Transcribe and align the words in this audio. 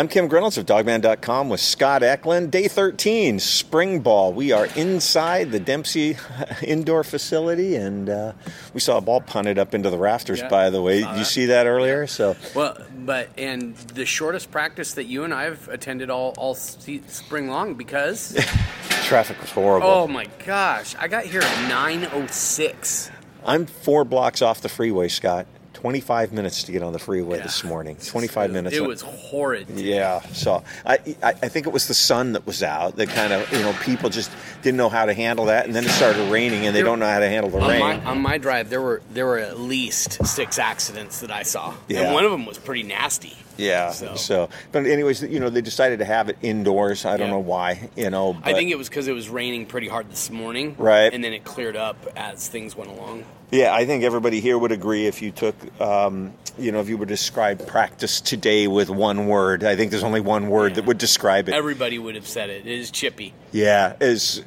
I'm 0.00 0.08
Kim 0.08 0.28
Grinolds 0.28 0.56
of 0.56 0.64
Dawgman.com 0.64 1.50
with 1.50 1.60
Scott 1.60 2.02
Eklund. 2.02 2.50
Day 2.50 2.68
13, 2.68 3.38
spring 3.38 4.00
ball. 4.00 4.32
We 4.32 4.50
are 4.50 4.64
inside 4.74 5.52
the 5.52 5.60
Dempsey 5.60 6.16
indoor 6.62 7.04
facility, 7.04 7.76
and 7.76 8.08
uh, 8.08 8.32
we 8.72 8.80
saw 8.80 8.96
a 8.96 9.02
ball 9.02 9.20
punted 9.20 9.58
up 9.58 9.74
into 9.74 9.90
the 9.90 9.98
rafters. 9.98 10.38
Yeah, 10.38 10.48
by 10.48 10.70
the 10.70 10.80
way, 10.80 11.02
did 11.02 11.18
you 11.18 11.24
see 11.24 11.44
that 11.44 11.66
earlier? 11.66 12.06
So 12.06 12.34
Well, 12.54 12.78
but 12.96 13.28
and 13.36 13.76
the 13.76 14.06
shortest 14.06 14.50
practice 14.50 14.94
that 14.94 15.04
you 15.04 15.24
and 15.24 15.34
I've 15.34 15.68
attended 15.68 16.08
all 16.08 16.32
all 16.38 16.54
spring 16.54 17.50
long 17.50 17.74
because 17.74 18.32
traffic 19.04 19.38
was 19.38 19.50
horrible. 19.50 19.86
oh 19.86 20.08
my 20.08 20.28
gosh, 20.46 20.96
I 20.98 21.08
got 21.08 21.26
here 21.26 21.42
at 21.42 21.68
nine 21.68 22.08
oh 22.14 22.26
six. 22.28 23.10
I'm 23.44 23.66
four 23.66 24.06
blocks 24.06 24.40
off 24.40 24.62
the 24.62 24.70
freeway, 24.70 25.08
Scott. 25.08 25.46
25 25.80 26.32
minutes 26.32 26.64
to 26.64 26.72
get 26.72 26.82
on 26.82 26.92
the 26.92 26.98
freeway 26.98 27.38
this 27.38 27.64
morning. 27.64 27.96
25 27.96 28.50
minutes. 28.50 28.76
It 28.76 28.86
was 28.86 29.00
horrid. 29.00 29.68
Yeah, 29.70 30.20
so 30.32 30.62
I, 30.84 30.98
I 31.22 31.28
I 31.30 31.48
think 31.48 31.66
it 31.66 31.72
was 31.72 31.88
the 31.88 31.94
sun 31.94 32.32
that 32.32 32.46
was 32.46 32.62
out 32.62 32.96
that 32.96 33.08
kind 33.08 33.32
of 33.32 33.50
you 33.52 33.60
know 33.60 33.72
people 33.82 34.10
just 34.10 34.30
didn't 34.62 34.76
know 34.76 34.90
how 34.90 35.06
to 35.06 35.14
handle 35.14 35.46
that, 35.46 35.64
and 35.66 35.74
then 35.74 35.84
it 35.84 35.88
started 35.90 36.30
raining, 36.30 36.66
and 36.66 36.76
they 36.76 36.82
don't 36.82 36.98
know 36.98 37.06
how 37.08 37.20
to 37.20 37.28
handle 37.28 37.50
the 37.50 37.60
On 37.60 37.68
rain. 37.70 37.80
my, 37.80 38.04
on 38.04 38.20
my 38.20 38.36
drive, 38.36 38.68
there 38.68 38.82
were 38.82 39.00
there 39.12 39.24
were 39.26 39.38
at 39.38 39.58
least 39.58 40.24
six 40.26 40.58
accidents 40.58 41.20
that 41.20 41.30
I 41.30 41.42
saw, 41.44 41.74
Yeah. 41.88 42.00
and 42.02 42.14
one 42.14 42.24
of 42.24 42.30
them 42.30 42.44
was 42.44 42.58
pretty 42.58 42.82
nasty. 42.82 43.36
Yeah. 43.60 43.90
So- 43.90 44.14
So. 44.16 44.48
but 44.72 44.86
anyways, 44.86 45.22
you 45.22 45.40
know, 45.40 45.50
they 45.50 45.60
decided 45.60 45.98
to 46.00 46.04
have 46.04 46.28
it 46.28 46.36
indoors. 46.42 47.04
I 47.04 47.16
don't 47.16 47.28
Yeah. 47.28 47.34
know 47.34 47.38
why. 47.40 47.88
You 47.96 48.10
know, 48.10 48.36
I 48.42 48.52
think 48.52 48.70
it 48.70 48.76
was 48.78 48.88
because 48.88 49.08
it 49.08 49.12
was 49.12 49.28
raining 49.28 49.66
pretty 49.66 49.88
hard 49.88 50.10
this 50.10 50.30
morning, 50.30 50.74
Right. 50.78 51.12
And 51.12 51.22
then 51.22 51.32
it 51.32 51.44
cleared 51.44 51.76
up 51.76 51.96
as 52.16 52.48
things 52.48 52.76
went 52.76 52.90
along. 52.90 53.24
Yeah, 53.50 53.74
I 53.74 53.84
think 53.84 54.04
everybody 54.04 54.40
here 54.40 54.56
would 54.58 54.70
agree 54.72 55.06
if 55.06 55.20
you 55.22 55.32
took, 55.32 55.56
um, 55.80 56.32
you 56.56 56.70
know, 56.70 56.80
if 56.80 56.88
you 56.88 56.96
were 56.96 57.04
to 57.06 57.10
describe 57.12 57.66
practice 57.66 58.20
today 58.20 58.68
with 58.68 58.88
one 58.90 59.26
word. 59.26 59.64
I 59.64 59.74
think 59.74 59.90
there's 59.90 60.04
only 60.04 60.20
one 60.20 60.48
word 60.48 60.76
that 60.76 60.86
would 60.86 60.98
describe 60.98 61.48
it. 61.48 61.54
Everybody 61.54 61.98
would 61.98 62.14
have 62.14 62.28
said 62.28 62.48
it. 62.50 62.64
It 62.66 62.78
is 62.78 62.90
chippy. 62.90 63.32
yeah, 63.52 63.94
as 64.00 64.42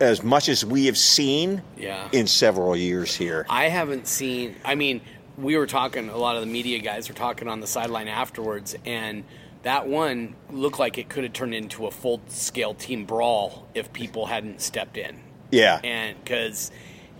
as 0.00 0.22
much 0.22 0.48
as 0.48 0.64
we 0.64 0.86
have 0.86 0.96
seen 0.96 1.60
Yeah. 1.76 2.06
in 2.12 2.28
several 2.28 2.76
years 2.76 3.16
here. 3.16 3.44
I 3.50 3.64
haven't 3.68 4.06
seen. 4.06 4.54
I 4.64 4.76
mean, 4.76 5.00
we 5.38 5.56
were 5.56 5.66
talking. 5.66 6.08
A 6.08 6.16
lot 6.16 6.36
of 6.36 6.40
the 6.42 6.46
media 6.46 6.78
guys 6.80 7.08
were 7.08 7.14
talking 7.14 7.48
on 7.48 7.60
the 7.60 7.66
sideline 7.66 8.08
afterwards, 8.08 8.76
and 8.84 9.24
that 9.62 9.86
one 9.86 10.34
looked 10.50 10.78
like 10.78 10.98
it 10.98 11.08
could 11.08 11.24
have 11.24 11.32
turned 11.32 11.54
into 11.54 11.86
a 11.86 11.90
full 11.90 12.20
scale 12.28 12.74
team 12.74 13.04
brawl 13.04 13.66
if 13.74 13.92
people 13.92 14.26
hadn't 14.26 14.60
stepped 14.60 14.96
in, 14.96 15.18
Yeah, 15.50 15.80
and 15.82 16.16
because 16.22 16.70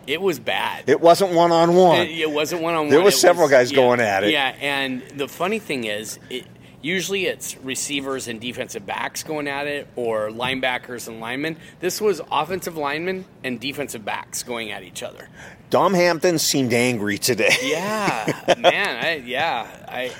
it 0.07 0.21
was 0.21 0.39
bad. 0.39 0.89
it 0.89 1.01
wasn't 1.01 1.33
one 1.33 1.53
on 1.53 1.75
one. 1.75 2.01
It, 2.01 2.31
wasn't 2.31 2.63
one 2.63 2.75
on 2.75 2.81
one. 2.83 2.91
There 2.91 3.03
was 3.03 3.21
several 3.21 3.49
guys 3.49 3.73
going 3.73 4.01
at 4.01 4.25
it. 4.25 4.31
Yeah, 4.31 4.55
and 4.61 5.03
the 5.17 5.29
funny 5.29 5.59
thing 5.59 5.85
is, 5.85 6.19
it, 6.31 6.47
usually 6.83 7.27
it's 7.27 7.57
receivers 7.59 8.29
and 8.29 8.41
defensive 8.41 8.87
backs 8.87 9.23
going 9.23 9.49
at 9.49 9.67
it, 9.67 9.89
or 9.97 10.29
linebackers 10.31 11.09
and 11.09 11.21
linemen. 11.21 11.57
This 11.81 12.01
was 12.01 12.21
offensive 12.31 12.77
linemen 12.77 13.25
and 13.45 13.61
defensive 13.61 14.05
backs 14.05 14.43
going 14.43 14.71
at 14.71 14.83
each 14.83 15.03
other. 15.03 15.29
Dom 15.71 15.95
Hampton 15.95 16.39
seemed 16.39 16.73
angry 16.73 17.19
today. 17.19 17.55
Yeah, 17.63 18.55
man. 18.59 19.05
I, 19.05 19.17
yeah, 19.25 19.67
I. 19.89 20.13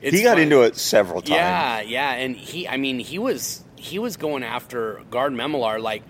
It's 0.00 0.16
he 0.16 0.22
got 0.22 0.34
fun- 0.34 0.42
into 0.42 0.62
it 0.62 0.76
several 0.76 1.20
times. 1.20 1.30
Yeah, 1.30 1.80
yeah, 1.80 2.12
and 2.12 2.36
he. 2.36 2.68
I 2.68 2.76
mean, 2.76 2.98
he 2.98 3.18
was 3.18 3.64
he 3.76 3.98
was 3.98 4.16
going 4.16 4.42
after 4.42 5.02
Gaard 5.10 5.32
Memmelaar 5.32 5.80
like. 5.80 6.02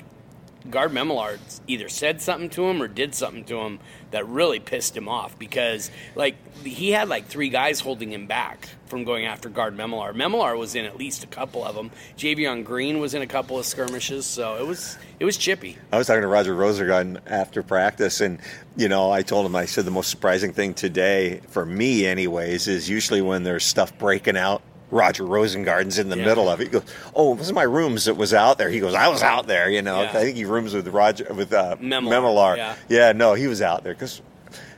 Gaard 0.69 0.91
Memmelaar 0.91 1.39
either 1.69 1.89
said 1.89 2.21
something 2.21 2.51
to 2.51 2.65
him 2.67 2.83
or 2.83 2.89
did 2.89 3.15
something 3.15 3.45
to 3.45 3.59
him 3.61 3.79
that 4.11 4.27
really 4.27 4.59
pissed 4.59 4.97
him 4.97 5.09
off 5.09 5.39
because, 5.39 5.93
like, 6.17 6.35
he 6.65 6.91
had 6.91 7.09
like 7.09 7.27
three 7.29 7.51
guys 7.51 7.79
holding 7.79 8.11
him 8.11 8.27
back 8.27 8.69
from 8.87 9.05
going 9.05 9.27
after 9.27 9.49
Gaard 9.49 9.77
Memmelaar. 9.77 10.15
Memmelaar 10.15 10.57
was 10.59 10.75
in 10.75 10.85
at 10.85 10.97
least 10.97 11.25
a 11.25 11.27
couple 11.27 11.65
of 11.65 11.75
them. 11.75 11.91
Javion 12.17 12.65
Green 12.65 12.99
was 12.99 13.15
in 13.15 13.23
a 13.23 13.27
couple 13.27 13.59
of 13.59 13.67
skirmishes, 13.67 14.27
so 14.27 14.57
it 14.57 14.67
was 14.67 14.97
it 15.21 15.25
was 15.25 15.37
chippy. 15.37 15.77
I 15.93 15.99
was 15.99 16.07
talking 16.07 16.23
to 16.23 16.29
Roger 16.29 16.55
Rosengarten 16.55 17.21
after 17.27 17.63
practice, 17.63 18.21
and 18.21 18.39
you 18.77 18.89
know, 18.89 19.11
I 19.11 19.23
told 19.23 19.47
him 19.47 19.57
I 19.57 19.67
said 19.67 19.85
the 19.85 19.91
most 19.91 20.11
surprising 20.11 20.53
thing 20.53 20.75
today 20.75 21.41
for 21.49 21.65
me, 21.67 22.07
anyways, 22.07 22.69
is 22.69 22.89
usually 22.89 23.23
when 23.23 23.43
there's 23.43 23.65
stuff 23.65 23.97
breaking 23.99 24.37
out. 24.37 24.63
Roger 24.93 25.25
Rosengarten's 25.25 25.99
in 25.99 26.11
the 26.11 26.17
Yeah. 26.17 26.27
middle 26.27 26.49
of 26.49 26.61
it. 26.61 26.65
He 26.69 26.71
goes, 26.71 26.85
"Oh, 27.13 27.33
it 27.33 27.39
was 27.39 27.53
my 27.53 27.65
rooms 27.65 28.05
that 28.05 28.15
was 28.17 28.33
out 28.33 28.57
there." 28.57 28.71
He 28.71 28.79
goes, 28.79 28.95
"I 28.95 29.09
was 29.09 29.21
out 29.21 29.49
there." 29.49 29.69
You 29.69 29.83
know, 29.83 30.01
Yeah. 30.03 30.11
I 30.11 30.13
think 30.13 30.37
he 30.37 30.45
rooms 30.45 30.75
with 30.75 30.87
Roger 30.87 31.27
with 31.35 31.53
uh, 31.53 31.75
Memmelaar, 31.81 32.57
Memmelaar. 32.57 32.75
yeah. 32.89 33.11
no, 33.11 33.35
he 33.35 33.49
was 33.49 33.61
out 33.61 33.83
there 33.83 33.95
because, 33.95 34.23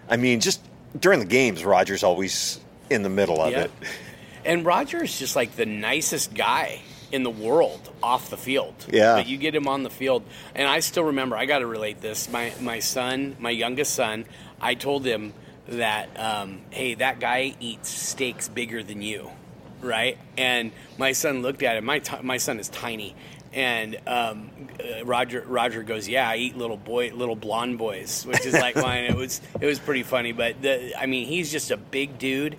I 0.08 0.16
mean, 0.16 0.40
just 0.40 0.62
during 0.98 1.20
the 1.20 1.26
games, 1.26 1.62
Roger's 1.62 2.02
always 2.02 2.58
in 2.90 3.02
the 3.02 3.08
middle 3.08 3.40
of 3.40 3.52
Yeah. 3.52 3.62
it. 3.64 3.70
And 4.44 4.64
Roger 4.64 5.02
is 5.02 5.18
just 5.18 5.36
like 5.36 5.56
the 5.56 5.66
nicest 5.66 6.34
guy 6.34 6.80
in 7.10 7.22
the 7.22 7.30
world 7.30 7.90
off 8.02 8.30
the 8.30 8.36
field. 8.36 8.74
Yeah. 8.90 9.16
But 9.16 9.26
you 9.26 9.36
get 9.36 9.54
him 9.54 9.66
on 9.68 9.82
the 9.82 9.90
field, 9.90 10.22
and 10.54 10.68
I 10.68 10.80
still 10.80 11.04
remember. 11.04 11.36
I 11.36 11.46
got 11.46 11.58
to 11.60 11.66
relate 11.66 12.00
this. 12.00 12.28
My 12.30 12.52
my 12.60 12.78
son, 12.80 13.36
my 13.38 13.50
youngest 13.50 13.94
son, 13.94 14.24
I 14.60 14.74
told 14.74 15.04
him 15.04 15.32
that, 15.68 16.08
um, 16.18 16.60
hey, 16.70 16.94
that 16.94 17.20
guy 17.20 17.54
eats 17.60 17.90
steaks 17.90 18.48
bigger 18.48 18.82
than 18.82 19.02
you, 19.02 19.30
right? 19.82 20.16
And 20.38 20.72
my 20.96 21.12
son 21.12 21.42
looked 21.42 21.62
at 21.62 21.76
him. 21.76 21.84
My 21.84 21.98
t- 21.98 22.16
my 22.22 22.38
son 22.38 22.58
is 22.58 22.68
tiny. 22.68 23.14
And 23.52 23.96
um, 24.06 24.50
uh, 24.78 25.04
Roger 25.06 25.42
Roger 25.46 25.82
goes, 25.82 26.06
yeah, 26.08 26.28
I 26.28 26.36
eat 26.36 26.56
little 26.56 26.76
boy, 26.76 27.10
little 27.14 27.36
blonde 27.36 27.78
boys, 27.78 28.24
which 28.26 28.44
is 28.46 28.52
like 28.54 28.76
mine. 28.76 29.04
It 29.04 29.16
was 29.16 29.40
it 29.60 29.66
was 29.66 29.78
pretty 29.78 30.02
funny, 30.02 30.32
but 30.32 30.60
the, 30.62 30.98
I 30.98 31.06
mean, 31.06 31.26
he's 31.26 31.50
just 31.50 31.70
a 31.70 31.76
big 31.78 32.18
dude. 32.18 32.56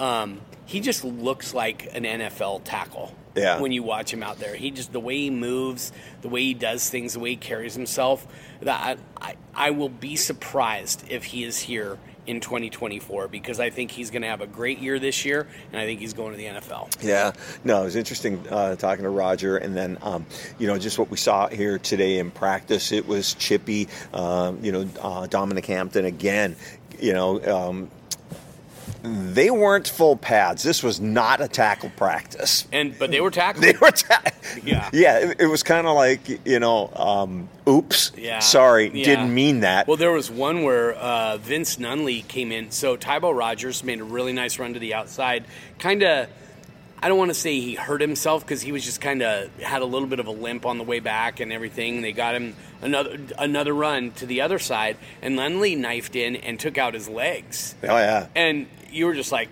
Um, 0.00 0.40
he 0.66 0.80
just 0.80 1.04
looks 1.04 1.54
like 1.54 1.94
an 1.94 2.04
NFL 2.04 2.62
tackle. 2.64 3.14
Yeah. 3.36 3.60
When 3.60 3.70
you 3.70 3.84
watch 3.84 4.12
him 4.12 4.24
out 4.24 4.40
there, 4.40 4.56
he 4.56 4.72
just 4.72 4.92
the 4.92 4.98
way 4.98 5.16
he 5.16 5.30
moves, 5.30 5.92
the 6.22 6.28
way 6.28 6.42
he 6.42 6.54
does 6.54 6.90
things, 6.90 7.12
the 7.12 7.20
way 7.20 7.30
he 7.30 7.36
carries 7.36 7.74
himself. 7.74 8.26
That 8.62 8.98
I, 9.20 9.28
I, 9.28 9.36
I 9.54 9.70
will 9.70 9.88
be 9.88 10.16
surprised 10.16 11.04
if 11.08 11.24
he 11.24 11.44
is 11.44 11.60
here 11.60 11.98
in 12.26 12.40
2024 12.40 13.28
because 13.28 13.60
I 13.60 13.70
think 13.70 13.90
he's 13.90 14.10
going 14.10 14.22
to 14.22 14.28
have 14.28 14.40
a 14.40 14.46
great 14.46 14.78
year 14.78 14.98
this 14.98 15.24
year, 15.24 15.46
and 15.72 15.80
I 15.80 15.86
think 15.86 16.00
he's 16.00 16.12
going 16.12 16.32
to 16.32 16.36
the 16.36 16.46
NFL. 16.46 17.02
Yeah, 17.02 17.32
no, 17.64 17.82
it 17.82 17.84
was 17.84 17.96
interesting 17.96 18.46
uh, 18.48 18.76
talking 18.76 19.04
to 19.04 19.10
Roger, 19.10 19.56
and 19.56 19.76
then 19.76 19.98
um, 20.02 20.26
you 20.58 20.66
know 20.66 20.78
just 20.78 20.98
what 20.98 21.10
we 21.10 21.16
saw 21.16 21.48
here 21.48 21.78
today 21.78 22.18
in 22.18 22.30
practice. 22.30 22.92
It 22.92 23.06
was 23.06 23.34
chippy. 23.34 23.88
Um, 24.12 24.58
you 24.64 24.72
know, 24.72 24.88
uh, 25.00 25.26
Dominic 25.26 25.66
Hampton 25.66 26.04
again. 26.04 26.56
You 26.98 27.12
know. 27.12 27.68
Um, 27.68 27.90
they 29.02 29.50
weren't 29.50 29.88
full 29.88 30.16
pads. 30.16 30.62
This 30.62 30.82
was 30.82 31.00
not 31.00 31.40
a 31.40 31.48
tackle 31.48 31.90
practice. 31.96 32.66
And 32.72 32.98
but 32.98 33.10
they 33.10 33.20
were 33.20 33.30
tackling. 33.30 33.72
They 33.72 33.78
were, 33.78 33.90
ta- 33.90 34.22
Yeah. 34.62 34.90
yeah. 34.92 35.18
It, 35.30 35.40
it 35.40 35.46
was 35.46 35.62
kind 35.62 35.86
of 35.86 35.94
like 35.94 36.46
you 36.46 36.60
know, 36.60 36.88
um, 36.94 37.48
oops, 37.68 38.12
Yeah. 38.16 38.40
sorry, 38.40 38.90
Yeah. 38.92 39.04
didn't 39.04 39.34
mean 39.34 39.60
that. 39.60 39.86
Well, 39.88 39.96
there 39.96 40.12
was 40.12 40.30
one 40.30 40.62
where 40.62 40.92
uh, 40.94 41.38
Vince 41.38 41.76
Nunley 41.76 42.26
came 42.28 42.52
in. 42.52 42.70
So 42.70 42.96
Tybo 42.96 43.34
Rogers 43.36 43.82
made 43.84 44.00
a 44.00 44.04
really 44.04 44.32
nice 44.32 44.58
run 44.58 44.74
to 44.74 44.78
the 44.80 44.94
outside. 44.94 45.44
Kind 45.78 46.02
of, 46.02 46.28
I 47.02 47.08
don't 47.08 47.16
want 47.16 47.30
to 47.30 47.34
say 47.34 47.58
he 47.58 47.76
hurt 47.76 48.02
himself 48.02 48.44
because 48.44 48.60
he 48.60 48.72
was 48.72 48.84
just 48.84 49.00
kind 49.00 49.22
of 49.22 49.48
had 49.60 49.80
a 49.80 49.86
little 49.86 50.08
bit 50.08 50.20
of 50.20 50.26
a 50.26 50.30
limp 50.32 50.66
on 50.66 50.76
the 50.76 50.84
way 50.84 51.00
back 51.00 51.40
and 51.40 51.50
everything. 51.52 52.02
They 52.02 52.12
got 52.12 52.34
him 52.34 52.54
another 52.82 53.18
another 53.38 53.72
run 53.72 54.10
to 54.12 54.26
the 54.26 54.42
other 54.42 54.58
side, 54.58 54.98
and 55.22 55.38
Nunley 55.38 55.76
knifed 55.78 56.14
in 56.16 56.36
and 56.36 56.60
took 56.60 56.76
out 56.76 56.92
his 56.92 57.08
legs. 57.08 57.74
oh 57.84 57.96
yeah, 57.96 58.26
And 58.36 58.66
you 58.92 59.06
were 59.06 59.14
just 59.14 59.32
like, 59.32 59.48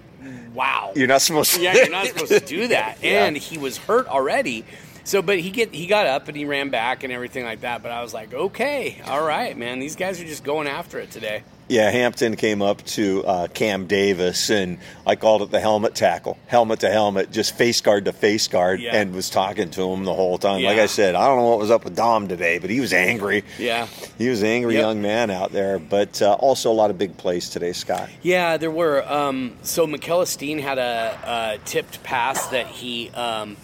wow. 0.54 0.92
you're 0.94 1.06
not 1.06 1.22
supposed 1.22 1.54
to. 1.54 1.60
Yeah, 1.60 1.74
you're 1.74 1.90
not 1.90 2.06
supposed 2.06 2.32
to 2.32 2.40
do 2.40 2.68
that. 2.68 2.98
Yeah. 3.02 3.26
And 3.26 3.36
he 3.36 3.58
was 3.58 3.78
hurt 3.78 4.06
already. 4.08 4.64
So, 5.08 5.22
but 5.22 5.38
he 5.38 5.48
get 5.50 5.74
he 5.74 5.86
got 5.86 6.06
up 6.06 6.28
and 6.28 6.36
he 6.36 6.44
ran 6.44 6.68
back 6.68 7.02
and 7.02 7.10
everything 7.10 7.42
like 7.42 7.62
that. 7.62 7.82
But 7.82 7.92
I 7.92 8.02
was 8.02 8.12
like, 8.12 8.34
okay, 8.34 9.00
all 9.06 9.24
right, 9.24 9.56
man, 9.56 9.78
these 9.78 9.96
guys 9.96 10.20
are 10.20 10.26
just 10.26 10.44
going 10.44 10.66
after 10.68 10.98
it 10.98 11.10
today. 11.10 11.44
Yeah, 11.66 11.90
Hampton 11.90 12.36
came 12.36 12.60
up 12.62 12.82
to 12.96 13.24
uh, 13.26 13.46
Cam 13.48 13.86
Davis, 13.86 14.50
and 14.50 14.78
I 15.06 15.16
called 15.16 15.40
it 15.42 15.50
the 15.50 15.60
helmet 15.60 15.94
tackle, 15.94 16.38
helmet 16.46 16.80
to 16.80 16.90
helmet, 16.90 17.30
just 17.30 17.56
face 17.56 17.80
guard 17.80 18.04
to 18.06 18.12
face 18.12 18.48
guard, 18.48 18.80
Yeah. 18.80 18.96
and 18.96 19.14
was 19.14 19.28
talking 19.30 19.70
to 19.72 19.82
him 19.92 20.04
the 20.04 20.14
whole 20.14 20.36
time. 20.38 20.62
Like 20.62 20.78
I 20.78 20.86
said, 20.86 21.14
I 21.14 21.26
don't 21.26 21.36
know 21.38 21.48
what 21.48 21.58
was 21.58 21.70
up 21.70 21.84
with 21.84 21.94
Dom 21.96 22.26
today, 22.28 22.58
but 22.58 22.68
he 22.70 22.80
was 22.80 22.92
angry. 22.94 23.44
Yeah, 23.58 23.86
He 24.18 24.28
was 24.30 24.40
an 24.42 24.48
angry 24.48 24.74
Yep. 24.74 24.82
young 24.82 25.02
man 25.02 25.30
out 25.30 25.52
there, 25.52 25.78
but 25.78 26.20
uh, 26.22 26.32
also 26.34 26.70
a 26.70 26.72
lot 26.72 26.88
of 26.90 26.96
big 26.96 27.16
plays 27.18 27.48
today, 27.50 27.72
Scott. 27.72 28.08
yeah, 28.22 28.56
there 28.58 28.70
were. 28.70 29.06
Um, 29.10 29.56
so 29.62 29.86
Makell 29.86 30.22
Esteen 30.22 30.60
had 30.60 30.78
a, 30.78 31.58
a 31.62 31.66
tipped 31.66 32.02
pass 32.02 32.46
that 32.48 32.66
he 32.66 33.10
um, 33.10 33.56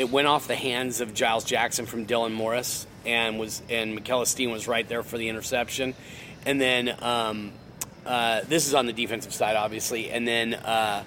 it 0.00 0.10
went 0.10 0.26
off 0.26 0.48
the 0.48 0.56
hands 0.56 1.02
of 1.02 1.12
Giles 1.12 1.44
Jackson 1.44 1.84
from 1.84 2.06
Dylan 2.06 2.32
Morris, 2.32 2.86
and 3.04 3.38
was 3.38 3.60
and 3.68 3.98
Makell 3.98 4.22
Esteen 4.22 4.50
was 4.50 4.66
right 4.66 4.88
there 4.88 5.02
for 5.02 5.18
the 5.18 5.28
interception, 5.28 5.94
and 6.44 6.60
then. 6.60 6.94
Um, 7.00 7.52
uh, 8.06 8.40
this 8.48 8.66
is 8.66 8.72
on 8.72 8.86
the 8.86 8.94
defensive 8.94 9.34
side, 9.34 9.56
obviously, 9.56 10.10
and 10.10 10.26
then 10.26 10.54
uh, 10.54 11.04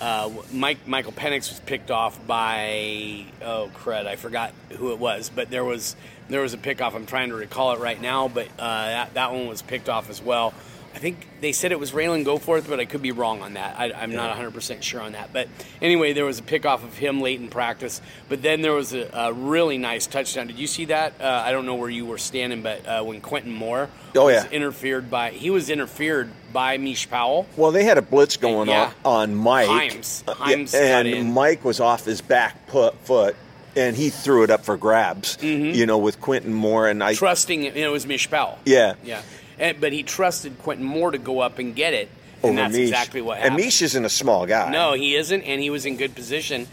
uh, 0.00 0.30
Mike 0.52 0.86
Michael 0.86 1.10
Penix 1.12 1.50
was 1.50 1.60
picked 1.60 1.90
off 1.90 2.24
by 2.26 3.26
oh 3.42 3.70
crud, 3.74 4.06
I 4.06 4.14
forgot 4.14 4.52
who 4.70 4.92
it 4.92 4.98
was, 4.98 5.30
but 5.34 5.50
there 5.50 5.64
was 5.64 5.96
there 6.28 6.40
was 6.40 6.54
a 6.54 6.56
pickoff. 6.58 6.94
I'm 6.94 7.06
trying 7.06 7.30
to 7.30 7.34
recall 7.34 7.72
it 7.72 7.80
right 7.80 8.00
now, 8.00 8.28
but 8.28 8.46
uh, 8.58 8.86
that 8.86 9.14
that 9.14 9.32
one 9.32 9.48
was 9.48 9.62
picked 9.62 9.88
off 9.88 10.10
as 10.10 10.22
well. 10.22 10.54
I 10.94 10.98
think 10.98 11.26
they 11.40 11.52
said 11.52 11.70
it 11.70 11.78
was 11.78 11.92
Raylan 11.92 12.24
Goforth, 12.24 12.68
but 12.68 12.80
I 12.80 12.84
could 12.84 13.02
be 13.02 13.12
wrong 13.12 13.42
on 13.42 13.54
that. 13.54 13.78
I, 13.78 14.02
am 14.02 14.12
not 14.12 14.36
100% 14.36 14.82
sure 14.82 15.00
on 15.00 15.12
that. 15.12 15.32
But 15.32 15.48
anyway, 15.80 16.12
there 16.12 16.24
was 16.24 16.38
a 16.38 16.42
pick 16.42 16.66
off 16.66 16.82
of 16.82 16.96
him 16.96 17.20
late 17.20 17.40
in 17.40 17.48
practice. 17.48 18.00
But 18.28 18.42
then 18.42 18.62
there 18.62 18.72
was 18.72 18.94
a, 18.94 19.08
a 19.12 19.32
really 19.32 19.78
nice 19.78 20.06
touchdown. 20.06 20.48
Did 20.48 20.58
you 20.58 20.66
see 20.66 20.86
that? 20.86 21.20
Uh, 21.20 21.42
I 21.44 21.52
don't 21.52 21.66
know 21.66 21.76
where 21.76 21.90
you 21.90 22.06
were 22.06 22.18
standing, 22.18 22.62
but 22.62 22.86
uh, 22.86 23.04
when 23.04 23.20
Quentin 23.20 23.52
Moore 23.52 23.90
oh, 24.16 24.24
was 24.24 24.44
yeah. 24.44 24.50
interfered 24.50 25.10
by, 25.10 25.30
he 25.30 25.50
was 25.50 25.70
interfered 25.70 26.30
by 26.52 26.78
Mish 26.78 27.08
Powell. 27.08 27.46
Well, 27.56 27.70
they 27.70 27.84
had 27.84 27.98
a 27.98 28.02
blitz 28.02 28.36
going 28.36 28.68
Yeah. 28.68 28.92
on 29.04 29.18
on 29.30 29.34
Mike, 29.36 29.68
Himes. 29.68 30.24
Uh, 30.26 30.34
Himes 30.34 30.72
yeah, 30.72 31.00
and. 31.00 31.32
Mike 31.32 31.64
was 31.64 31.80
off 31.80 32.04
his 32.04 32.20
back 32.20 32.66
put, 32.66 32.94
foot, 33.04 33.36
and 33.76 33.96
he 33.96 34.10
threw 34.10 34.42
it 34.42 34.50
up 34.50 34.64
for 34.64 34.76
grabs. 34.76 35.36
Mm-hmm. 35.36 35.74
You 35.74 35.86
know, 35.86 35.98
with 35.98 36.20
Quentin 36.20 36.54
Moore 36.54 36.88
and 36.88 37.02
I. 37.02 37.14
Trusting 37.14 37.64
it, 37.64 37.76
it 37.76 37.88
was 37.88 38.06
Mish 38.06 38.28
Powell. 38.30 38.58
Yeah. 38.64 38.94
Yeah. 39.04 39.22
And, 39.58 39.80
but 39.80 39.92
he 39.92 40.02
trusted 40.02 40.58
Quentin 40.58 40.84
Moore 40.86 41.10
to 41.10 41.18
go 41.18 41.40
up 41.40 41.58
and 41.58 41.74
get 41.74 41.94
it. 41.94 42.08
over 42.42 42.48
And 42.50 42.58
oh, 42.58 42.62
that's 42.62 42.72
Mish. 42.76 42.88
exactly 42.88 43.20
what 43.20 43.38
And 43.38 43.50
happened. 43.50 43.64
Mish 43.64 43.82
isn't 43.82 44.04
a 44.04 44.08
small 44.08 44.46
guy. 44.46 44.70
No, 44.70 44.92
he 44.94 45.16
isn't, 45.16 45.42
and 45.42 45.60
he 45.60 45.70
was 45.70 45.84
in 45.86 45.96
good 45.96 46.14
position. 46.14 46.66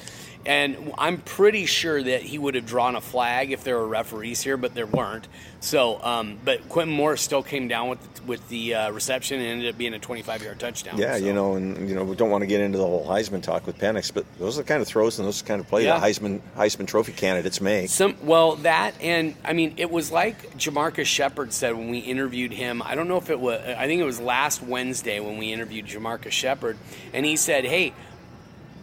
And 0.45 0.94
I'm 0.97 1.18
pretty 1.18 1.65
sure 1.65 2.01
that 2.03 2.21
he 2.21 2.38
would 2.38 2.53
have 2.53 2.68
drawn 2.68 2.95
a 2.95 3.01
flag 3.01 3.51
if 3.51 3.63
there 3.63 3.77
were 3.77 3.88
referees 3.88 4.42
here, 4.44 4.57
but 4.57 4.75
there 4.75 4.86
weren't. 4.86 5.27
So, 5.59 6.00
um, 6.03 6.38
but 6.45 6.69
Quentin 6.69 6.95
Morris 6.95 7.21
still 7.21 7.42
came 7.42 7.68
down 7.68 7.89
with 7.89 8.00
with 8.27 8.47
the 8.50 8.74
uh, 8.74 8.92
reception 8.92 9.39
and 9.39 9.47
ended 9.47 9.69
up 9.74 9.77
being 9.77 9.94
a 9.94 10.00
25 10.00 10.44
yard 10.44 10.59
touchdown. 10.59 10.97
Yeah, 10.97 11.18
So- 11.18 11.25
you 11.25 11.33
know, 11.33 11.56
and 11.56 11.88
you 11.89 11.95
know, 11.95 12.03
we 12.03 12.15
don't 12.15 12.30
want 12.30 12.42
to 12.44 12.47
get 12.47 12.62
into 12.62 12.77
the 12.77 12.83
whole 12.86 13.06
Heisman 13.07 13.42
talk 13.42 13.65
with 13.68 13.77
Penix, 13.80 14.12
but 14.13 14.25
those 14.39 14.57
are 14.59 14.62
the 14.62 14.68
kind 14.68 14.81
of 14.81 14.88
throws 14.88 15.18
and 15.18 15.27
those 15.27 15.42
are 15.42 15.44
the 15.44 15.47
kind 15.47 15.62
of 15.62 15.68
plays 15.68 15.86
Yeah. 15.86 16.00
that 16.00 16.07
Heisman 16.07 16.42
Heisman 16.56 16.86
Trophy 16.88 17.12
candidates 17.13 17.59
make. 17.62 17.89
Some 17.89 18.15
well 18.24 18.56
that 18.57 18.94
and 19.01 19.36
I 19.44 19.53
mean 19.53 19.74
it 19.77 19.89
was 19.89 20.12
like 20.12 20.57
JaMarcus 20.57 21.06
Shephard 21.06 21.53
said 21.53 21.75
when 21.75 21.89
we 21.89 22.00
interviewed 22.00 22.51
him. 22.51 22.83
I 22.83 22.94
don't 22.94 23.07
know 23.07 23.18
if 23.18 23.30
it 23.31 23.39
was 23.39 23.62
I 23.62 23.88
think 23.88 24.00
it 24.01 24.06
was 24.06 24.19
last 24.19 24.62
Wednesday 24.62 25.19
when 25.19 25.38
we 25.38 25.51
interviewed 25.51 25.86
JaMarcus 25.88 26.31
Shephard 26.31 26.77
and 27.13 27.25
he 27.25 27.36
said, 27.36 27.65
"Hey, 27.65 27.94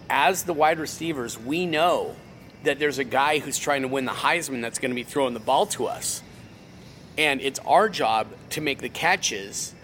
as 0.09 0.45
the 0.45 0.53
wide 0.53 0.79
receivers, 0.79 1.39
we 1.39 1.67
know 1.67 2.17
that 2.65 2.79
there's 2.79 2.99
a 2.99 3.05
guy 3.05 3.39
who's 3.39 3.59
trying 3.59 3.83
to 3.83 3.89
win 3.89 4.05
the 4.05 4.13
Heisman 4.13 4.63
that's 4.63 4.79
going 4.79 4.91
to 4.91 4.95
be 4.95 5.03
throwing 5.03 5.35
the 5.35 5.41
ball 5.41 5.67
to 5.67 5.87
us. 5.87 6.23
And 7.19 7.41
it's 7.41 7.59
our 7.61 7.89
job 7.89 8.29
to 8.51 8.61
make 8.61 8.79
the 8.79 8.89
catches 8.89 9.75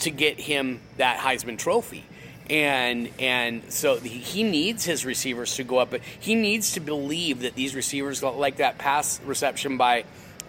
to 0.00 0.10
get 0.10 0.40
him 0.40 0.80
that 0.96 1.18
Heisman 1.18 1.58
trophy. 1.58 2.04
And 2.48 3.10
and 3.20 3.72
so 3.72 3.96
he- 3.96 4.42
needs 4.42 4.84
his 4.84 5.04
receivers 5.04 5.54
to 5.56 5.64
go 5.64 5.78
up, 5.78 5.90
but 5.90 6.00
he 6.18 6.34
needs 6.34 6.72
to 6.72 6.80
believe 6.80 7.42
that 7.42 7.54
these 7.54 7.76
receivers, 7.76 8.22
like 8.22 8.56
that 8.56 8.76
pass 8.76 9.20
reception 9.24 9.76
by 9.76 10.04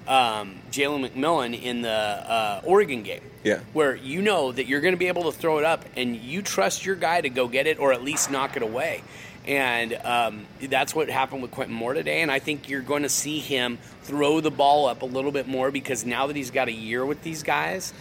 um, 0.08 0.56
Jalen 0.72 1.10
McMillan 1.10 1.62
in 1.62 1.82
the 1.82 1.90
uh, 1.90 2.62
Oregon 2.64 3.04
game, 3.04 3.22
Yeah. 3.44 3.60
where 3.74 3.96
you 3.96 4.22
know 4.22 4.52
that 4.52 4.66
you're 4.68 4.82
going 4.82 4.94
to 4.94 4.98
be 5.00 5.08
able 5.08 5.24
to 5.24 5.32
throw 5.32 5.58
it 5.60 5.64
up, 5.66 5.86
and 5.96 6.16
you 6.16 6.42
trust 6.42 6.86
your 6.86 6.96
guy 6.96 7.22
to 7.22 7.30
go 7.30 7.48
get 7.48 7.68
it 7.68 7.80
or 7.80 7.94
at 7.94 8.04
least 8.04 8.32
knock 8.32 8.56
it 8.58 8.64
away. 8.64 9.04
And 9.48 9.94
um, 10.04 10.46
that's 10.62 10.94
what 10.94 11.10
happened 11.10 11.42
with 11.42 11.50
Quentin 11.52 11.76
Moore 11.76 11.96
today. 11.96 12.22
And 12.22 12.30
I 12.30 12.38
think 12.38 12.70
you're 12.70 12.82
going 12.82 13.02
to 13.04 13.10
see 13.10 13.40
him 13.40 13.80
throw 14.04 14.40
the 14.40 14.52
ball 14.52 14.86
up 14.88 15.02
a 15.02 15.06
little 15.06 15.32
bit 15.32 15.48
more 15.48 15.72
because 15.72 16.06
now 16.06 16.28
that 16.28 16.36
he's 16.36 16.52
got 16.52 16.68
a 16.68 16.72
year 16.72 17.04
with 17.04 17.24
these 17.24 17.42
guys, 17.42 17.92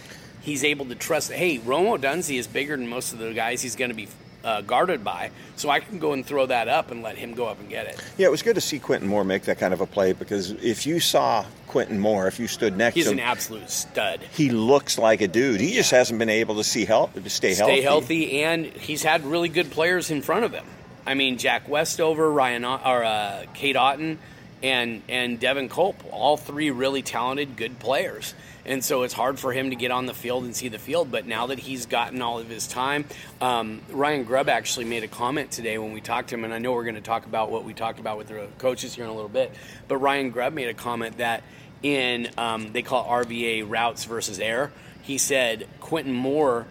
he's 0.43 0.65
able 0.65 0.85
to 0.87 0.95
trust. 0.95 1.33
Hey, 1.33 1.57
Rome 1.57 1.87
Odunze 1.87 2.37
is 2.39 2.47
bigger 2.47 2.77
than 2.77 2.89
most 2.89 3.15
of 3.15 3.19
the 3.21 3.33
guys 3.33 3.63
he's 3.63 3.75
going 3.75 3.91
to 3.91 3.95
be 3.97 4.07
uh, 4.45 4.61
guarded 4.63 5.05
by, 5.05 5.31
so 5.57 5.69
I 5.71 5.81
can 5.81 5.99
go 5.99 6.13
and 6.13 6.25
throw 6.25 6.47
that 6.47 6.69
up 6.69 6.91
and 6.91 7.03
let 7.03 7.17
him 7.19 7.35
go 7.35 7.47
up 7.47 7.61
and 7.61 7.69
get 7.69 7.87
it. 7.87 8.01
Yeah, 8.17 8.27
it 8.27 8.31
was 8.31 8.43
good 8.43 8.55
to 8.55 8.61
see 8.61 8.79
Quentin 8.79 9.09
Moore 9.09 9.25
make 9.25 9.43
that 9.45 9.59
kind 9.59 9.75
of 9.75 9.81
a 9.81 9.87
play 9.87 10.13
because 10.13 10.51
if 10.51 10.87
you 10.87 11.01
saw 11.01 11.45
Quentin 11.67 12.01
Moore, 12.01 12.27
if 12.27 12.39
you 12.41 12.47
stood 12.49 12.77
next 12.77 12.95
He's 12.97 13.05
to 13.07 13.13
an 13.13 13.19
him, 13.19 13.25
absolute 13.27 13.71
stud. 13.71 14.21
he 14.33 14.51
looks 14.51 14.99
like 14.99 15.21
a 15.21 15.29
dude. 15.29 15.61
He 15.61 15.73
just 15.75 15.91
hasn't 15.91 16.19
been 16.19 16.29
able 16.31 16.57
to 16.57 16.65
see 16.65 16.85
help 16.85 17.15
to 17.15 17.31
stay 17.31 17.55
healthy. 17.55 17.73
stay 17.75 17.83
healthy, 17.83 18.43
and 18.43 18.67
he's 18.67 19.03
had 19.03 19.25
really 19.25 19.49
good 19.49 19.71
players 19.71 20.11
in 20.11 20.23
front 20.23 20.45
of 20.45 20.53
him. 20.53 20.65
I 21.07 21.15
mean, 21.15 21.39
Jack 21.39 21.69
Westover, 21.69 22.31
Ryan, 22.31 22.65
or 22.65 23.05
uh, 23.05 23.45
Cade 23.55 23.77
Otton, 23.77 24.19
and 24.63 25.03
and 25.09 25.41
Devin 25.41 25.69
Culp, 25.69 25.97
all 26.13 26.37
three 26.37 26.71
really 26.71 27.03
talented, 27.03 27.57
good 27.57 27.79
players. 27.79 28.35
And 28.65 28.85
so 28.85 29.03
it's 29.03 29.15
hard 29.15 29.39
for 29.39 29.53
him 29.53 29.71
to 29.71 29.77
get 29.77 29.91
on 29.91 30.07
the 30.07 30.15
field 30.15 30.45
and 30.45 30.55
see 30.55 30.69
the 30.69 30.79
field. 30.79 31.11
But 31.11 31.27
now 31.27 31.47
that 31.47 31.59
he's 31.59 31.87
gotten 31.87 32.21
all 32.23 32.39
of 32.39 32.49
his 32.49 32.67
time, 32.67 33.05
um, 33.41 33.81
Ryan 33.91 34.25
Grubb 34.25 34.49
actually 34.49 34.85
made 34.85 35.03
a 35.03 35.09
comment 35.09 35.51
today 35.51 35.79
when 35.79 35.93
we 35.93 36.01
talked 36.01 36.29
to 36.31 36.35
him, 36.35 36.45
and 36.45 36.53
I 36.53 36.59
know 36.59 36.73
we're 36.73 36.85
going 36.85 36.95
to 36.95 37.01
talk 37.01 37.27
about 37.27 37.51
what 37.51 37.65
we 37.65 37.75
talked 37.75 38.01
about 38.01 38.19
with 38.19 38.29
the 38.29 38.47
coaches 38.59 38.95
here 38.95 39.05
in 39.05 39.11
a 39.11 39.15
little 39.15 39.29
bit. 39.29 39.53
But 39.89 39.99
Ryan 39.99 40.31
Grubb 40.31 40.53
made 40.53 40.69
a 40.69 40.75
comment 40.75 41.19
that 41.19 41.43
in 41.83 42.29
um, 42.37 42.73
they 42.73 42.83
call 42.83 43.07
RVA 43.07 43.69
routes 43.69 44.05
versus 44.05 44.39
air. 44.39 44.71
He 45.03 45.17
said 45.19 45.67
Quentin 45.81 46.13
Moore 46.13 46.67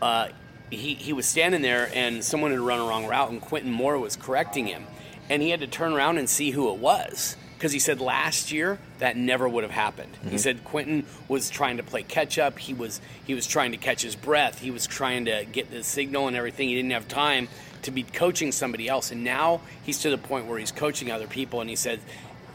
uh, 0.00 0.28
he, 0.70 0.94
he 0.94 1.12
was 1.12 1.26
standing 1.26 1.62
there 1.62 1.90
and 1.94 2.22
someone 2.22 2.50
had 2.50 2.60
run 2.60 2.80
a 2.80 2.84
wrong 2.84 3.06
route 3.06 3.30
and 3.30 3.40
Quentin 3.40 3.72
Moore 3.72 3.98
was 3.98 4.16
correcting 4.16 4.66
him. 4.66 4.86
And 5.30 5.42
he 5.42 5.50
had 5.50 5.60
to 5.60 5.66
turn 5.66 5.92
around 5.92 6.18
and 6.18 6.28
see 6.28 6.50
who 6.50 6.72
it 6.72 6.78
was. 6.78 7.36
Because 7.58 7.72
he 7.72 7.80
said 7.80 8.00
last 8.00 8.52
year 8.52 8.78
that 9.00 9.16
never 9.16 9.48
would 9.48 9.64
have 9.64 9.72
happened. 9.72 10.16
He 10.22 10.28
mm-hmm. 10.28 10.36
said 10.36 10.62
Quentin 10.62 11.04
was 11.26 11.50
trying 11.50 11.78
to 11.78 11.82
play 11.82 12.04
catch 12.04 12.38
up. 12.38 12.56
He 12.56 12.72
was 12.72 13.00
he 13.26 13.34
was 13.34 13.48
trying 13.48 13.72
to 13.72 13.76
catch 13.76 14.00
his 14.00 14.14
breath. 14.14 14.60
He 14.60 14.70
was 14.70 14.86
trying 14.86 15.24
to 15.24 15.44
get 15.50 15.68
the 15.68 15.82
signal 15.82 16.28
and 16.28 16.36
everything. 16.36 16.68
He 16.68 16.76
didn't 16.76 16.92
have 16.92 17.08
time 17.08 17.48
to 17.82 17.90
be 17.90 18.04
coaching 18.04 18.52
somebody 18.52 18.88
else. 18.88 19.10
And 19.10 19.24
now 19.24 19.60
he's 19.82 19.98
to 20.00 20.10
the 20.10 20.18
point 20.18 20.46
where 20.46 20.58
he's 20.58 20.70
coaching 20.70 21.10
other 21.10 21.26
people. 21.26 21.60
And 21.60 21.68
he 21.68 21.74
said 21.74 21.98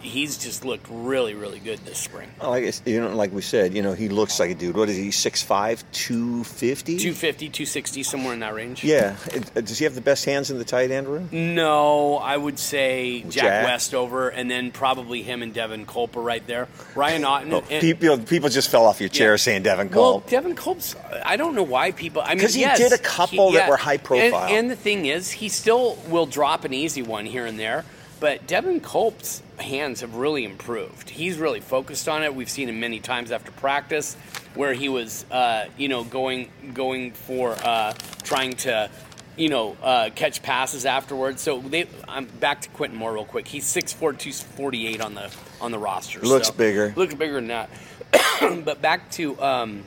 he's 0.04 0.38
just 0.38 0.64
looked 0.66 0.86
really 0.90 1.34
really 1.34 1.60
good 1.60 1.80
this 1.86 1.98
spring. 1.98 2.30
Like 2.42 2.66
you 2.86 3.02
know, 3.02 3.16
like 3.16 3.32
we 3.34 3.42
said, 3.42 3.74
you 3.74 3.82
know, 3.82 3.94
he 3.94 4.10
looks 4.10 4.40
like 4.40 4.52
a 4.52 4.56
dude. 4.56 4.76
What 4.78 4.90
is 4.90 4.98
he? 4.98 5.10
6'5", 5.10 5.84
250? 5.92 6.98
250, 6.98 7.50
260, 7.50 8.04
somewhere 8.04 8.34
in 8.34 8.40
that 8.42 8.54
range. 8.54 8.84
Yeah. 8.84 9.16
Uh, 9.56 9.62
Does 9.62 9.78
he 9.80 9.86
have 9.86 9.96
the 9.96 10.02
best 10.02 10.26
hands 10.26 10.52
in 10.52 10.58
the 10.58 10.66
tight 10.66 10.92
end 10.92 11.08
room? 11.08 11.30
No, 11.32 12.18
I 12.18 12.38
would 12.38 12.60
say 12.60 13.22
Jack, 13.22 13.32
Jack? 13.32 13.66
Westover, 13.66 14.30
and 14.30 14.50
then 14.50 14.72
probably 14.72 15.24
him 15.24 15.42
and 15.42 15.54
Devin 15.54 15.86
Culp 15.86 16.16
are 16.18 16.22
right 16.22 16.46
there. 16.48 16.68
Ryan 16.96 17.24
Otton. 17.24 17.42
and- 17.44 17.54
Oh, 17.54 17.62
people, 17.62 18.18
people 18.20 18.50
just 18.50 18.70
fell 18.70 18.86
off 18.86 19.00
your 19.00 19.10
chair 19.10 19.32
Yeah. 19.32 19.38
saying 19.38 19.64
Devin 19.64 19.90
well, 19.90 20.20
Devin 20.28 20.56
Culp's. 20.56 20.96
I 21.26 21.38
don't 21.38 21.56
know 21.56 21.64
why 21.64 21.92
people. 21.92 22.22
I 22.24 22.30
mean, 22.30 22.40
'Cause 22.40 22.54
he 22.54 22.62
yes, 22.62 22.78
did 22.78 22.92
a 22.94 22.98
couple 22.98 23.52
that 23.54 23.70
were 23.70 23.78
high 23.78 23.98
profile. 23.98 24.46
And, 24.48 24.56
and 24.58 24.72
the 24.72 24.76
thing 24.76 25.06
is, 25.06 25.32
he 25.32 25.50
still 25.50 25.96
will 26.10 26.26
drop 26.26 26.66
an 26.66 26.74
easy 26.74 27.02
one 27.02 27.26
here 27.26 27.46
and 27.46 27.60
there. 27.60 27.86
But 28.20 28.48
Devin 28.48 28.80
Culp's 28.80 29.42
hands 29.60 30.02
have 30.02 30.16
really 30.16 30.44
improved. 30.44 31.10
He's 31.10 31.38
really 31.38 31.60
focused 31.60 32.08
on 32.10 32.24
it. 32.24 32.34
We've 32.34 32.50
seen 32.50 32.70
him 32.70 32.80
many 32.80 33.00
times 33.00 33.32
after 33.32 33.52
practice, 33.52 34.16
where 34.56 34.74
he 34.74 34.90
was, 34.90 35.26
uh, 35.32 35.66
you 35.78 35.88
know, 35.88 36.04
going 36.04 36.50
going 36.74 37.12
for 37.12 37.52
uh, 37.64 37.94
trying 38.24 38.54
to, 38.58 38.90
you 39.38 39.50
know, 39.50 39.78
uh, 39.82 40.10
catch 40.16 40.42
passes 40.44 40.86
afterwards. 40.86 41.42
So 41.42 41.60
they, 41.60 41.88
I'm 42.08 42.26
back 42.26 42.62
to 42.62 42.70
Quentin 42.70 42.98
Moore 42.98 43.14
real 43.14 43.26
quick. 43.26 43.48
He's 43.48 43.66
6'4", 43.66 43.98
248 44.18 45.02
on 45.02 45.16
the 45.16 45.34
on 45.62 45.72
the 45.72 45.80
roster. 45.80 46.20
Looks 46.20 46.48
so- 46.48 46.54
bigger. 46.54 46.94
Looks 46.96 47.14
bigger 47.16 47.36
than 47.36 47.48
that. 47.48 47.70
but 48.66 48.82
back 48.82 49.10
to. 49.12 49.42
Um, 49.42 49.84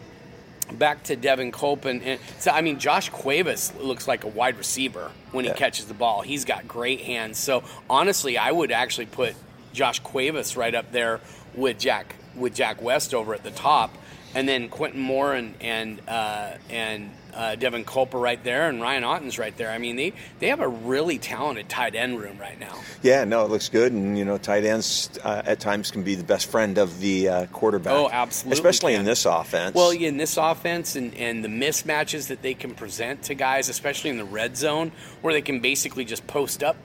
back 0.72 1.04
to 1.04 1.14
Devin 1.14 1.52
Culp 1.52 1.84
and, 1.84 2.02
and 2.02 2.18
so 2.40 2.50
I 2.50 2.60
mean 2.60 2.80
Josh 2.80 3.08
Cuevas 3.10 3.72
looks 3.76 4.08
like 4.08 4.24
a 4.24 4.26
wide 4.26 4.58
receiver 4.58 5.12
when 5.30 5.44
he 5.44 5.50
Yeah. 5.52 5.56
catches 5.56 5.84
the 5.86 5.94
ball. 5.94 6.22
He's 6.22 6.44
got 6.44 6.66
great 6.66 7.02
hands. 7.02 7.38
So 7.38 7.62
honestly, 7.88 8.36
I 8.36 8.50
would 8.50 8.72
actually 8.72 9.06
put 9.06 9.36
Josh 9.76 10.00
Cuevas 10.00 10.56
right 10.56 10.74
up 10.74 10.90
there 10.90 11.20
with 11.54 11.78
Jack 11.78 12.16
with 12.34 12.54
Jack 12.54 12.82
Westover 12.82 13.34
at 13.34 13.44
the 13.44 13.50
top, 13.50 13.94
and 14.34 14.48
then 14.48 14.68
Quentin 14.68 15.00
Moore 15.00 15.34
and 15.34 15.54
and 15.60 16.00
uh, 16.08 16.54
and 16.70 17.10
uh, 17.34 17.54
Devin 17.56 17.84
Culp 17.84 18.14
are 18.14 18.18
right 18.18 18.42
there, 18.42 18.70
and 18.70 18.80
Ryan 18.80 19.04
Otton's 19.04 19.38
right 19.38 19.54
there. 19.58 19.70
I 19.70 19.76
mean 19.76 19.96
they 19.96 20.14
they 20.38 20.48
have 20.48 20.60
a 20.60 20.68
really 20.68 21.18
talented 21.18 21.68
tight 21.68 21.94
end 21.94 22.18
room 22.18 22.38
right 22.38 22.58
now. 22.58 22.74
Yeah, 23.02 23.24
no, 23.24 23.44
it 23.44 23.50
looks 23.50 23.68
good, 23.68 23.92
and 23.92 24.18
you 24.18 24.24
know, 24.24 24.38
tight 24.38 24.64
ends 24.64 25.10
uh, 25.22 25.42
at 25.44 25.60
times 25.60 25.90
can 25.90 26.02
be 26.02 26.14
the 26.14 26.24
best 26.24 26.50
friend 26.50 26.78
of 26.78 26.98
the 27.00 27.28
uh, 27.28 27.46
quarterback. 27.46 27.92
Oh, 27.92 28.08
absolutely 28.10 28.58
especially 28.58 28.94
in 28.94 29.04
this 29.04 29.26
offense. 29.26 29.74
Well, 29.74 29.90
in 29.90 30.16
this 30.16 30.38
offense 30.38 30.96
and, 30.96 31.14
and 31.14 31.44
the 31.44 31.48
mismatches 31.48 32.28
that 32.28 32.40
they 32.40 32.54
can 32.54 32.74
present 32.74 33.24
to 33.24 33.34
guys, 33.34 33.68
especially 33.68 34.08
in 34.08 34.16
the 34.16 34.24
red 34.24 34.56
zone, 34.56 34.92
where 35.20 35.34
they 35.34 35.42
can 35.42 35.60
basically 35.60 36.06
just 36.06 36.26
post 36.26 36.64
up 36.64 36.76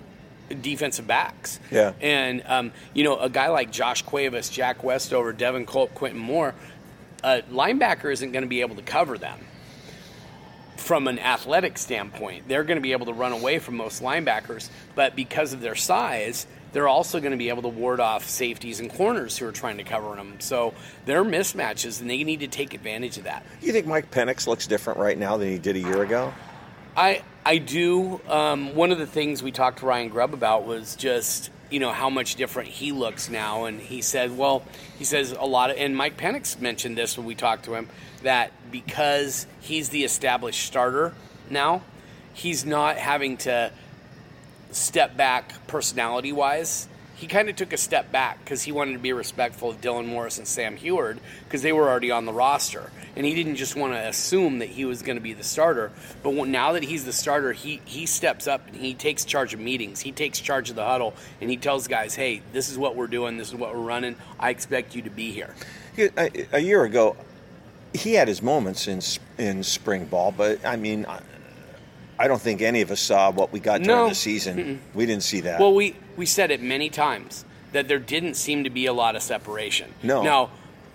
defensive 0.54 1.08
backs. 1.08 1.60
Yeah. 1.70 1.94
And, 2.02 2.44
um, 2.46 2.72
you 2.94 3.04
know, 3.04 3.18
a 3.20 3.30
guy 3.30 3.50
like 3.50 3.72
Josh 3.72 4.02
Cuevas, 4.02 4.50
Jack 4.50 4.84
Westover, 4.84 5.34
Devin 5.34 5.66
Culp, 5.66 5.94
Quentin 5.94 6.20
Moore, 6.20 6.54
a 7.24 7.42
linebacker 7.52 8.12
isn't 8.12 8.32
going 8.32 8.44
to 8.44 8.50
be 8.50 8.62
able 8.62 8.76
to 8.76 8.82
cover 8.82 9.18
them 9.18 9.40
from 10.78 11.08
an 11.08 11.20
athletic 11.20 11.78
standpoint. 11.78 12.48
They're 12.48 12.64
going 12.64 12.78
to 12.78 12.82
be 12.82 12.92
able 12.92 13.06
to 13.06 13.14
run 13.14 13.32
away 13.32 13.60
from 13.60 13.78
most 13.78 14.02
linebackers, 14.02 14.70
but 14.96 15.16
because 15.16 15.54
of 15.54 15.62
their 15.62 15.76
size, 15.76 16.48
they're 16.74 16.88
also 16.88 17.20
going 17.20 17.32
to 17.32 17.38
be 17.38 17.50
able 17.50 17.62
to 17.64 17.68
ward 17.68 18.00
off 18.00 18.28
safeties 18.28 18.80
and 18.80 18.90
corners 18.90 19.38
who 19.38 19.46
are 19.46 19.52
trying 19.52 19.78
to 19.78 19.84
cover 19.84 20.16
them. 20.16 20.40
So 20.40 20.74
they're 21.06 21.24
mismatches, 21.24 22.02
and 22.02 22.10
they 22.10 22.24
need 22.24 22.40
to 22.40 22.48
take 22.48 22.74
advantage 22.74 23.18
of 23.18 23.26
that. 23.26 23.46
you 23.62 23.72
think 23.72 23.86
Mike 23.86 24.10
Penix 24.10 24.48
looks 24.48 24.68
different 24.68 25.00
right 25.00 25.18
now 25.18 25.38
than 25.38 25.50
he 25.50 25.60
did 25.60 25.76
a 25.76 25.80
year 25.80 26.02
ago? 26.02 26.34
I 26.96 27.22
I 27.46 27.58
do. 27.58 28.22
Um, 28.28 28.76
one 28.76 28.92
of 28.92 29.00
the 29.00 29.08
things 29.08 29.42
we 29.42 29.52
talked 29.52 29.80
to 29.80 29.86
Ryan 29.86 30.10
Grubb 30.10 30.34
about 30.34 30.66
was 30.66 30.96
just 30.96 31.50
you 31.72 31.80
know 31.80 31.92
how 31.92 32.10
much 32.10 32.36
different 32.36 32.70
he 32.70 32.92
looks 32.92 33.30
now, 33.30 33.66
and 33.66 33.80
he 33.80 34.02
said, 34.02 34.38
well, 34.38 34.64
he 35.00 35.06
says 35.06 35.32
a 35.32 35.46
lot 35.46 35.72
of, 35.72 35.78
and 35.78 35.96
Mike 35.96 36.18
Penix 36.18 36.60
mentioned 36.60 36.98
this 36.98 37.18
when 37.18 37.26
we 37.26 37.34
talked 37.34 37.66
to 37.66 37.74
him 37.74 37.90
that 38.24 38.52
because 38.72 39.48
he's 39.62 39.90
the 39.90 40.04
established 40.04 40.66
starter 40.66 41.14
now, 41.50 41.82
he's 42.34 42.66
not 42.66 42.98
having 42.98 43.38
to 43.38 43.72
step 44.72 45.18
back 45.18 45.66
personality 45.68 46.32
wise. 46.32 46.88
He 47.22 47.28
kind 47.28 47.50
of 47.50 47.56
took 47.56 47.72
a 47.72 47.78
step 47.78 48.12
back 48.12 48.44
because 48.44 48.64
he 48.64 48.72
wanted 48.72 48.94
to 48.94 48.98
be 48.98 49.14
respectful 49.14 49.70
of 49.70 49.80
Dylan 49.80 50.08
Morris 50.08 50.40
and 50.40 50.48
Sam 50.48 50.76
Huard 50.76 51.20
because 51.44 51.62
they 51.62 51.72
were 51.72 51.88
already 51.88 52.10
on 52.10 52.26
the 52.26 52.34
roster. 52.34 52.90
And 53.16 53.28
he 53.28 53.36
didn't 53.36 53.58
just 53.58 53.76
want 53.76 53.94
to 53.94 54.00
assume 54.00 54.58
that 54.58 54.70
he 54.70 54.86
was 54.86 55.04
going 55.04 55.18
to 55.18 55.22
be 55.22 55.34
the 55.34 55.44
starter. 55.44 55.92
But 56.24 56.34
now 56.48 56.72
that 56.72 56.82
he's 56.82 57.06
the 57.06 57.14
starter, 57.14 57.54
he, 57.54 57.80
he 57.86 58.08
steps 58.08 58.48
up 58.48 58.66
and 58.66 58.78
he 58.78 58.96
takes 58.96 59.24
charge 59.24 59.54
of 59.54 59.60
meetings. 59.60 60.00
He 60.00 60.12
takes 60.12 60.40
charge 60.40 60.72
of 60.72 60.76
the 60.76 60.84
huddle 60.84 61.14
and 61.40 61.52
he 61.52 61.58
tells 61.58 61.88
guys, 61.88 62.16
hey, 62.16 62.42
this 62.54 62.72
is 62.72 62.78
what 62.80 62.96
we're 62.96 63.06
doing. 63.06 63.38
This 63.38 63.50
is 63.50 63.56
what 63.56 63.76
we're 63.76 63.82
running. 63.82 64.16
I 64.40 64.50
expect 64.50 64.96
you 64.96 65.04
to 65.04 65.12
be 65.12 65.32
here. 65.32 65.54
A 66.52 66.60
year 66.60 66.86
ago, 66.86 67.16
he 67.94 68.16
had 68.16 68.28
his 68.30 68.42
moments 68.42 68.88
in 68.88 69.00
in 69.38 69.62
spring 69.62 70.06
ball, 70.06 70.32
but 70.32 70.66
I 70.66 70.76
mean, 70.76 71.06
I 72.22 72.28
don't 72.28 72.42
think 72.42 72.62
any 72.62 72.82
of 72.82 72.92
us 72.92 73.02
saw 73.02 73.32
what 73.32 73.52
we 73.52 73.60
got 73.60 73.82
during 73.82 73.98
No. 74.04 74.10
the 74.10 74.16
season. 74.16 74.58
Mm-mm. 74.58 74.78
We 74.94 75.06
didn't 75.08 75.24
see 75.24 75.42
that. 75.42 75.60
Well, 75.60 75.74
we 75.74 75.96
we 76.18 76.26
said 76.26 76.52
it 76.52 76.62
many 76.62 76.90
times 76.90 77.46
that 77.72 77.88
there 77.88 78.00
didn't 78.00 78.36
seem 78.36 78.64
to 78.66 78.70
be 78.70 78.86
a 78.86 78.94
lot 78.94 79.16
of 79.16 79.24
separation. 79.24 79.92
No. 80.04 80.22
Now, 80.22 80.50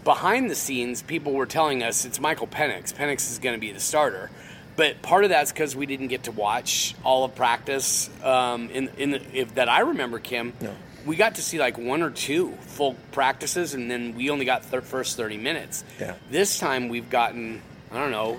behind 0.05 0.51
the 0.51 0.55
scenes, 0.55 1.03
people 1.03 1.33
were 1.33 1.47
telling 1.47 1.83
us 1.83 2.05
it's 2.05 2.21
Michael 2.21 2.47
Penix. 2.47 2.95
Penix 2.95 3.31
is 3.31 3.39
going 3.41 3.55
to 3.57 3.61
be 3.61 3.73
the 3.73 3.81
starter. 3.81 4.31
But 4.77 5.01
part 5.03 5.25
of 5.25 5.31
that's 5.31 5.51
because 5.53 5.75
we 5.75 5.87
didn't 5.87 6.09
get 6.09 6.25
to 6.25 6.33
watch 6.33 6.95
all 7.03 7.25
of 7.25 7.35
practice. 7.35 8.09
Um, 8.23 8.69
in 8.71 8.89
in 8.99 9.11
the, 9.13 9.23
if 9.33 9.55
that 9.57 9.69
I 9.69 9.81
remember, 9.81 10.19
Kim, 10.21 10.53
No. 10.61 10.71
we 11.07 11.17
got 11.17 11.35
to 11.37 11.43
see 11.43 11.59
like 11.59 11.77
one 11.79 12.03
or 12.03 12.11
two 12.11 12.53
full 12.61 12.95
practices, 13.11 13.75
and 13.75 13.91
then 13.91 14.15
we 14.15 14.31
only 14.31 14.45
got 14.45 14.63
the 14.71 14.81
first 14.83 15.17
thirty 15.17 15.39
minutes. 15.39 15.83
Yeah. 15.99 16.15
This 16.31 16.59
time 16.59 16.89
we've 16.89 17.11
gotten 17.11 17.63
I 17.91 17.99
don't 17.99 18.11
know 18.13 18.39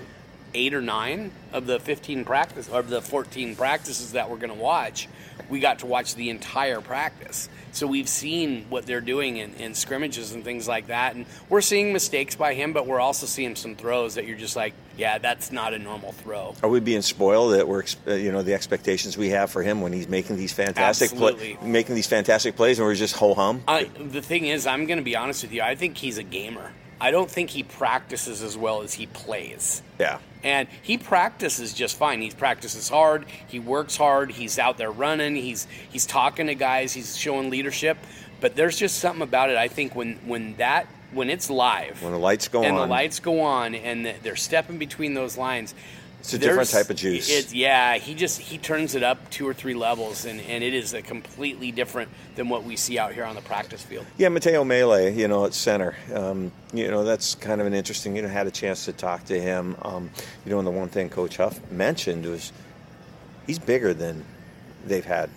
eight 0.54 0.74
or 0.74 0.82
nine 0.82 1.30
of 1.52 1.66
the 1.66 1.78
15 1.80 2.24
practice 2.24 2.68
or 2.68 2.82
the 2.82 3.02
14 3.02 3.56
practices 3.56 4.12
that 4.12 4.30
we're 4.30 4.36
going 4.36 4.52
to 4.52 4.58
watch 4.58 5.08
we 5.48 5.60
got 5.60 5.80
to 5.80 5.86
watch 5.86 6.14
the 6.14 6.30
entire 6.30 6.80
practice. 6.80 7.48
So 7.72 7.86
we've 7.86 8.08
seen 8.08 8.66
what 8.68 8.86
they're 8.86 9.00
doing 9.00 9.36
in, 9.36 9.54
in 9.54 9.74
scrimmages 9.74 10.32
and 10.32 10.44
things 10.44 10.66
like 10.66 10.88
that 10.88 11.14
and 11.14 11.26
we're 11.48 11.60
seeing 11.60 11.92
mistakes 11.92 12.34
by 12.34 12.54
him 12.54 12.72
but 12.72 12.86
we're 12.86 13.00
also 13.00 13.26
seeing 13.26 13.56
some 13.56 13.74
throws 13.76 14.14
that 14.16 14.26
you're 14.26 14.38
just 14.38 14.56
like 14.56 14.74
yeah 14.96 15.18
that's 15.18 15.52
not 15.52 15.74
a 15.74 15.78
normal 15.78 16.12
throw. 16.12 16.54
Are 16.62 16.68
we 16.68 16.80
being 16.80 17.02
spoiled 17.02 17.52
that 17.54 17.68
we're, 17.68 17.84
uh, 18.06 18.14
you 18.14 18.32
know, 18.32 18.42
the 18.42 18.54
expectations 18.54 19.16
we 19.16 19.30
have 19.30 19.50
for 19.50 19.62
him 19.62 19.80
when 19.80 19.92
he's 19.92 20.08
making 20.08 20.36
these 20.36 20.52
fantastic, 20.52 21.12
making 21.62 21.94
these 21.94 22.06
fantastic 22.06 22.56
plays, 22.56 22.78
and 22.78 22.86
we're 22.86 22.94
just 22.94 23.16
ho 23.16 23.34
hum? 23.34 23.62
I, 23.68 23.84
the 23.84 24.22
thing 24.22 24.46
is 24.46 24.66
i'm 24.66 24.86
going 24.86 24.98
to 24.98 25.04
be 25.04 25.16
honest 25.16 25.42
with 25.42 25.52
you 25.52 25.62
i 25.62 25.74
think 25.74 25.96
he's 25.96 26.18
a 26.18 26.22
gamer 26.22 26.72
i 27.00 27.10
don't 27.10 27.30
think 27.30 27.50
he 27.50 27.62
practices 27.62 28.42
as 28.42 28.56
well 28.56 28.82
as 28.82 28.94
he 28.94 29.06
plays 29.06 29.82
Yeah. 29.98 30.18
And 30.44 30.68
he 30.82 30.98
practices 30.98 31.74
just 31.74 31.96
fine. 31.96 32.22
He 32.22 32.30
practices 32.30 32.88
hard. 32.88 33.26
He 33.48 33.58
works 33.58 33.96
hard. 33.96 34.30
He's 34.30 34.56
out 34.56 34.78
there 34.78 34.92
running. 34.92 35.34
He's 35.34 35.66
he's 35.90 36.06
talking 36.06 36.46
to 36.46 36.54
guys. 36.54 36.92
He's 36.92 37.16
showing 37.16 37.50
leadership. 37.50 37.98
But 38.40 38.54
there's 38.54 38.78
just 38.78 39.00
something 39.00 39.22
about 39.22 39.50
it. 39.50 39.56
I 39.56 39.66
think 39.66 39.96
when 39.96 40.14
when 40.24 40.54
that 40.58 40.86
when 41.10 41.28
it's 41.28 41.50
live 41.50 42.00
When 42.04 42.12
the 42.12 42.20
lights 42.20 42.46
go 42.46 42.62
and 42.62 42.76
on, 42.76 42.82
the 42.82 42.86
lights 42.86 43.18
go 43.18 43.40
on 43.40 43.74
and 43.74 44.06
the- 44.06 44.14
they're 44.22 44.36
stepping 44.36 44.78
between 44.78 45.14
those 45.14 45.36
lines. 45.36 45.74
It's 46.20 46.34
a 46.34 46.38
different 46.38 46.68
type 46.68 46.90
of 46.90 46.96
juice. 46.96 47.30
It's, 47.30 47.54
yeah, 47.54 47.96
he 47.96 48.14
just 48.14 48.40
he 48.40 48.58
turns 48.58 48.94
it 48.94 49.02
up 49.02 49.30
two 49.30 49.48
or 49.48 49.54
three 49.54 49.74
levels, 49.74 50.24
and, 50.24 50.40
and 50.40 50.64
it 50.64 50.74
is 50.74 50.92
a 50.92 51.00
completely 51.00 51.70
different 51.70 52.10
than 52.34 52.48
what 52.48 52.64
we 52.64 52.76
see 52.76 52.98
out 52.98 53.12
here 53.12 53.24
on 53.24 53.34
the 53.34 53.40
practice 53.40 53.82
field. 53.82 54.04
Yeah, 54.18 54.28
Mateo 54.28 54.64
Mele, 54.64 55.10
you 55.10 55.28
know, 55.28 55.44
at 55.44 55.54
center. 55.54 55.94
Um, 56.12 56.52
you 56.72 56.90
know, 56.90 57.04
that's 57.04 57.34
kind 57.34 57.60
of 57.60 57.66
an 57.66 57.74
interesting. 57.74 58.16
You 58.16 58.22
know, 58.22 58.28
had 58.28 58.46
a 58.46 58.50
chance 58.50 58.84
to 58.86 58.92
talk 58.92 59.24
to 59.26 59.40
him. 59.40 59.76
Um, 59.82 60.10
you 60.44 60.50
know, 60.50 60.58
and 60.58 60.66
the 60.66 60.72
one 60.72 60.88
thing 60.88 61.08
Coach 61.08 61.36
Huff 61.36 61.58
mentioned 61.70 62.26
was 62.26 62.52
he's 63.46 63.58
bigger 63.58 63.94
than 63.94 64.24
they've 64.84 65.04
had. 65.04 65.30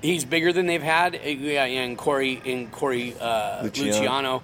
He's 0.00 0.24
bigger 0.24 0.52
than 0.52 0.66
they've 0.66 0.82
had. 0.82 1.20
Yeah, 1.24 1.64
and 1.64 1.98
Corey 1.98 2.40
and 2.46 2.70
Corey 2.70 3.16
uh, 3.20 3.64
Luciano. 3.64 3.90
Luciano. 3.90 4.42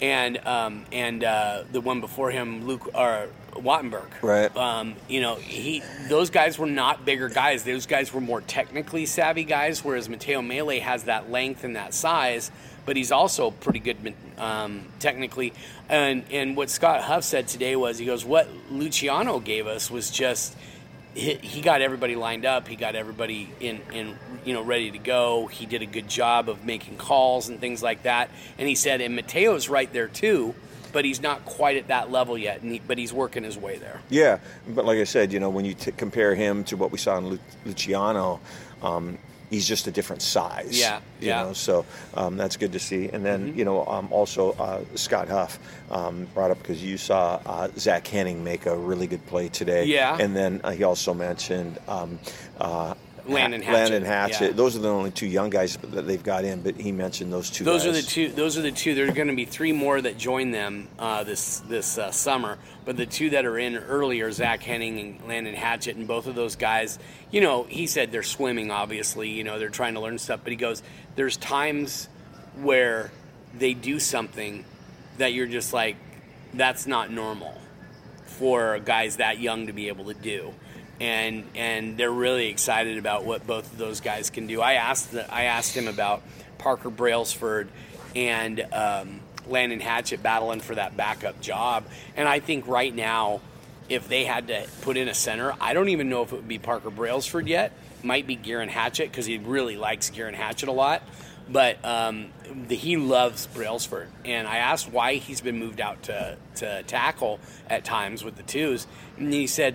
And 0.00 0.38
um, 0.46 0.84
and 0.92 1.22
uh, 1.24 1.64
the 1.70 1.80
one 1.80 2.00
before 2.00 2.30
him, 2.30 2.66
Luke 2.66 2.90
or 2.94 3.28
Wattenberg. 3.52 4.08
Right. 4.22 4.54
Um, 4.56 4.96
you 5.08 5.20
know, 5.20 5.36
he 5.36 5.82
those 6.08 6.30
guys 6.30 6.58
were 6.58 6.66
not 6.66 7.04
bigger 7.04 7.28
guys. 7.28 7.64
Those 7.64 7.86
guys 7.86 8.12
were 8.12 8.20
more 8.20 8.40
technically 8.40 9.06
savvy 9.06 9.44
guys, 9.44 9.84
whereas 9.84 10.08
Mateo 10.08 10.42
Mele 10.42 10.80
has 10.80 11.04
that 11.04 11.30
length 11.30 11.64
and 11.64 11.76
that 11.76 11.94
size, 11.94 12.50
but 12.84 12.96
he's 12.96 13.12
also 13.12 13.50
pretty 13.50 13.78
good 13.78 14.14
um, 14.38 14.86
technically. 14.98 15.52
And 15.88 16.24
and 16.30 16.56
what 16.56 16.70
Scott 16.70 17.02
Huff 17.02 17.24
said 17.24 17.48
today 17.48 17.76
was 17.76 17.98
he 17.98 18.06
goes, 18.06 18.24
what 18.24 18.48
Luciano 18.70 19.38
gave 19.38 19.66
us 19.66 19.90
was 19.90 20.10
just 20.10 20.56
he, 21.14 21.34
he 21.34 21.60
got 21.60 21.80
everybody 21.80 22.16
lined 22.16 22.44
up. 22.44 22.68
He 22.68 22.76
got 22.76 22.94
everybody 22.94 23.48
in, 23.60 23.80
in, 23.92 24.16
you 24.44 24.52
know, 24.52 24.62
ready 24.62 24.90
to 24.90 24.98
go. 24.98 25.46
He 25.46 25.66
did 25.66 25.82
a 25.82 25.86
good 25.86 26.08
job 26.08 26.48
of 26.48 26.64
making 26.64 26.96
calls 26.96 27.48
and 27.48 27.60
things 27.60 27.82
like 27.82 28.02
that. 28.02 28.30
And 28.58 28.68
he 28.68 28.74
said, 28.74 29.00
and 29.00 29.14
Mateo's 29.14 29.68
right 29.68 29.90
there 29.92 30.08
too, 30.08 30.54
but 30.92 31.04
he's 31.04 31.20
not 31.20 31.44
quite 31.44 31.76
at 31.76 31.88
that 31.88 32.10
level 32.10 32.36
yet. 32.36 32.60
He, 32.62 32.80
but 32.80 32.98
he's 32.98 33.12
working 33.12 33.44
his 33.44 33.56
way 33.56 33.78
there. 33.78 34.00
Yeah, 34.10 34.38
but 34.68 34.84
like 34.84 34.98
I 34.98 35.04
said, 35.04 35.32
you 35.32 35.40
know, 35.40 35.50
when 35.50 35.64
you 35.64 35.74
t- 35.74 35.92
compare 35.92 36.34
him 36.34 36.64
to 36.64 36.76
what 36.76 36.90
we 36.90 36.98
saw 36.98 37.16
in 37.18 37.28
Lu- 37.28 37.38
Luciano, 37.64 38.40
um, 38.82 39.18
he's 39.50 39.66
just 39.68 39.86
a 39.86 39.90
different 39.90 40.22
size. 40.22 40.78
Yeah, 40.78 41.00
you 41.20 41.28
yeah. 41.28 41.42
Know, 41.44 41.52
so 41.52 41.84
um, 42.14 42.36
that's 42.36 42.56
good 42.56 42.72
to 42.72 42.78
see. 42.78 43.08
And 43.08 43.24
then 43.24 43.52
Mhm. 43.52 43.56
you 43.56 43.64
know, 43.64 43.84
um, 43.86 44.08
also 44.12 44.52
uh, 44.52 44.80
Scott 44.94 45.28
Huff 45.28 45.58
um, 45.90 46.26
brought 46.34 46.50
up 46.50 46.58
because 46.58 46.82
you 46.82 46.96
saw 46.98 47.40
uh, 47.46 47.68
Zach 47.78 48.06
Henning 48.06 48.42
make 48.44 48.66
a 48.66 48.76
really 48.76 49.06
good 49.06 49.24
play 49.26 49.48
today. 49.48 49.84
Yeah. 49.84 50.16
And 50.20 50.34
then 50.36 50.60
uh, 50.64 50.70
he 50.72 50.84
also 50.84 51.14
mentioned. 51.14 51.78
Landen 53.26 53.62
Ha- 53.62 53.72
Landen 53.72 54.04
Hatchett, 54.04 54.32
Hatchett. 54.36 54.50
yeah. 54.50 54.56
Those 54.56 54.76
are 54.76 54.80
the 54.80 54.88
only 54.88 55.10
two 55.10 55.26
young 55.26 55.50
guys 55.50 55.76
that 55.76 56.06
they've 56.06 56.22
got 56.22 56.44
in, 56.44 56.60
but 56.62 56.76
he 56.76 56.92
mentioned 56.92 57.32
those 57.32 57.50
two. 57.50 57.64
Those 57.64 57.86
are 57.86 57.92
the 57.92 58.02
two. 58.02 58.28
Those 58.28 58.58
are 58.58 58.62
the 58.62 58.72
two. 58.72 58.94
There 58.94 59.08
are 59.08 59.12
going 59.12 59.28
to 59.28 59.34
be 59.34 59.44
three 59.44 59.72
more 59.72 60.00
that 60.00 60.18
join 60.18 60.50
them 60.50 60.88
uh, 60.98 61.24
this 61.24 61.60
this 61.60 61.96
uh, 61.98 62.10
summer. 62.10 62.58
But 62.84 62.96
the 62.96 63.06
two 63.06 63.30
that 63.30 63.46
are 63.46 63.58
in 63.58 63.76
earlier, 63.76 64.30
Zach 64.30 64.62
Henning 64.62 64.98
and 65.00 65.28
Landen 65.28 65.54
Hatchett, 65.54 65.96
and 65.96 66.06
both 66.06 66.26
of 66.26 66.34
those 66.34 66.56
guys, 66.56 66.98
you 67.30 67.40
know, 67.40 67.62
he 67.64 67.86
said 67.86 68.12
they're 68.12 68.22
swimming. 68.22 68.70
Obviously, 68.70 69.30
you 69.30 69.42
know, 69.44 69.58
they're 69.58 69.70
trying 69.70 69.94
to 69.94 70.00
learn 70.00 70.18
stuff. 70.18 70.40
But 70.44 70.50
he 70.50 70.56
goes, 70.56 70.82
there's 71.16 71.36
times 71.38 72.08
where 72.60 73.10
they 73.56 73.72
do 73.74 73.98
something 73.98 74.64
that 75.18 75.32
you're 75.32 75.46
just 75.46 75.72
like, 75.72 75.96
that's 76.52 76.86
not 76.86 77.10
normal 77.10 77.54
for 78.26 78.80
guys 78.80 79.16
that 79.16 79.38
young 79.38 79.68
to 79.68 79.72
be 79.72 79.88
able 79.88 80.06
to 80.06 80.14
do. 80.14 80.52
And 81.00 81.44
and 81.54 81.96
they're 81.96 82.10
really 82.10 82.48
excited 82.48 82.98
about 82.98 83.24
what 83.24 83.46
both 83.46 83.70
of 83.72 83.78
those 83.78 84.00
guys 84.00 84.30
can 84.30 84.46
do. 84.46 84.60
I 84.60 84.74
asked 84.74 85.10
the, 85.12 85.32
I 85.32 85.44
asked 85.44 85.76
him 85.76 85.88
about 85.88 86.22
Parker 86.58 86.90
Brailsford 86.90 87.68
and 88.14 88.60
um, 88.72 89.20
Landen 89.48 89.80
Hatchett 89.80 90.22
battling 90.22 90.60
for 90.60 90.74
that 90.76 90.96
backup 90.96 91.40
job. 91.40 91.84
And 92.16 92.28
I 92.28 92.40
think 92.40 92.66
right 92.66 92.94
now, 92.94 93.40
if 93.88 94.08
they 94.08 94.24
had 94.24 94.48
to 94.48 94.66
put 94.82 94.96
in 94.96 95.08
a 95.08 95.14
center, 95.14 95.54
I 95.60 95.74
don't 95.74 95.88
even 95.88 96.08
know 96.08 96.22
if 96.22 96.32
it 96.32 96.36
would 96.36 96.48
be 96.48 96.58
Parker 96.58 96.90
Brailsford 96.90 97.46
yet. 97.46 97.72
Might 98.02 98.26
be 98.26 98.36
Geirean 98.36 98.68
Hatchett 98.68 99.10
because 99.10 99.26
he 99.26 99.38
really 99.38 99.76
likes 99.76 100.10
Geirean 100.10 100.34
Hatchett 100.34 100.68
a 100.68 100.72
lot. 100.72 101.02
But 101.48 101.84
um, 101.84 102.28
the, 102.68 102.74
he 102.74 102.96
loves 102.96 103.46
Brailsford, 103.46 104.08
and 104.24 104.48
I 104.48 104.58
asked 104.58 104.90
why 104.90 105.16
he's 105.16 105.42
been 105.42 105.58
moved 105.58 105.80
out 105.80 106.04
to, 106.04 106.38
to 106.56 106.82
tackle 106.84 107.38
at 107.68 107.84
times 107.84 108.24
with 108.24 108.36
the 108.36 108.42
twos, 108.42 108.86
and 109.18 109.32
he 109.32 109.46
said 109.46 109.74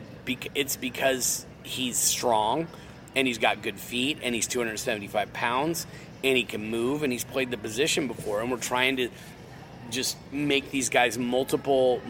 it's 0.55 0.77
because 0.77 1.45
he's 1.61 1.97
strong, 1.97 2.67
and 3.15 3.27
he's 3.27 3.37
got 3.37 3.61
good 3.61 3.79
feet, 3.79 4.17
and 4.23 4.33
he's 4.33 4.47
275 4.47 5.31
pounds, 5.31 5.85
and 6.23 6.37
he 6.37 6.43
can 6.43 6.71
move, 6.71 7.03
and 7.03 7.13
he's 7.13 7.23
played 7.23 7.51
the 7.51 7.57
position 7.57 8.07
before, 8.07 8.41
and 8.41 8.49
we're 8.49 8.57
trying 8.57 8.97
to 8.97 9.09
just 9.91 10.17
make 10.31 10.71
these 10.71 10.89
guys 10.89 11.17
multiple, 11.17 12.01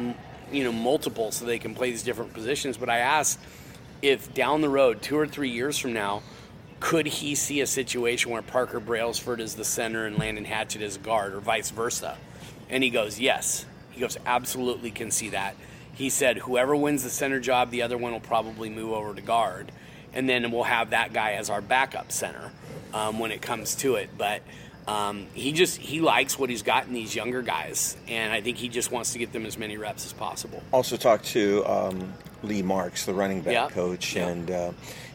you 0.51 0.63
know, 0.63 0.71
multiple, 0.71 1.31
so 1.31 1.45
they 1.45 1.59
can 1.59 1.75
play 1.75 1.91
these 1.91 2.03
different 2.03 2.33
positions. 2.33 2.77
But 2.77 2.89
I 2.89 2.99
asked 2.99 3.39
if 4.01 4.33
down 4.33 4.61
the 4.61 4.69
road, 4.69 5.01
two 5.01 5.17
or 5.17 5.27
three 5.27 5.49
years 5.49 5.77
from 5.77 5.93
now, 5.93 6.23
could 6.79 7.05
he 7.07 7.35
see 7.35 7.61
a 7.61 7.67
situation 7.67 8.31
where 8.31 8.41
Parker 8.41 8.79
Brailsford 8.79 9.39
is 9.41 9.55
the 9.55 9.65
center 9.65 10.05
and 10.05 10.17
Landen 10.17 10.45
Hatchett 10.45 10.81
is 10.81 10.97
guard, 10.97 11.33
or 11.33 11.39
vice 11.39 11.69
versa? 11.71 12.17
And 12.69 12.83
he 12.83 12.89
goes, 12.89 13.19
yes. 13.19 13.65
He 13.91 13.99
goes, 13.99 14.17
absolutely 14.25 14.91
can 14.91 15.11
see 15.11 15.29
that. 15.29 15.55
He 15.93 16.09
said, 16.09 16.37
whoever 16.37 16.75
wins 16.75 17.03
the 17.03 17.09
center 17.09 17.39
job, 17.41 17.71
the 17.71 17.81
other 17.81 17.97
one 17.97 18.13
will 18.13 18.19
probably 18.21 18.69
move 18.69 18.93
over 18.93 19.13
to 19.13 19.21
guard, 19.21 19.71
and 20.13 20.29
then 20.29 20.49
we'll 20.51 20.63
have 20.63 20.91
that 20.91 21.11
guy 21.11 21.31
as 21.33 21.49
our 21.49 21.61
backup 21.61 22.11
center 22.11 22.51
um, 22.93 23.19
when 23.19 23.31
it 23.31 23.41
comes 23.41 23.75
to 23.75 23.95
it. 23.95 24.09
But 24.17 24.41
um, 24.87 25.27
he 25.33 25.51
just 25.51 25.77
he 25.77 25.99
likes 25.99 26.39
what 26.39 26.49
he's 26.49 26.61
got 26.63 26.87
in 26.87 26.93
these 26.93 27.13
younger 27.13 27.41
guys, 27.41 27.97
and 28.07 28.31
I 28.31 28.39
think 28.39 28.55
he 28.57 28.69
just 28.69 28.91
wants 28.91 29.11
to 29.11 29.19
get 29.19 29.33
them 29.33 29.45
as 29.45 29.57
many 29.57 29.75
reps 29.75 30.05
as 30.05 30.13
possible. 30.13 30.63
also 30.71 30.95
talked 30.95 31.25
to 31.25 31.65
um, 31.65 32.13
Lee 32.43 32.61
Marks, 32.61 33.05
the 33.05 33.13
running 33.13 33.41
back 33.41 33.53
Yeah. 33.53 33.67
coach, 33.69 34.15
Yeah. 34.15 34.27
and 34.29 34.49
uh, 34.51 34.71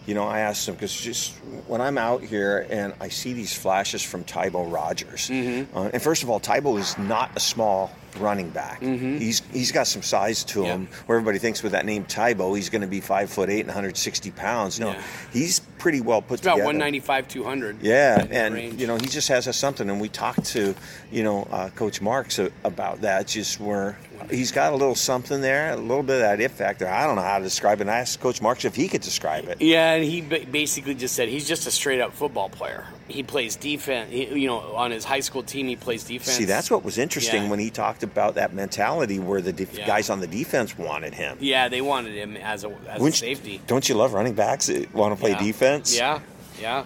you 0.07 0.15
know, 0.15 0.25
I 0.25 0.41
asked 0.41 0.69
him 0.69 0.75
because 0.75 0.95
just 0.95 1.33
when 1.67 1.81
I'm 1.81 1.97
out 1.99 2.23
here 2.23 2.67
and 2.71 2.93
I 3.01 3.09
see 3.09 3.33
these 3.33 3.55
flashes 3.57 4.03
from 4.03 4.25
Tybo 4.25 4.71
Rogers, 4.71 5.29
Mm-hmm. 5.31 5.77
uh, 5.77 5.91
and 5.93 6.03
first 6.03 6.23
of 6.23 6.31
all, 6.31 6.41
Tybo 6.41 6.79
is 6.79 6.97
not 6.99 7.31
a 7.37 7.41
small 7.41 7.91
running 8.17 8.51
back. 8.51 8.81
He's 8.83 9.43
he's 9.53 9.73
got 9.73 9.87
some 9.87 10.03
size 10.03 10.45
to 10.45 10.55
Mm-hmm. 10.61 10.65
Yeah. 10.67 10.73
him. 10.75 10.89
Where 11.07 11.19
everybody 11.19 11.39
thinks 11.39 11.63
with 11.63 11.73
that 11.73 11.85
name 11.85 12.05
Tybo, 12.05 12.55
he's 12.57 12.71
going 12.71 12.83
to 12.83 12.87
be 12.89 13.01
five 13.01 13.31
foot 13.31 13.51
eight 13.51 13.61
and 13.61 13.69
160 13.69 14.31
pounds. 14.33 14.79
No, 14.81 14.91
Yeah. 14.91 15.03
he's 15.33 15.61
pretty 15.79 16.01
well 16.01 16.23
put 16.23 16.35
It's 16.35 16.43
about 16.43 16.55
together. 16.55 16.67
195, 16.67 17.29
200. 17.29 17.83
Yeah, 17.83 18.25
and 18.31 18.55
range. 18.55 18.81
you 18.81 18.87
know 18.87 18.97
he 18.97 19.07
just 19.07 19.29
has 19.29 19.47
a 19.47 19.53
something, 19.53 19.91
and 19.91 20.01
we 20.01 20.09
talked 20.09 20.45
to, 20.47 20.75
you 21.11 21.23
know, 21.23 21.47
uh, 21.51 21.69
Coach 21.71 22.01
Marks 22.01 22.39
a- 22.39 22.51
about 22.65 23.01
that. 23.03 23.27
Just 23.27 23.61
where 23.61 23.99
he's 24.31 24.53
got 24.53 24.73
a 24.73 24.77
little 24.77 24.95
something 24.95 25.41
there, 25.41 25.73
a 25.73 25.77
little 25.77 26.03
bit 26.03 26.17
of 26.17 26.21
that 26.23 26.41
it 26.41 26.51
factor. 26.53 26.89
I 26.89 27.07
don't 27.07 27.17
know 27.17 27.23
how 27.23 27.39
to 27.39 27.45
describe 27.45 27.79
it. 27.79 27.83
And 27.83 27.91
I 27.91 27.99
asked 27.99 28.21
Coach 28.21 28.41
Marks 28.41 28.65
if 28.65 28.75
he 28.75 28.89
could 28.89 29.03
describe 29.03 29.49
it. 29.49 29.61
Yeah, 29.61 29.93
and 29.95 30.05
he 30.05 30.21
basically 30.21 30.95
just 30.95 31.15
said 31.15 31.29
he's 31.29 31.47
just 31.47 31.67
a 31.67 31.71
straight 31.71 32.01
up 32.01 32.13
football 32.15 32.49
player. 32.49 32.87
He 33.07 33.23
plays 33.23 33.55
defense. 33.57 34.11
He, 34.11 34.25
you 34.41 34.47
know, 34.47 34.61
on 34.77 34.91
his 34.91 35.05
high 35.05 35.21
school 35.21 35.43
team, 35.43 35.67
he 35.69 35.77
plays 35.77 36.05
defense. 36.05 36.37
See, 36.39 36.47
that's 36.47 36.71
what 36.71 36.83
was 36.83 36.97
interesting 36.97 37.45
Yeah. 37.45 37.51
when 37.51 37.59
he 37.59 37.69
talked 37.69 38.03
about 38.03 38.37
that 38.37 38.55
mentality 38.55 39.19
where 39.19 39.43
the 39.43 39.53
def- 39.53 39.77
Yeah. 39.77 39.87
guys 39.87 40.09
on 40.09 40.21
the 40.21 40.27
defense 40.27 40.79
wanted 40.79 41.13
him. 41.15 41.37
Yeah, 41.41 41.69
they 41.69 41.83
wanted 41.83 42.15
him 42.15 42.37
as 42.39 42.65
a 42.65 42.69
as 42.89 42.99
a 42.99 43.03
Wouldn't 43.03 43.21
you- 43.21 43.35
safety. 43.35 43.61
don't 43.67 43.87
you 43.89 43.95
love 43.95 44.15
running 44.15 44.33
backs 44.33 44.67
that 44.69 44.95
want 44.95 45.15
to 45.15 45.21
play 45.21 45.33
Yeah. 45.33 45.39
defense? 45.43 45.95
Yeah, 45.95 46.21
yeah. 46.59 46.85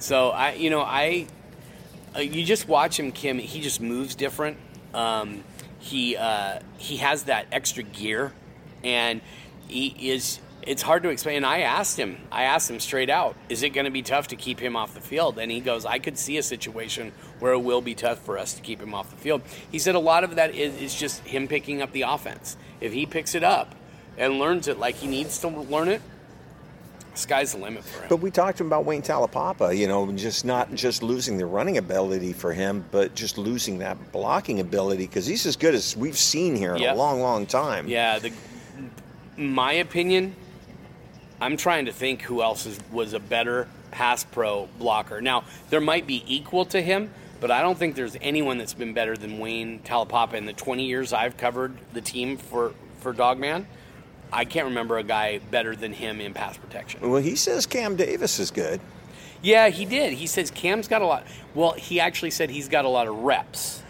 So 0.00 0.30
I, 0.30 0.54
you 0.54 0.70
know, 0.70 0.80
I, 0.80 1.26
uh, 2.16 2.20
you 2.20 2.44
just 2.44 2.66
watch 2.66 2.98
him, 2.98 3.12
Kim. 3.12 3.38
He 3.38 3.60
just 3.60 3.80
moves 3.80 4.16
different. 4.16 4.56
Um, 4.92 5.44
he 5.78 6.16
uh, 6.16 6.58
he 6.78 6.96
has 6.96 7.22
that 7.24 7.46
extra 7.52 7.84
gear, 7.84 8.32
and 8.82 9.20
he 9.68 9.94
is. 10.00 10.40
It's 10.62 10.82
hard 10.82 11.02
to 11.04 11.08
explain. 11.08 11.36
And 11.38 11.46
I 11.46 11.60
asked 11.60 11.98
him. 11.98 12.18
I 12.30 12.44
asked 12.44 12.70
him 12.70 12.80
straight 12.80 13.08
out. 13.10 13.34
Is 13.48 13.62
it 13.62 13.70
going 13.70 13.86
to 13.86 13.90
be 13.90 14.02
tough 14.02 14.28
to 14.28 14.36
keep 14.36 14.60
him 14.60 14.76
off 14.76 14.94
the 14.94 15.00
field? 15.00 15.38
And 15.38 15.50
he 15.50 15.60
goes, 15.60 15.84
I 15.86 15.98
could 15.98 16.18
see 16.18 16.36
a 16.38 16.42
situation 16.42 17.12
where 17.38 17.52
it 17.52 17.60
will 17.60 17.80
be 17.80 17.94
tough 17.94 18.18
for 18.18 18.36
us 18.38 18.54
to 18.54 18.60
keep 18.62 18.80
him 18.80 18.94
off 18.94 19.10
the 19.10 19.16
field. 19.16 19.42
He 19.72 19.78
said 19.78 19.94
a 19.94 19.98
lot 20.00 20.22
of 20.24 20.36
that 20.36 20.54
is, 20.54 20.74
is 20.80 20.94
just 20.94 21.20
him 21.26 21.48
picking 21.48 21.80
up 21.80 21.92
the 21.92 22.02
offense. 22.02 22.56
If 22.80 22.92
he 22.92 23.06
picks 23.06 23.34
it 23.34 23.42
up 23.42 23.74
and 24.18 24.38
learns 24.38 24.68
it 24.68 24.78
like 24.78 24.96
he 24.96 25.06
needs 25.06 25.38
to 25.38 25.48
learn 25.48 25.88
it, 25.88 26.02
sky's 27.14 27.52
the 27.52 27.58
limit 27.58 27.84
for 27.84 28.02
him. 28.02 28.06
But 28.08 28.16
we 28.16 28.30
talked 28.30 28.58
to 28.58 28.64
him 28.64 28.68
about 28.68 28.84
Wayne 28.84 29.02
Taulapapa, 29.02 29.76
you 29.76 29.88
know, 29.88 30.10
just 30.12 30.44
not 30.44 30.74
just 30.74 31.02
losing 31.02 31.38
the 31.38 31.46
running 31.46 31.78
ability 31.78 32.32
for 32.32 32.52
him, 32.52 32.84
but 32.90 33.14
just 33.14 33.38
losing 33.38 33.78
that 33.78 34.12
blocking 34.12 34.60
ability 34.60 35.06
because 35.06 35.26
he's 35.26 35.46
as 35.46 35.56
good 35.56 35.74
as 35.74 35.96
we've 35.96 36.18
seen 36.18 36.54
here 36.54 36.74
in 36.76 36.82
Yeah. 36.82 36.94
a 36.94 36.96
long, 36.96 37.20
long 37.20 37.46
time. 37.46 37.88
Yeah, 37.88 38.18
the 38.18 38.32
my 39.36 39.72
opinion, 39.72 40.34
I'm 41.40 41.56
trying 41.56 41.86
to 41.86 41.92
think 41.92 42.22
who 42.22 42.42
else 42.42 42.66
is, 42.66 42.78
was 42.92 43.14
a 43.14 43.20
better 43.20 43.66
pass 43.90 44.24
pro 44.24 44.68
blocker. 44.78 45.20
Now, 45.20 45.44
there 45.70 45.80
might 45.80 46.06
be 46.06 46.22
equal 46.26 46.64
to 46.66 46.80
him, 46.80 47.10
but 47.40 47.50
I 47.50 47.62
don't 47.62 47.78
think 47.78 47.94
there's 47.94 48.16
anyone 48.20 48.58
that's 48.58 48.74
been 48.74 48.92
better 48.92 49.16
than 49.16 49.38
Wayne 49.38 49.80
Taulapapa 49.80 50.34
in 50.34 50.46
the 50.46 50.52
20 50.52 50.86
years 50.86 51.12
I've 51.12 51.36
covered 51.36 51.76
the 51.92 52.00
team 52.00 52.36
for 52.36 52.74
for 53.00 53.14
Dawgman. 53.14 53.64
I 54.32 54.44
can't 54.44 54.66
remember 54.66 54.98
a 54.98 55.02
guy 55.02 55.38
better 55.38 55.74
than 55.74 55.92
him 55.92 56.20
in 56.20 56.34
pass 56.34 56.56
protection. 56.56 57.08
Well, 57.08 57.22
he 57.22 57.34
says 57.34 57.66
Cam 57.66 57.96
Davis 57.96 58.38
is 58.38 58.50
good. 58.50 58.80
Yeah, 59.42 59.70
he 59.70 59.86
did. 59.86 60.12
He 60.12 60.26
says 60.26 60.50
Cam's 60.50 60.86
got 60.86 61.02
a 61.02 61.06
lot. 61.06 61.26
Well, 61.54 61.72
he 61.72 61.98
actually 61.98 62.30
said 62.30 62.50
he's 62.50 62.68
got 62.68 62.84
a 62.84 62.88
lot 62.88 63.08
of 63.08 63.16
reps. 63.16 63.82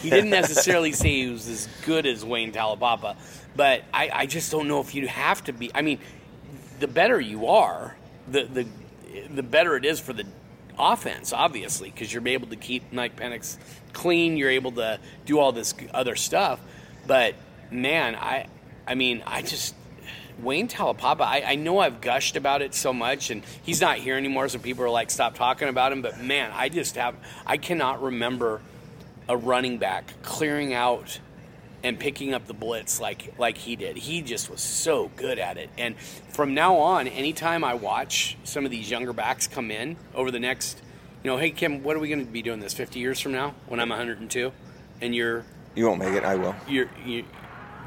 He 0.00 0.10
didn't 0.10 0.30
necessarily 0.30 0.92
say 0.92 1.08
he 1.10 1.30
was 1.30 1.48
as 1.48 1.68
good 1.84 2.06
as 2.06 2.24
Wayne 2.24 2.52
Taulapapa, 2.52 3.16
but 3.54 3.82
I, 3.94 4.10
I 4.12 4.26
just 4.26 4.50
don't 4.50 4.66
know 4.66 4.80
if 4.80 4.96
you 4.96 5.06
have 5.06 5.44
to 5.44 5.52
be. 5.52 5.70
I 5.72 5.82
mean, 5.82 6.00
the 6.78 6.88
better 6.88 7.20
you 7.20 7.46
are, 7.46 7.96
the 8.28 8.44
the 8.44 8.66
the 9.30 9.42
better 9.42 9.76
it 9.76 9.84
is 9.84 10.00
for 10.00 10.12
the 10.12 10.26
offense, 10.78 11.32
obviously, 11.32 11.90
because 11.90 12.12
you're 12.12 12.26
able 12.28 12.48
to 12.48 12.56
keep 12.56 12.92
Mike 12.92 13.16
Penix 13.16 13.56
clean. 13.92 14.36
You're 14.36 14.50
able 14.50 14.72
to 14.72 15.00
do 15.24 15.38
all 15.38 15.52
this 15.52 15.74
other 15.92 16.16
stuff. 16.16 16.60
But 17.06 17.34
man, 17.70 18.14
I 18.14 18.46
I 18.86 18.94
mean, 18.94 19.22
I 19.26 19.42
just 19.42 19.74
Wayne 20.38 20.68
Taulapapa, 20.68 21.22
I, 21.22 21.42
I 21.42 21.54
know 21.54 21.78
I've 21.78 22.00
gushed 22.00 22.36
about 22.36 22.60
it 22.60 22.74
so 22.74 22.92
much, 22.92 23.30
and 23.30 23.42
he's 23.62 23.80
not 23.80 23.96
here 23.98 24.16
anymore, 24.16 24.48
so 24.48 24.58
people 24.58 24.84
are 24.84 24.90
like, 24.90 25.10
stop 25.10 25.34
talking 25.34 25.68
about 25.68 25.92
him. 25.92 26.02
But 26.02 26.20
man, 26.20 26.50
I 26.54 26.68
just 26.68 26.96
have, 26.96 27.14
I 27.46 27.56
cannot 27.56 28.02
remember 28.02 28.60
a 29.28 29.36
running 29.36 29.78
back 29.78 30.12
clearing 30.22 30.74
out 30.74 31.20
and 31.86 32.00
picking 32.00 32.34
up 32.34 32.46
the 32.48 32.52
blitz 32.52 33.00
like 33.00 33.32
like 33.38 33.56
he 33.56 33.76
did. 33.76 33.96
He 33.96 34.20
just 34.20 34.50
was 34.50 34.60
so 34.60 35.08
good 35.14 35.38
at 35.38 35.56
it. 35.56 35.70
And 35.78 35.96
from 35.98 36.52
now 36.52 36.78
on, 36.78 37.06
anytime 37.06 37.62
I 37.62 37.74
watch 37.74 38.36
some 38.42 38.64
of 38.64 38.72
these 38.72 38.90
younger 38.90 39.12
backs 39.12 39.46
come 39.46 39.70
in 39.70 39.96
over 40.12 40.32
the 40.32 40.40
next, 40.40 40.82
you 41.22 41.30
know, 41.30 41.36
hey 41.36 41.50
Kim, 41.50 41.84
what 41.84 41.94
are 41.94 42.00
we 42.00 42.08
going 42.08 42.26
to 42.26 42.30
be 42.30 42.42
doing 42.42 42.58
this 42.58 42.74
50 42.74 42.98
years 42.98 43.20
from 43.20 43.30
now 43.32 43.54
when 43.68 43.78
I'm 43.78 43.88
102 43.88 44.52
and 45.00 45.14
you're 45.14 45.44
You 45.76 45.86
won't 45.86 46.00
make 46.00 46.14
it. 46.14 46.24
I 46.24 46.34
will. 46.34 46.56
you're 46.66 46.90
you, 47.04 47.24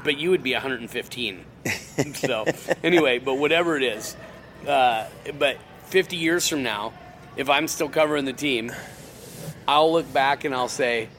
but 0.02 0.16
you 0.16 0.30
would 0.30 0.42
be 0.42 0.54
115. 0.54 1.44
so 2.14 2.46
anyway, 2.82 3.18
but 3.18 3.34
whatever 3.34 3.76
it 3.76 3.82
is, 3.82 4.16
uh, 4.66 5.06
but 5.38 5.58
50 5.88 6.16
years 6.16 6.48
from 6.48 6.62
now, 6.62 6.94
if 7.36 7.50
I'm 7.50 7.68
still 7.68 7.90
covering 7.90 8.24
the 8.24 8.32
team, 8.32 8.72
I'll 9.68 9.92
look 9.92 10.10
back 10.10 10.44
and 10.44 10.54
I'll 10.54 10.68
say, 10.68 11.10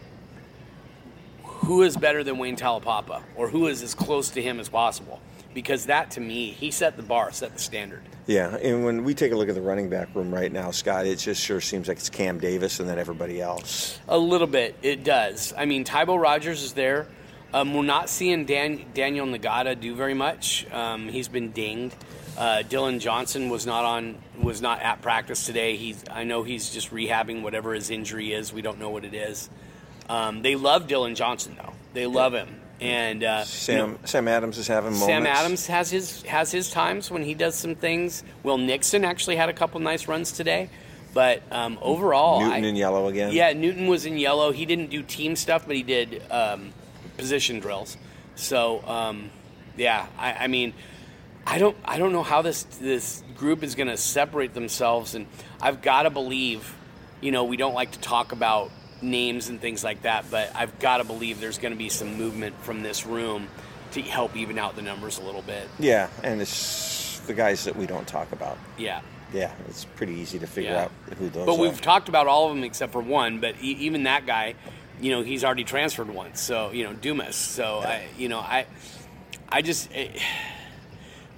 who 1.72 1.84
is 1.84 1.96
better 1.96 2.22
than 2.22 2.38
Wayne 2.38 2.58
Taulapapa, 2.58 3.22
or 3.38 3.48
who 3.48 3.68
is 3.68 3.82
as 3.82 3.96
close 3.96 4.30
to 4.32 4.42
him 4.42 4.60
as 4.60 4.68
possible? 4.68 5.22
Because 5.54 5.86
that, 5.86 6.12
to 6.12 6.20
me, 6.20 6.48
he 6.48 6.70
set 6.70 6.98
the 6.98 7.02
bar, 7.02 7.32
set 7.32 7.54
the 7.54 7.62
standard. 7.62 8.02
Yeah, 8.28 8.58
and 8.58 8.84
when 8.84 9.06
we 9.06 9.14
take 9.14 9.32
a 9.32 9.38
look 9.38 9.48
at 9.48 9.56
the 9.56 9.62
running 9.62 9.90
back 9.90 10.14
room 10.14 10.34
right 10.34 10.52
now, 10.52 10.72
Scott, 10.72 11.06
it 11.06 11.16
just 11.16 11.42
sure 11.42 11.62
seems 11.62 11.88
like 11.88 11.96
it's 11.96 12.10
Cam 12.10 12.40
Davis 12.40 12.82
and 12.82 12.90
then 12.90 13.00
everybody 13.00 13.40
else. 13.40 13.98
A 14.10 14.18
little 14.18 14.48
bit, 14.48 14.76
it 14.82 15.06
does. 15.06 15.54
I 15.58 15.64
mean, 15.64 15.86
Tybo 15.86 16.22
Rogers 16.22 16.62
is 16.62 16.74
there. 16.74 17.08
Um, 17.54 17.74
we're 17.74 17.84
not 17.84 18.10
seeing 18.10 18.44
Dan, 18.44 18.84
Daniel 18.94 19.26
Nagata 19.26 19.80
do 19.80 19.96
very 19.96 20.14
much. 20.14 20.70
Um, 20.74 21.08
he's 21.08 21.30
been 21.30 21.52
dinged. 21.54 21.96
Uh, 22.38 22.64
Dillon 22.64 23.00
Johnson 23.00 23.48
was 23.48 23.66
not 23.66 23.86
on, 23.86 24.18
was 24.42 24.62
not 24.62 24.82
at 24.82 25.02
practice 25.02 25.46
today. 25.46 25.78
He's, 25.78 26.04
I 26.12 26.26
know 26.26 26.44
he's 26.44 26.70
just 26.70 26.92
rehabbing 26.92 27.44
whatever 27.44 27.74
his 27.74 27.90
injury 27.90 28.34
is. 28.34 28.52
We 28.52 28.62
don't 28.62 28.78
know 28.78 28.90
what 28.90 29.06
it 29.06 29.14
is. 29.14 29.50
Um, 30.12 30.42
they 30.42 30.56
love 30.56 30.88
Dillon 30.88 31.16
Johnson 31.16 31.56
though. 31.58 31.72
They 31.94 32.06
love 32.06 32.34
him, 32.34 32.50
and 32.82 33.24
uh, 33.24 33.46
Sam 33.46 33.98
Sam 34.04 34.28
Adams 34.28 34.58
is 34.58 34.68
having 34.68 34.92
moments. 34.92 35.06
Sam 35.06 35.26
Adams 35.26 35.68
has 35.68 35.90
his 35.90 36.22
has 36.24 36.52
his 36.52 36.70
times 36.70 37.10
when 37.10 37.24
he 37.24 37.34
does 37.34 37.56
some 37.56 37.76
things. 37.76 38.22
Will 38.44 38.58
Nixon 38.58 39.06
actually 39.06 39.38
had 39.38 39.48
a 39.48 39.54
couple 39.54 39.80
nice 39.80 40.10
runs 40.10 40.34
today, 40.34 40.70
but 41.14 41.42
um, 41.50 41.80
overall, 41.82 42.42
Newton 42.42 42.66
I, 42.66 42.68
in 42.68 42.76
yellow 42.76 43.08
again. 43.08 43.32
yeah, 43.32 43.54
Newton 43.54 43.88
was 43.88 44.06
in 44.06 44.18
yellow. 44.18 44.52
He 44.52 44.66
didn't 44.66 44.90
do 44.90 45.02
team 45.02 45.38
stuff, 45.38 45.66
but 45.66 45.78
he 45.78 45.84
did 45.84 46.22
um, 46.30 46.74
position 47.16 47.62
drills. 47.62 47.96
So 48.36 48.86
um, 48.86 49.32
yeah, 49.78 50.08
I, 50.20 50.34
I 50.34 50.48
mean, 50.48 50.74
I 51.48 51.58
don't 51.58 51.78
I 51.86 51.98
don't 51.98 52.12
know 52.12 52.24
how 52.24 52.42
this 52.42 52.64
this 52.64 53.24
group 53.38 53.64
is 53.64 53.76
going 53.76 53.88
to 53.88 53.96
separate 53.96 54.54
themselves, 54.54 55.16
and 55.16 55.28
I've 55.62 55.82
got 55.82 56.04
to 56.04 56.10
believe, 56.10 56.76
you 57.22 57.32
know, 57.32 57.46
we 57.46 57.56
don't 57.56 57.74
like 57.74 57.92
to 57.92 58.00
talk 58.00 58.34
about 58.34 58.72
names 59.02 59.50
and 59.50 59.60
things 59.60 59.84
like 59.84 60.04
that, 60.04 60.26
but 60.30 60.52
I've 60.56 60.78
got 60.80 60.98
to 60.98 61.04
believe 61.04 61.40
there's 61.42 61.58
going 61.58 61.74
to 61.74 61.78
be 61.78 61.90
some 61.90 62.18
movement 62.18 62.56
from 62.64 62.84
this 62.84 63.06
room 63.06 63.48
to 63.92 64.02
help 64.02 64.36
even 64.36 64.58
out 64.58 64.76
the 64.76 64.82
numbers 64.82 65.18
a 65.18 65.22
little 65.24 65.42
bit. 65.42 65.68
Yeah, 65.80 66.08
and 66.24 66.42
it's 66.42 67.20
the 67.28 67.34
guys 67.34 67.66
that 67.66 67.76
we 67.76 67.86
don't 67.86 68.08
talk 68.08 68.32
about. 68.32 68.58
Yeah. 68.78 69.02
Yeah, 69.34 69.52
it's 69.70 69.86
pretty 69.86 70.14
easy 70.14 70.40
to 70.40 70.48
figure 70.48 70.72
Yeah. 70.72 70.84
out 70.86 70.92
who 71.18 71.30
those 71.30 71.46
But 71.46 71.54
are. 71.56 71.60
we've 71.60 71.80
talked 71.82 72.10
about 72.10 72.28
all 72.28 72.50
of 72.50 72.56
them 72.56 72.64
except 72.64 72.92
for 72.92 73.02
one. 73.02 73.40
But 73.40 73.56
e- 73.62 73.78
even 73.80 74.04
that 74.04 74.26
guy, 74.26 74.56
you 75.00 75.12
know, 75.12 75.22
he's 75.24 75.44
already 75.46 75.64
transferred 75.64 76.10
once. 76.10 76.42
So 76.42 76.72
you 76.72 76.84
know, 76.84 76.94
Dumas. 76.94 77.36
So 77.38 77.80
I, 77.80 78.04
you 78.18 78.28
know, 78.28 78.40
I, 78.40 78.66
I 79.48 79.62
just, 79.62 79.90
eh, 79.94 80.10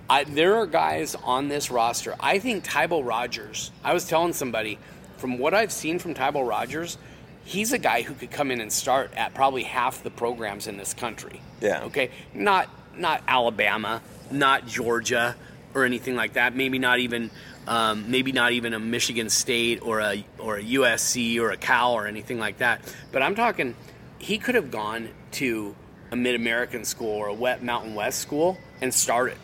I 0.09 0.23
there 0.23 0.55
are 0.57 0.65
guys 0.65 1.15
on 1.23 1.47
this 1.49 1.69
roster. 1.71 2.15
I 2.19 2.39
think 2.39 2.65
Tybo 2.65 3.05
Rogers. 3.05 3.71
I 3.83 3.93
was 3.93 4.07
telling 4.07 4.33
somebody, 4.33 4.79
from 5.17 5.37
what 5.37 5.53
I've 5.53 5.71
seen 5.71 5.99
from 5.99 6.13
Tybo 6.15 6.47
Rogers, 6.47 6.97
he's 7.45 7.73
a 7.73 7.77
guy 7.77 8.01
who 8.01 8.13
could 8.13 8.31
come 8.31 8.51
in 8.51 8.61
and 8.61 8.71
start 8.71 9.11
at 9.15 9.33
probably 9.33 9.63
half 9.63 10.03
the 10.03 10.09
programs 10.09 10.67
in 10.67 10.77
this 10.77 10.93
country. 10.93 11.41
Yeah. 11.61 11.83
Okay. 11.85 12.09
Not 12.33 12.69
not 12.97 13.23
Alabama, 13.27 14.01
not 14.31 14.67
Georgia, 14.67 15.35
or 15.73 15.83
anything 15.85 16.15
like 16.15 16.33
that. 16.33 16.55
Maybe 16.55 16.79
not 16.79 16.99
even 16.99 17.31
um, 17.67 18.09
maybe 18.11 18.31
not 18.31 18.51
even 18.51 18.73
a 18.73 18.79
Michigan 18.79 19.29
State 19.29 19.81
or 19.81 19.99
a 19.99 20.23
or 20.37 20.57
a 20.57 20.63
USC 20.63 21.39
or 21.39 21.51
a 21.51 21.57
Cal 21.57 21.93
or 21.93 22.07
anything 22.07 22.39
like 22.39 22.57
that. 22.59 22.81
But 23.11 23.21
I'm 23.23 23.35
talking, 23.35 23.75
he 24.19 24.37
could 24.37 24.55
have 24.55 24.71
gone 24.71 25.09
to 25.33 25.75
a 26.11 26.15
Mid 26.15 26.35
American 26.35 26.85
school 26.85 27.09
or 27.15 27.27
a 27.27 27.33
Wet 27.33 27.63
Mountain 27.63 27.95
West 27.95 28.19
school 28.19 28.57
and 28.81 28.93
started 28.93 29.37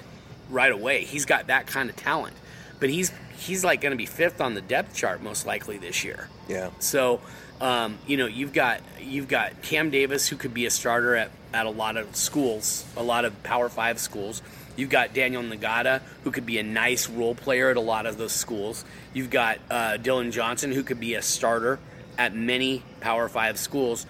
right 0.49 0.71
away. 0.71 1.03
He's 1.03 1.25
got 1.25 1.47
that 1.47 1.67
kind 1.67 1.89
of 1.89 1.95
talent. 1.95 2.35
But 2.79 2.89
he's 2.89 3.11
he's 3.37 3.63
like 3.63 3.81
going 3.81 3.91
to 3.91 3.97
be 3.97 4.05
fifth 4.05 4.41
on 4.41 4.53
the 4.53 4.61
depth 4.61 4.95
chart 4.95 5.23
most 5.23 5.45
likely 5.45 5.77
this 5.77 6.03
year. 6.03 6.29
yeah. 6.47 6.69
So, 6.79 7.21
um, 7.61 7.97
you 8.07 8.17
know, 8.17 8.25
you've 8.25 8.53
got 8.53 8.81
you've 9.01 9.27
got 9.27 9.61
Cam 9.61 9.89
Davis 9.89 10.27
who 10.27 10.35
could 10.35 10.53
be 10.53 10.65
a 10.65 10.71
starter 10.71 11.15
at, 11.15 11.31
at 11.53 11.65
a 11.65 11.69
lot 11.69 11.97
of 11.97 12.15
schools, 12.15 12.85
a 12.95 13.03
lot 13.03 13.25
of 13.25 13.43
Power 13.43 13.69
Five 13.69 13.99
schools. 13.99 14.41
You've 14.75 14.89
got 14.89 15.13
Daniel 15.13 15.43
Nagata, 15.43 16.01
who 16.23 16.31
could 16.31 16.45
be 16.45 16.57
a 16.57 16.63
nice 16.63 17.09
role 17.09 17.35
player 17.35 17.69
at 17.69 17.75
a 17.75 17.81
lot 17.81 18.05
of 18.05 18.17
those 18.17 18.31
schools. 18.31 18.85
You've 19.13 19.29
got 19.29 19.59
uh, 19.69 19.97
Dillon 19.97 20.31
Johnson, 20.31 20.71
who 20.71 20.83
could 20.83 21.01
be 21.01 21.15
a 21.15 21.21
starter 21.21 21.79
at 22.17 22.33
many 22.33 22.83
Power 23.01 23.27
Five 23.27 23.57
schools. 23.57 24.05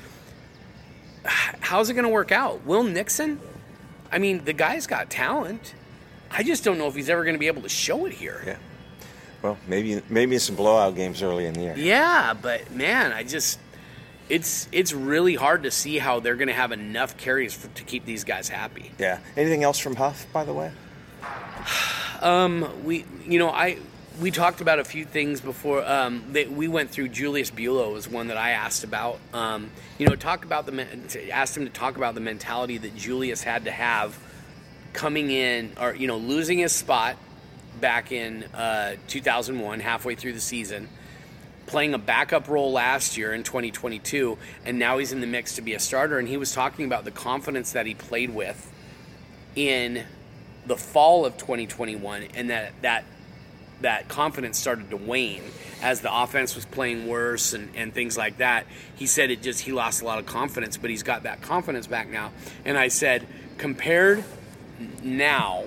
How's 1.26 1.90
it 1.90 1.94
going 1.94 2.04
to 2.04 2.10
work 2.10 2.32
out? 2.32 2.66
Will 2.66 2.84
Nixon? 2.84 3.40
I 4.12 4.20
mean, 4.20 4.44
the 4.46 4.54
guy's 4.54 4.86
got 4.86 5.10
talent. 5.10 5.74
I 6.32 6.44
just 6.44 6.64
don't 6.64 6.78
know 6.78 6.88
if 6.88 6.96
he's 6.96 7.10
ever 7.10 7.24
going 7.24 7.36
to 7.36 7.40
be 7.40 7.48
able 7.48 7.64
to 7.64 7.70
show 7.70 8.06
it 8.06 8.14
here. 8.14 8.44
Yeah. 8.46 8.58
Well, 9.42 9.58
maybe 9.68 10.02
maybe 10.10 10.38
some 10.38 10.56
blowout 10.56 10.96
games 10.96 11.22
early 11.22 11.46
in 11.46 11.54
the 11.54 11.62
year. 11.62 11.76
Yeah, 11.78 12.34
but 12.34 12.72
man, 12.72 13.14
I 13.14 13.24
just 13.24 13.60
it's 14.30 14.68
it's 14.72 14.94
really 14.94 15.36
hard 15.36 15.64
to 15.64 15.72
see 15.72 15.98
how 15.98 16.20
they're 16.20 16.36
going 16.36 16.50
to 16.50 16.54
have 16.54 16.72
enough 16.72 17.18
carries 17.18 17.54
for, 17.54 17.68
to 17.70 17.84
keep 17.84 18.06
these 18.06 18.24
guys 18.24 18.50
happy. 18.50 18.92
Yeah. 19.00 19.20
Anything 19.36 19.64
else 19.64 19.80
from 19.80 19.96
Huff, 19.96 20.28
by 20.32 20.44
the 20.44 20.54
way? 20.54 20.72
Um, 22.22 22.84
we 22.84 23.06
you 23.26 23.40
know 23.40 23.48
I 23.48 23.78
we 24.20 24.30
talked 24.30 24.60
about 24.60 24.80
a 24.80 24.84
few 24.84 25.06
things 25.06 25.40
before. 25.40 25.86
Um, 25.90 26.26
that 26.34 26.52
we 26.52 26.68
went 26.68 26.90
through. 26.90 27.08
Julius 27.08 27.50
Buelow 27.50 27.94
was 27.94 28.10
one 28.10 28.28
that 28.28 28.36
I 28.36 28.50
asked 28.50 28.84
about. 28.84 29.20
Um, 29.34 29.72
you 29.98 30.06
know, 30.06 30.16
talk 30.16 30.44
about 30.44 30.66
the 30.66 31.32
asked 31.32 31.56
him 31.56 31.64
to 31.64 31.72
talk 31.72 31.96
about 31.96 32.16
the 32.16 32.20
mentality 32.20 32.78
that 32.78 32.94
Julius 32.94 33.42
had 33.42 33.64
to 33.66 33.72
have 33.72 34.20
coming 34.92 35.32
in 35.32 35.72
or 35.80 35.96
you 35.96 36.08
know 36.08 36.18
losing 36.18 36.58
his 36.58 36.74
spot 36.74 37.16
back 37.80 38.12
in 38.12 38.44
uh, 38.54 38.96
2001, 39.08 39.80
halfway 39.80 40.16
through 40.16 40.34
the 40.34 40.40
season, 40.40 40.88
playing 41.66 41.94
a 41.94 41.98
backup 41.98 42.48
role 42.48 42.72
last 42.72 43.18
year 43.18 43.34
in 43.34 43.44
2022, 43.44 44.38
and 44.66 44.80
now 44.80 44.98
he's 44.98 45.12
in 45.12 45.22
the 45.22 45.28
mix 45.28 45.56
to 45.56 45.62
be 45.62 45.74
a 45.74 45.80
starter. 45.80 46.20
And 46.20 46.28
he 46.28 46.38
was 46.38 46.54
talking 46.54 46.86
about 46.86 47.06
the 47.06 47.12
confidence 47.12 47.74
that 47.74 47.86
he 47.86 47.94
played 47.94 48.34
with 48.34 48.72
in 49.56 50.04
the 50.66 50.78
fall 50.78 51.26
of 51.26 51.38
2021, 51.38 52.24
and 52.36 52.50
that 52.50 52.74
that 52.82 53.06
that 53.82 54.08
confidence 54.10 54.58
started 54.58 54.90
to 54.90 54.98
wane 54.98 55.44
as 55.82 56.02
the 56.02 56.14
offense 56.14 56.56
was 56.56 56.66
playing 56.66 57.08
worse 57.08 57.54
and, 57.54 57.70
and 57.76 57.94
things 57.94 58.18
like 58.18 58.38
that. 58.38 58.66
He 58.96 59.08
said 59.08 59.32
it 59.32 59.42
just 59.42 59.62
he 59.62 59.72
lost 59.72 60.02
a 60.02 60.06
lot 60.06 60.20
of 60.20 60.26
confidence, 60.26 60.78
but 60.78 60.90
he's 60.90 61.04
got 61.04 61.24
that 61.24 61.42
confidence 61.42 61.88
back 61.88 62.10
now. 62.10 62.32
And 62.66 62.78
I 62.78 62.90
said, 62.90 63.26
compared 63.58 64.24
now 65.02 65.66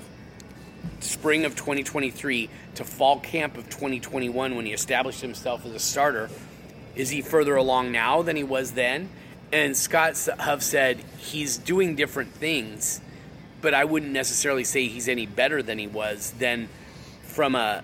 spring 1.03 1.45
of 1.45 1.57
2023 1.57 2.49
to 2.77 2.85
fall 2.85 3.21
camp 3.21 3.57
of 3.57 3.69
2021 3.69 4.57
when 4.57 4.67
he 4.67 4.73
established 4.73 5.21
himself 5.21 5.67
as 5.67 5.73
a 5.73 5.79
starter, 5.79 6.31
is 6.95 7.11
he 7.11 7.23
further 7.23 7.57
along 7.57 7.93
now 7.93 8.23
than 8.23 8.37
he 8.37 8.45
was 8.45 8.73
then? 8.73 9.09
And 9.53 9.77
Scott 9.77 10.17
Huff 10.39 10.63
said 10.63 10.99
he's 11.19 11.59
doing 11.59 11.95
different 11.95 12.33
things, 12.33 13.01
but 13.61 13.75
I 13.75 13.85
wouldn't 13.85 14.13
necessarily 14.13 14.65
say 14.65 14.87
he's 14.87 15.09
any 15.09 15.27
better 15.27 15.63
than 15.63 15.79
he 15.79 15.87
was 15.87 16.33
then 16.39 16.69
from 17.23 17.55
a 17.55 17.83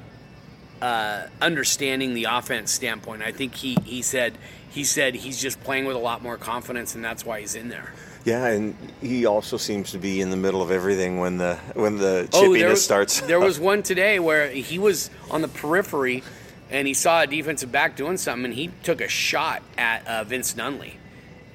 uh, 0.81 1.27
understanding 1.41 2.15
the 2.15 2.25
offense 2.25 2.71
standpoint. 2.71 3.23
I 3.23 3.33
think 3.33 3.55
he, 3.55 3.77
he 3.85 4.03
said 4.03 4.39
he 4.71 4.85
said 4.85 5.15
he's 5.15 5.41
just 5.41 5.61
playing 5.63 5.87
with 5.87 5.97
a 5.97 6.01
lot 6.01 6.23
more 6.23 6.37
confidence, 6.37 6.95
and 6.95 7.05
that's 7.05 7.25
why 7.25 7.41
he's 7.41 7.55
in 7.55 7.69
there. 7.69 7.93
Yeah, 8.25 8.47
and 8.47 8.77
he 9.01 9.27
also 9.27 9.57
seems 9.57 9.93
to 9.93 9.99
be 9.99 10.21
in 10.21 10.31
the 10.31 10.37
middle 10.37 10.61
of 10.61 10.71
everything 10.71 11.19
when 11.19 11.39
the 11.39 11.57
when 11.75 11.99
the 11.99 12.29
chippiness 12.31 12.49
oh, 12.49 12.53
there, 12.53 12.77
starts. 12.77 13.21
there 13.23 13.41
was 13.41 13.59
one 13.59 13.83
today 13.83 14.19
where 14.19 14.49
he 14.51 14.79
was 14.79 15.11
on 15.31 15.41
the 15.41 15.49
periphery, 15.49 16.23
and 16.71 16.87
he 16.87 16.95
saw 16.95 17.23
a 17.23 17.27
defensive 17.27 17.73
back 17.73 17.97
doing 17.97 18.17
something, 18.17 18.47
and 18.47 18.55
he 18.55 18.71
took 18.83 19.01
a 19.01 19.09
shot 19.09 19.63
at 19.77 20.07
uh, 20.07 20.25
Vince 20.25 20.55
Nunley. 20.55 20.95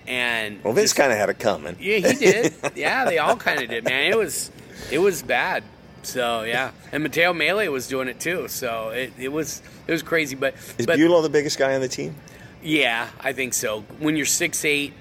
And 0.07 0.63
well, 0.63 0.73
Vince 0.73 0.93
kind 0.93 1.11
of 1.11 1.17
had 1.17 1.29
it 1.29 1.39
coming. 1.39 1.77
Yeah, 1.79 1.97
he 1.97 2.13
did. 2.13 2.53
yeah, 2.75 3.05
they 3.05 3.19
all 3.19 3.37
kind 3.37 3.61
of 3.61 3.69
did, 3.69 3.83
man. 3.83 4.11
It 4.11 4.17
was 4.17 4.51
it 4.91 4.99
was 4.99 5.21
bad. 5.21 5.63
So 6.03 6.43
yeah, 6.43 6.71
and 6.91 7.03
Mateo 7.03 7.33
Mele 7.33 7.71
was 7.71 7.87
doing 7.87 8.07
it 8.07 8.19
too. 8.19 8.47
So 8.47 8.89
it, 8.89 9.13
it 9.17 9.29
was 9.29 9.61
it 9.87 9.91
was 9.91 10.03
crazy. 10.03 10.35
But 10.35 10.55
is 10.77 10.85
but, 10.85 10.97
the 10.97 11.29
biggest 11.31 11.57
guy 11.57 11.75
on 11.75 11.81
the 11.81 11.87
team? 11.87 12.15
Yeah, 12.61 13.09
I 13.19 13.33
think 13.33 13.53
so. 13.53 13.81
When 13.99 14.15
you're 14.15 14.25
six 14.25 14.63
eight 14.65 14.93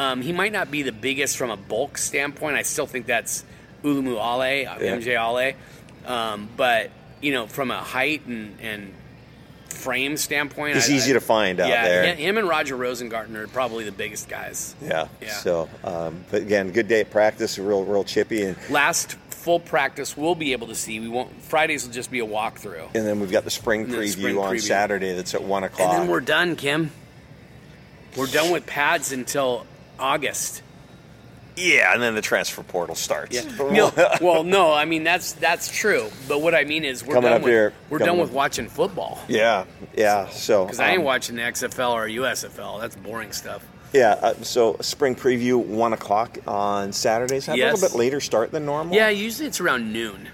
um, 0.00 0.22
he 0.22 0.32
might 0.32 0.52
not 0.52 0.70
be 0.70 0.80
the 0.80 0.92
biggest 0.92 1.36
from 1.36 1.50
a 1.50 1.58
bulk 1.58 1.98
standpoint. 1.98 2.56
I 2.56 2.62
still 2.62 2.86
think 2.86 3.04
that's 3.04 3.44
Ulumoo 3.84 4.16
Ale, 4.16 4.66
uh, 4.66 4.78
yeah. 4.80 4.96
MJ 4.96 5.08
Ale. 5.08 5.54
Um, 6.06 6.48
but, 6.56 6.90
you 7.20 7.32
know, 7.32 7.46
from 7.46 7.70
a 7.70 7.76
height 7.76 8.24
and, 8.24 8.58
and 8.62 8.94
frame 9.68 10.16
standpoint, 10.16 10.76
he's 10.76 10.88
I, 10.88 10.94
easy 10.94 11.10
I, 11.10 11.14
to 11.14 11.20
find 11.20 11.60
out 11.60 11.68
there. 11.68 11.84
yeah, 11.84 12.02
there. 12.02 12.14
him 12.14 12.38
and 12.38 12.48
Roger 12.48 12.78
Rosengarten 12.78 13.34
are 13.34 13.46
probably 13.48 13.84
the 13.84 13.92
biggest 13.92 14.26
guys. 14.26 14.74
Yeah. 14.80 15.08
yeah. 15.20 15.34
So, 15.34 15.68
um, 15.84 16.24
but 16.30 16.40
again, 16.40 16.72
good 16.72 16.88
day 16.88 17.00
at 17.00 17.10
practice, 17.10 17.58
real, 17.58 17.84
real 17.84 18.04
chippy. 18.04 18.42
And 18.42 18.56
last 18.70 19.18
full 19.28 19.60
practice 19.60 20.16
we'll 20.16 20.34
be 20.34 20.52
able 20.52 20.68
to 20.68 20.74
see. 20.74 20.98
We 20.98 21.08
won't. 21.08 21.30
Fridays 21.42 21.84
will 21.84 21.92
just 21.92 22.10
be 22.10 22.20
a 22.20 22.26
walkthrough. 22.26 22.94
And 22.94 23.06
then 23.06 23.20
we've 23.20 23.30
got 23.30 23.44
the 23.44 23.50
spring 23.50 23.86
preview 23.86 23.98
the 23.98 24.08
spring 24.08 24.38
on 24.38 24.54
preview. 24.54 24.62
Saturday. 24.62 25.14
That's 25.14 25.34
at 25.34 25.42
one 25.42 25.64
o'clock. 25.64 25.92
And 25.92 26.02
then 26.02 26.08
we're 26.08 26.20
done, 26.20 26.56
Kim. 26.56 26.90
We're 28.16 28.26
done 28.26 28.50
with 28.50 28.66
pads 28.66 29.12
until 29.12 29.66
August. 30.00 30.62
Yeah, 31.56 31.92
and 31.92 32.02
then 32.02 32.14
the 32.14 32.22
transfer 32.22 32.62
portal 32.62 32.94
starts. 32.94 33.34
Yeah. 33.34 33.42
no, 33.58 33.92
well, 34.20 34.44
no, 34.44 34.72
I 34.72 34.84
mean 34.84 35.04
that's 35.04 35.32
that's 35.32 35.70
true. 35.70 36.08
But 36.28 36.40
what 36.40 36.54
I 36.54 36.64
mean 36.64 36.84
is 36.84 37.04
we're 37.04 37.14
Coming 37.14 37.30
done 37.30 37.42
with 37.42 37.50
here, 37.50 37.72
we're 37.90 37.98
done 37.98 38.18
with 38.18 38.32
watching 38.32 38.68
football. 38.68 39.22
Yeah, 39.28 39.64
yeah. 39.96 40.28
So 40.28 40.64
because 40.64 40.80
I 40.80 40.90
ain't 40.90 41.00
um, 41.00 41.04
watching 41.04 41.36
the 41.36 41.42
XFL 41.42 41.92
or 41.92 42.06
USFL. 42.06 42.80
That's 42.80 42.96
boring 42.96 43.32
stuff. 43.32 43.64
Yeah. 43.92 44.12
Uh, 44.22 44.34
so 44.42 44.76
spring 44.80 45.14
preview 45.14 45.62
one 45.62 45.92
o'clock 45.92 46.38
on 46.46 46.92
Saturdays. 46.92 47.46
Have 47.46 47.56
yes. 47.56 47.72
a 47.72 47.74
little 47.74 47.88
bit 47.90 47.98
later 47.98 48.20
start 48.20 48.52
than 48.52 48.64
normal. 48.64 48.94
Yeah, 48.94 49.08
usually 49.08 49.48
it's 49.48 49.60
around 49.60 49.92
noon, 49.92 50.28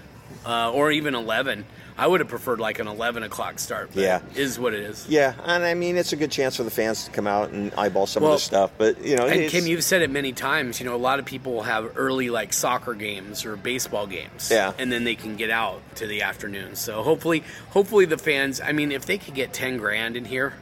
uh, 0.45 0.71
or 0.71 0.91
even 0.91 1.15
eleven. 1.15 1.65
I 1.97 2.05
would 2.05 2.19
have 2.19 2.29
preferred 2.29 2.59
like 2.59 2.77
an 2.79 2.87
11 2.87 3.23
o'clock 3.23 3.57
start. 3.57 3.89
yeah, 3.93 4.21
is 4.35 4.59
what 4.59 4.73
it 4.73 4.81
is. 4.81 5.07
Yeah, 5.09 5.33
and 5.43 5.63
I 5.63 5.73
mean 5.73 5.97
it's 5.97 6.13
a 6.13 6.15
good 6.15 6.31
chance 6.31 6.55
for 6.55 6.63
the 6.63 6.71
fans 6.71 7.05
to 7.05 7.11
come 7.11 7.25
out 7.25 7.49
and 7.49 7.73
eyeball 7.73 8.05
some 8.05 8.23
well, 8.23 8.33
of 8.33 8.39
the 8.39 8.43
stuff. 8.43 8.71
But 8.77 9.03
you 9.03 9.15
know, 9.15 9.25
and 9.25 9.49
Kim, 9.49 9.65
you've 9.65 9.83
said 9.83 10.03
it 10.03 10.11
many 10.11 10.31
times. 10.31 10.79
You 10.79 10.85
know, 10.85 10.95
a 10.95 10.97
lot 10.97 11.17
of 11.17 11.25
people 11.25 11.53
will 11.53 11.63
have 11.63 11.97
early 11.97 12.29
like 12.29 12.53
soccer 12.53 12.93
games 12.93 13.45
or 13.45 13.55
baseball 13.55 14.05
games. 14.05 14.49
Yeah, 14.51 14.73
and 14.77 14.91
then 14.91 15.03
they 15.05 15.15
can 15.15 15.35
get 15.37 15.49
out 15.49 15.81
to 15.95 16.07
the 16.07 16.21
afternoon. 16.21 16.75
So 16.75 17.01
hopefully, 17.01 17.43
hopefully 17.71 18.05
the 18.05 18.17
fans. 18.17 18.61
I 18.61 18.73
mean, 18.73 18.91
if 18.91 19.05
they 19.05 19.17
could 19.17 19.33
get 19.33 19.53
10 19.53 19.77
grand 19.77 20.15
in 20.15 20.25
here. 20.25 20.53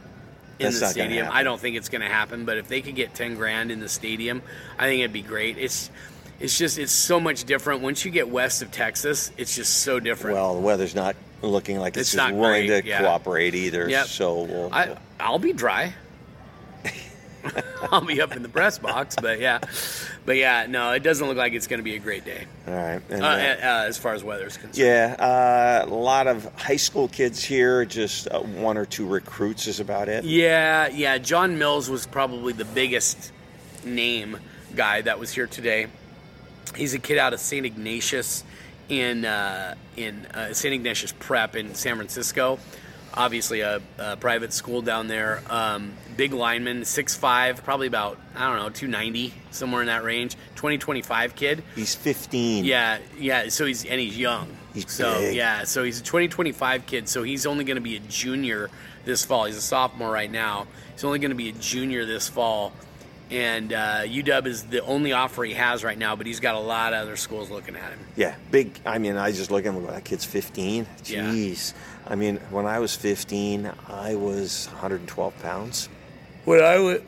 In 0.58 0.64
That's 0.64 0.80
the 0.80 0.86
stadium, 0.86 1.28
I 1.30 1.42
don't 1.42 1.60
think 1.60 1.76
it's 1.76 1.90
going 1.90 2.00
to 2.00 2.08
happen. 2.08 2.46
But 2.46 2.56
if 2.56 2.66
they 2.66 2.80
could 2.80 2.94
get 2.94 3.12
ten 3.12 3.34
grand 3.34 3.70
in 3.70 3.78
the 3.80 3.90
stadium, 3.90 4.40
I 4.78 4.86
think 4.86 5.00
it'd 5.00 5.12
be 5.12 5.20
great. 5.20 5.58
It's 5.58 5.90
it's 6.40 6.56
just 6.56 6.78
it's 6.78 6.92
so 6.92 7.18
much 7.20 7.44
different 7.44 7.82
once 7.82 8.04
you 8.04 8.10
get 8.10 8.28
west 8.28 8.62
of 8.62 8.70
Texas. 8.70 9.30
It's 9.36 9.54
just 9.54 9.80
so 9.80 10.00
different. 10.00 10.36
Well, 10.36 10.54
the 10.54 10.60
weather's 10.60 10.94
not 10.94 11.16
looking 11.42 11.78
like 11.78 11.96
it's, 11.96 12.10
it's 12.10 12.16
not 12.16 12.34
willing 12.34 12.66
great, 12.66 12.82
to 12.82 12.88
yeah. 12.88 13.00
cooperate 13.00 13.54
either. 13.54 13.88
Yep. 13.88 14.06
So 14.06 14.42
we'll, 14.42 14.74
I, 14.74 14.96
I'll 15.20 15.38
be 15.38 15.52
dry. 15.52 15.94
I'll 17.92 18.04
be 18.04 18.20
up 18.20 18.34
in 18.34 18.42
the 18.42 18.48
press 18.48 18.78
box, 18.78 19.16
but 19.20 19.40
yeah, 19.40 19.60
but 20.24 20.36
yeah, 20.36 20.66
no, 20.68 20.92
it 20.92 21.02
doesn't 21.02 21.26
look 21.26 21.36
like 21.36 21.52
it's 21.52 21.66
going 21.66 21.78
to 21.78 21.84
be 21.84 21.94
a 21.94 21.98
great 21.98 22.24
day. 22.24 22.46
All 22.66 22.74
right, 22.74 23.02
and, 23.10 23.22
uh, 23.22 23.26
uh, 23.26 23.30
uh, 23.30 23.84
as 23.86 23.98
far 23.98 24.14
as 24.14 24.24
weather 24.24 24.46
is 24.46 24.56
concerned. 24.56 24.78
Yeah, 24.78 25.16
uh, 25.18 25.86
a 25.88 25.94
lot 25.94 26.26
of 26.26 26.44
high 26.60 26.76
school 26.76 27.08
kids 27.08 27.42
here. 27.42 27.84
Just 27.84 28.28
uh, 28.28 28.40
one 28.40 28.76
or 28.76 28.84
two 28.84 29.06
recruits 29.06 29.66
is 29.66 29.80
about 29.80 30.08
it. 30.08 30.24
Yeah, 30.24 30.88
yeah. 30.88 31.18
John 31.18 31.58
Mills 31.58 31.88
was 31.88 32.06
probably 32.06 32.52
the 32.52 32.64
biggest 32.64 33.32
name 33.84 34.38
guy 34.74 35.02
that 35.02 35.18
was 35.18 35.32
here 35.32 35.46
today. 35.46 35.86
He's 36.74 36.94
a 36.94 36.98
kid 36.98 37.18
out 37.18 37.32
of 37.32 37.40
St. 37.40 37.64
Ignatius 37.64 38.44
in 38.88 39.24
uh, 39.24 39.74
in 39.96 40.26
uh, 40.26 40.52
St. 40.52 40.74
Ignatius 40.74 41.12
Prep 41.12 41.56
in 41.56 41.74
San 41.74 41.96
Francisco. 41.96 42.58
Obviously, 43.14 43.60
a, 43.60 43.80
a 43.98 44.16
private 44.16 44.52
school 44.52 44.82
down 44.82 45.08
there. 45.08 45.40
Um, 45.48 45.94
big 46.18 46.34
lineman, 46.34 46.82
6'5", 46.82 47.64
probably 47.64 47.86
about 47.86 48.18
I 48.34 48.46
don't 48.50 48.62
know, 48.62 48.68
two 48.68 48.88
ninety 48.88 49.32
somewhere 49.50 49.80
in 49.80 49.86
that 49.86 50.04
range. 50.04 50.36
Twenty 50.54 50.76
twenty 50.76 51.00
five 51.02 51.34
kid. 51.34 51.62
He's 51.74 51.94
fifteen. 51.94 52.64
Yeah, 52.64 52.98
yeah. 53.18 53.48
So 53.48 53.64
he's 53.64 53.84
and 53.86 53.98
he's 54.00 54.18
young. 54.18 54.54
He's 54.74 54.90
so 54.90 55.14
big. 55.20 55.34
yeah. 55.34 55.64
So 55.64 55.82
he's 55.82 56.00
a 56.00 56.02
twenty 56.02 56.28
twenty 56.28 56.52
five 56.52 56.84
kid. 56.84 57.08
So 57.08 57.22
he's 57.22 57.46
only 57.46 57.64
going 57.64 57.76
to 57.76 57.82
be 57.82 57.96
a 57.96 58.00
junior 58.00 58.68
this 59.06 59.24
fall. 59.24 59.44
He's 59.46 59.56
a 59.56 59.62
sophomore 59.62 60.10
right 60.10 60.30
now. 60.30 60.66
He's 60.92 61.04
only 61.04 61.18
going 61.18 61.30
to 61.30 61.36
be 61.36 61.48
a 61.48 61.52
junior 61.52 62.04
this 62.04 62.28
fall 62.28 62.72
and 63.30 63.72
uh, 63.72 64.02
UW 64.04 64.46
is 64.46 64.64
the 64.64 64.82
only 64.82 65.12
offer 65.12 65.44
he 65.44 65.54
has 65.54 65.82
right 65.82 65.98
now, 65.98 66.14
but 66.16 66.26
he's 66.26 66.40
got 66.40 66.54
a 66.54 66.60
lot 66.60 66.92
of 66.92 67.00
other 67.00 67.16
schools 67.16 67.50
looking 67.50 67.76
at 67.76 67.90
him. 67.90 67.98
Yeah, 68.16 68.34
big. 68.50 68.78
I 68.86 68.98
mean, 68.98 69.16
I 69.16 69.32
just 69.32 69.50
look 69.50 69.66
at 69.66 69.74
him. 69.74 69.86
That 69.86 70.04
kid's 70.04 70.24
15. 70.24 70.86
Jeez. 71.02 71.72
Yeah. 71.72 71.78
I 72.08 72.14
mean, 72.14 72.36
when 72.50 72.66
I 72.66 72.78
was 72.78 72.94
15, 72.94 73.70
I 73.88 74.14
was 74.14 74.68
112 74.68 75.38
pounds. 75.40 75.88
When 76.44 76.62
I 76.62 76.78
was 76.78 77.00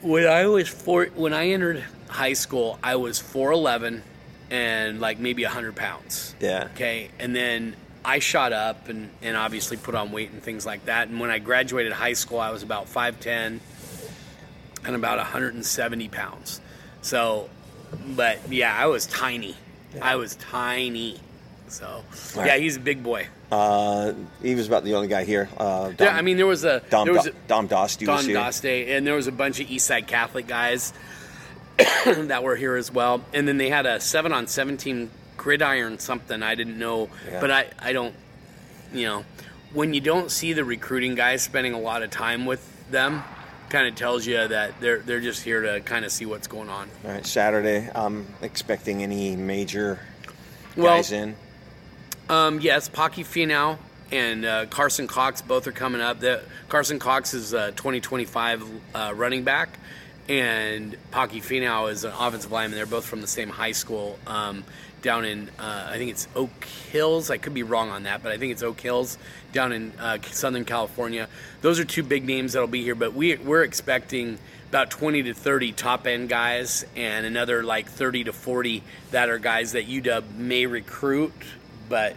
when 0.00 0.26
I 0.26 0.46
was 0.46 0.68
four, 0.68 1.06
when 1.14 1.32
I 1.32 1.50
entered 1.50 1.84
high 2.08 2.32
school, 2.32 2.78
I 2.82 2.96
was 2.96 3.20
4'11 3.20 4.02
and 4.50 5.00
like 5.00 5.20
maybe 5.20 5.44
100 5.44 5.76
pounds. 5.76 6.34
Yeah. 6.40 6.68
Okay, 6.74 7.10
and 7.20 7.34
then 7.34 7.76
I 8.04 8.18
shot 8.18 8.52
up 8.52 8.88
and, 8.88 9.10
and 9.22 9.36
obviously 9.36 9.76
put 9.76 9.94
on 9.94 10.10
weight 10.10 10.30
and 10.32 10.42
things 10.42 10.66
like 10.66 10.86
that. 10.86 11.08
And 11.08 11.20
when 11.20 11.30
I 11.30 11.38
graduated 11.38 11.92
high 11.92 12.14
school, 12.14 12.40
I 12.40 12.50
was 12.50 12.62
about 12.62 12.86
5'10 12.86 13.60
and 14.84 14.94
about 14.96 15.18
170 15.18 16.08
pounds. 16.08 16.60
So, 17.02 17.48
but 18.16 18.38
yeah, 18.52 18.74
I 18.76 18.86
was 18.86 19.06
tiny. 19.06 19.56
Yeah. 19.94 20.04
I 20.04 20.16
was 20.16 20.36
tiny. 20.36 21.18
So 21.68 22.04
Right. 22.36 22.46
yeah, 22.48 22.56
he's 22.58 22.76
a 22.76 22.80
big 22.80 23.02
boy. 23.02 23.28
Uh, 23.50 24.12
he 24.42 24.54
was 24.54 24.66
about 24.66 24.84
the 24.84 24.94
only 24.94 25.08
guy 25.08 25.24
here. 25.24 25.48
Uh, 25.58 25.90
Dom, 25.90 25.96
yeah, 26.00 26.16
I 26.16 26.22
mean 26.22 26.36
there 26.36 26.46
was 26.46 26.64
a 26.64 26.80
Dom, 26.90 27.06
there 27.06 27.14
was 27.14 27.26
a, 27.26 27.32
Dom 27.48 27.68
Dosti 27.68 28.06
was 28.06 28.20
Don 28.20 28.24
here. 28.24 28.36
Daste, 28.36 28.88
and 28.96 29.06
there 29.06 29.14
was 29.14 29.26
a 29.26 29.32
bunch 29.32 29.60
of 29.60 29.70
East 29.70 29.86
Side 29.86 30.06
Catholic 30.06 30.46
guys 30.46 30.92
that 32.06 32.42
were 32.42 32.56
here 32.56 32.76
as 32.76 32.90
well. 32.90 33.22
And 33.32 33.46
then 33.46 33.56
they 33.58 33.68
had 33.70 33.86
a 33.86 34.00
seven 34.00 34.32
on 34.32 34.46
seventeen 34.46 35.10
gridiron 35.36 35.98
something 35.98 36.42
I 36.42 36.54
didn't 36.54 36.78
know, 36.78 37.08
Yeah. 37.30 37.40
but 37.40 37.50
I 37.50 37.66
I 37.78 37.92
don't 37.92 38.14
you 38.92 39.06
know 39.06 39.24
when 39.72 39.94
you 39.94 40.00
don't 40.00 40.30
see 40.30 40.52
the 40.52 40.64
recruiting 40.64 41.14
guys 41.14 41.42
spending 41.42 41.72
a 41.72 41.80
lot 41.80 42.02
of 42.02 42.10
time 42.10 42.44
with 42.46 42.62
them, 42.90 43.22
kind 43.72 43.88
of 43.88 43.94
tells 43.94 44.26
you 44.26 44.46
that 44.46 44.78
they're 44.80 44.98
they're 44.98 45.20
just 45.20 45.42
here 45.42 45.62
to 45.62 45.80
kind 45.80 46.04
of 46.04 46.12
see 46.12 46.26
what's 46.26 46.46
going 46.46 46.68
on. 46.68 46.90
All 47.04 47.10
right, 47.10 47.24
Saturday. 47.26 47.88
I'm 47.94 48.26
expecting 48.42 49.02
any 49.02 49.34
major 49.34 49.98
Well, 50.76 50.96
guys 50.96 51.10
in. 51.10 51.34
Um, 52.28 52.60
yes, 52.60 52.88
Pocky 52.88 53.24
Finau 53.24 53.78
and 54.12 54.44
uh, 54.44 54.66
Carson 54.66 55.06
Cox 55.06 55.40
both 55.40 55.66
are 55.66 55.72
coming 55.72 56.02
up. 56.02 56.20
The, 56.20 56.42
Carson 56.68 56.98
Cox 56.98 57.32
is 57.32 57.54
a 57.54 57.72
2025 57.72 58.62
uh, 58.94 59.12
running 59.16 59.42
back, 59.42 59.78
and 60.28 60.94
Pocky 61.10 61.40
Finau 61.40 61.90
is 61.90 62.04
an 62.04 62.12
offensive 62.12 62.52
lineman. 62.52 62.76
They're 62.76 62.86
both 62.86 63.06
from 63.06 63.22
the 63.22 63.26
same 63.26 63.48
high 63.48 63.72
school 63.72 64.18
um, 64.26 64.64
down 65.02 65.24
in, 65.24 65.50
uh, 65.58 65.88
I 65.90 65.98
think 65.98 66.10
it's 66.10 66.28
Oak 66.34 66.64
Hills. 66.64 67.30
I 67.30 67.36
could 67.36 67.52
be 67.52 67.62
wrong 67.62 67.90
on 67.90 68.04
that, 68.04 68.22
but 68.22 68.32
I 68.32 68.38
think 68.38 68.52
it's 68.52 68.62
Oak 68.62 68.80
Hills 68.80 69.18
down 69.52 69.72
in 69.72 69.92
uh, 69.98 70.18
Southern 70.30 70.64
California. 70.64 71.28
Those 71.60 71.78
are 71.78 71.84
two 71.84 72.02
big 72.02 72.24
names 72.24 72.54
that'll 72.54 72.68
be 72.68 72.82
here, 72.82 72.94
but 72.94 73.12
we, 73.12 73.36
we're 73.36 73.64
expecting 73.64 74.38
about 74.70 74.90
20 74.90 75.24
to 75.24 75.34
30 75.34 75.72
top 75.72 76.06
end 76.06 76.30
guys 76.30 76.86
and 76.96 77.26
another 77.26 77.62
like 77.62 77.88
30 77.88 78.24
to 78.24 78.32
40 78.32 78.82
that 79.10 79.28
are 79.28 79.38
guys 79.38 79.72
that 79.72 79.86
UW 79.86 80.36
may 80.36 80.64
recruit, 80.64 81.34
but 81.90 82.16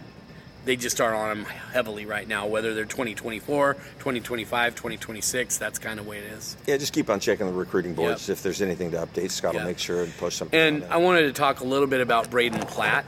they 0.66 0.76
just 0.76 1.00
aren't 1.00 1.16
on 1.16 1.28
them 1.30 1.44
heavily 1.72 2.04
right 2.04 2.28
now, 2.28 2.46
whether 2.46 2.74
they're 2.74 2.84
2024, 2.84 3.74
2025, 3.74 4.74
2026. 4.74 5.56
That's 5.56 5.78
kind 5.78 5.98
of 5.98 6.04
the 6.04 6.10
way 6.10 6.18
it 6.18 6.24
is. 6.24 6.56
Yeah, 6.66 6.76
just 6.76 6.92
keep 6.92 7.08
on 7.08 7.20
checking 7.20 7.46
the 7.46 7.52
recruiting 7.52 7.94
boards. 7.94 8.28
Yep. 8.28 8.36
If 8.36 8.42
there's 8.42 8.60
anything 8.60 8.90
to 8.90 8.98
update, 8.98 9.30
Scott 9.30 9.54
Yeah. 9.54 9.60
will 9.60 9.68
make 9.68 9.78
sure 9.78 10.02
and 10.02 10.14
post 10.18 10.36
something. 10.36 10.58
And 10.58 10.84
I 10.90 10.98
wanted 10.98 11.22
to 11.22 11.32
talk 11.32 11.60
a 11.60 11.64
little 11.64 11.86
bit 11.86 12.00
about 12.02 12.30
Braden 12.30 12.60
Platt. 12.60 13.06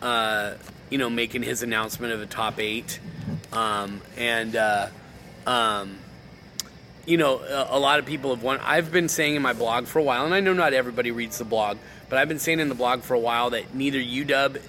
Uh, 0.00 0.54
you 0.90 0.98
know, 0.98 1.08
making 1.08 1.42
his 1.42 1.62
announcement 1.62 2.12
of 2.12 2.18
the 2.20 2.26
top 2.26 2.58
eight, 2.58 2.98
um, 3.52 4.00
and 4.16 4.54
uh, 4.56 4.88
um, 5.46 5.96
you 7.06 7.16
know, 7.16 7.38
a, 7.38 7.76
a 7.76 7.78
lot 7.78 7.98
of 7.98 8.04
people 8.06 8.34
have 8.34 8.42
won. 8.42 8.58
I've 8.62 8.90
been 8.92 9.08
saying 9.08 9.36
in 9.36 9.42
my 9.42 9.52
blog 9.52 9.86
for 9.86 9.98
a 10.00 10.02
while, 10.02 10.24
and 10.24 10.34
I 10.34 10.40
know 10.40 10.52
not 10.52 10.72
everybody 10.72 11.10
reads 11.10 11.38
the 11.38 11.44
blog, 11.44 11.78
but 12.08 12.18
I've 12.18 12.28
been 12.28 12.38
saying 12.40 12.60
in 12.60 12.68
the 12.68 12.74
blog 12.74 13.02
for 13.02 13.14
a 13.14 13.18
while 13.18 13.50
that 13.50 13.74
neither 13.74 13.98
UW, 13.98 14.60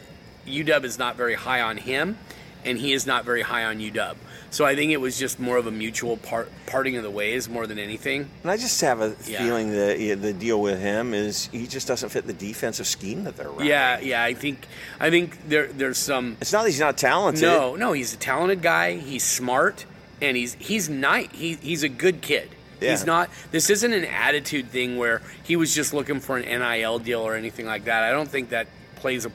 UW 0.47 0.84
is 0.84 0.97
not 0.99 1.15
very 1.15 1.36
high 1.36 1.62
on 1.62 1.77
him, 1.77 2.17
and 2.65 2.77
he 2.77 2.93
is 2.93 3.06
not 3.06 3.25
very 3.25 3.41
high 3.41 3.63
on 3.65 3.79
UW. 3.79 4.15
So 4.51 4.65
I 4.65 4.75
think 4.75 4.91
it 4.91 4.97
was 5.01 5.17
just 5.17 5.39
more 5.39 5.58
of 5.58 5.65
a 5.65 5.71
mutual 5.71 6.15
part, 6.15 6.51
parting 6.67 6.95
of 6.95 7.01
the 7.03 7.10
ways 7.10 7.49
more 7.49 7.65
than 7.65 7.79
anything. 7.79 8.29
And 8.43 8.51
I 8.51 8.58
just 8.58 8.79
have 8.82 9.01
a 9.01 9.15
Yeah. 9.25 9.39
feeling 9.43 9.71
that 9.73 9.99
yeah, 9.99 10.13
the 10.13 10.32
deal 10.32 10.62
with 10.62 10.79
him 10.79 11.13
is 11.15 11.49
he 11.51 11.65
just 11.65 11.88
doesn't 11.88 12.10
fit 12.10 12.27
the 12.27 12.34
defensive 12.34 12.86
scheme 12.86 13.23
that 13.23 13.36
they're 13.36 13.49
running. 13.49 13.67
Yeah, 13.67 13.99
yeah. 13.99 14.23
I 14.23 14.36
think 14.36 14.67
I 14.99 15.10
think 15.10 15.49
there 15.49 15.67
there's 15.67 15.97
some 15.97 16.38
It's 16.39 16.53
not 16.53 16.63
that 16.63 16.69
he's 16.69 16.79
not 16.79 16.97
talented. 16.99 17.41
No, 17.43 17.75
no, 17.75 17.93
he's 17.93 18.13
a 18.13 18.17
talented 18.17 18.62
guy. 18.62 18.97
He's 18.97 19.23
smart, 19.23 19.86
and 20.21 20.38
he's 20.38 20.56
he's 20.60 20.88
nice. 20.88 21.29
He, 21.34 21.53
he's 21.56 21.82
a 21.82 21.89
good 21.89 22.21
kid. 22.21 22.49
Yeah. 22.79 22.91
He's 22.91 23.06
not. 23.08 23.32
This 23.51 23.71
isn't 23.71 23.91
an 23.93 24.06
attitude 24.06 24.69
thing 24.69 24.97
where 24.97 25.21
he 25.41 25.56
was 25.56 25.73
just 25.73 25.93
looking 25.95 26.19
for 26.19 26.38
an 26.38 26.43
NIL 26.43 26.99
deal 26.99 27.21
or 27.21 27.34
anything 27.36 27.65
like 27.65 27.86
that. 27.86 28.03
I 28.03 28.12
don't 28.12 28.29
think 28.29 28.49
that 28.49 28.67
plays 28.97 29.25
a. 29.25 29.32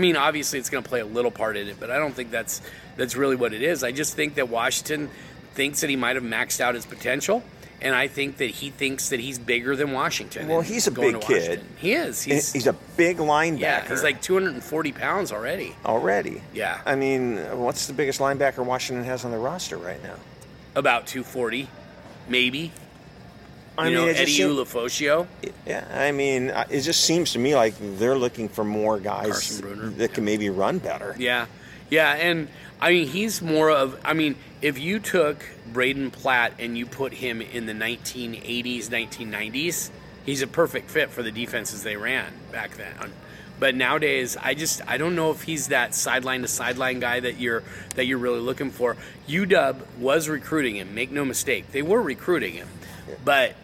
I 0.00 0.02
mean, 0.02 0.16
obviously, 0.16 0.58
it's 0.58 0.70
going 0.70 0.82
to 0.82 0.88
play 0.88 1.00
a 1.00 1.04
little 1.04 1.30
part 1.30 1.58
in 1.58 1.68
it, 1.68 1.78
but 1.78 1.90
I 1.90 1.98
don't 1.98 2.14
think 2.14 2.30
that's 2.30 2.62
that's 2.96 3.16
really 3.16 3.36
what 3.36 3.52
it 3.52 3.60
is. 3.60 3.84
I 3.84 3.92
just 3.92 4.16
think 4.16 4.36
that 4.36 4.48
Washington 4.48 5.10
thinks 5.52 5.82
that 5.82 5.90
he 5.90 5.96
might 5.96 6.16
have 6.16 6.24
maxed 6.24 6.58
out 6.58 6.74
his 6.74 6.86
potential, 6.86 7.42
and 7.82 7.94
I 7.94 8.08
think 8.08 8.38
that 8.38 8.48
he 8.48 8.70
thinks 8.70 9.10
that 9.10 9.20
he's 9.20 9.38
bigger 9.38 9.76
than 9.76 9.92
Washington. 9.92 10.48
Well, 10.48 10.62
he's 10.62 10.86
a 10.86 10.90
big 10.90 11.20
kid. 11.20 11.62
He 11.76 11.92
is. 11.92 12.22
He's, 12.22 12.50
He's, 12.50 12.66
a 12.66 12.72
big 12.96 13.18
linebacker. 13.18 13.58
yeah. 13.60 13.86
He's 13.86 14.02
like 14.02 14.22
240 14.22 14.92
pounds 14.92 15.32
already. 15.32 15.76
already. 15.84 16.40
Yeah. 16.54 16.80
I 16.86 16.94
mean, 16.94 17.36
what's 17.58 17.86
the 17.86 17.92
biggest 17.92 18.20
linebacker 18.20 18.64
Washington 18.64 19.04
has 19.04 19.26
on 19.26 19.32
the 19.32 19.38
roster 19.38 19.76
right 19.76 20.02
now? 20.02 20.16
About 20.74 21.08
240, 21.08 21.68
maybe. 22.26 22.72
I 23.80 23.88
you 23.88 23.94
know, 23.94 24.04
it 24.04 24.10
just 24.10 24.22
Eddie 24.22 24.32
seem-. 24.32 24.48
Yeah, 25.66 25.86
I 25.92 26.12
mean, 26.12 26.52
it 26.70 26.82
just 26.82 27.04
seems 27.04 27.32
to 27.32 27.38
me 27.38 27.54
like 27.54 27.74
they're 27.98 28.18
looking 28.18 28.48
for 28.48 28.64
more 28.64 29.00
guys 29.00 29.60
that 29.60 30.14
can 30.14 30.24
maybe 30.24 30.50
run 30.50 30.78
better. 30.78 31.16
Yeah, 31.18 31.46
yeah, 31.88 32.12
and 32.12 32.48
I 32.80 32.90
mean 32.90 33.08
he's 33.08 33.40
more 33.40 33.70
of. 33.70 33.98
I 34.04 34.12
mean, 34.12 34.36
if 34.60 34.78
you 34.78 34.98
took 34.98 35.44
Braden 35.72 36.10
Platt 36.10 36.54
and 36.58 36.76
you 36.76 36.86
put 36.86 37.14
him 37.14 37.40
in 37.40 37.66
the 37.66 37.72
1980s, 37.72 38.88
1990s, 38.88 39.90
he's 40.26 40.42
a 40.42 40.46
perfect 40.46 40.90
fit 40.90 41.10
for 41.10 41.22
the 41.22 41.32
defenses 41.32 41.82
they 41.82 41.96
ran 41.96 42.32
back 42.52 42.76
then. 42.76 42.94
But 43.58 43.74
nowadays, 43.74 44.38
I 44.40 44.54
just 44.54 44.80
I 44.86 44.96
don't 44.96 45.14
know 45.14 45.30
if 45.30 45.42
he's 45.42 45.68
that 45.68 45.94
sideline 45.94 46.42
to 46.42 46.48
sideline 46.48 46.98
guy 47.00 47.20
that 47.20 47.38
you're 47.38 47.62
that 47.94 48.06
you're 48.06 48.18
really 48.18 48.40
looking 48.40 48.70
for. 48.70 48.96
UW 49.28 49.76
was 49.98 50.28
recruiting 50.28 50.76
him. 50.76 50.94
Make 50.94 51.10
no 51.10 51.24
mistake, 51.24 51.70
they 51.72 51.82
were 51.82 52.00
recruiting 52.00 52.54
him, 52.54 52.68
but 53.24 53.54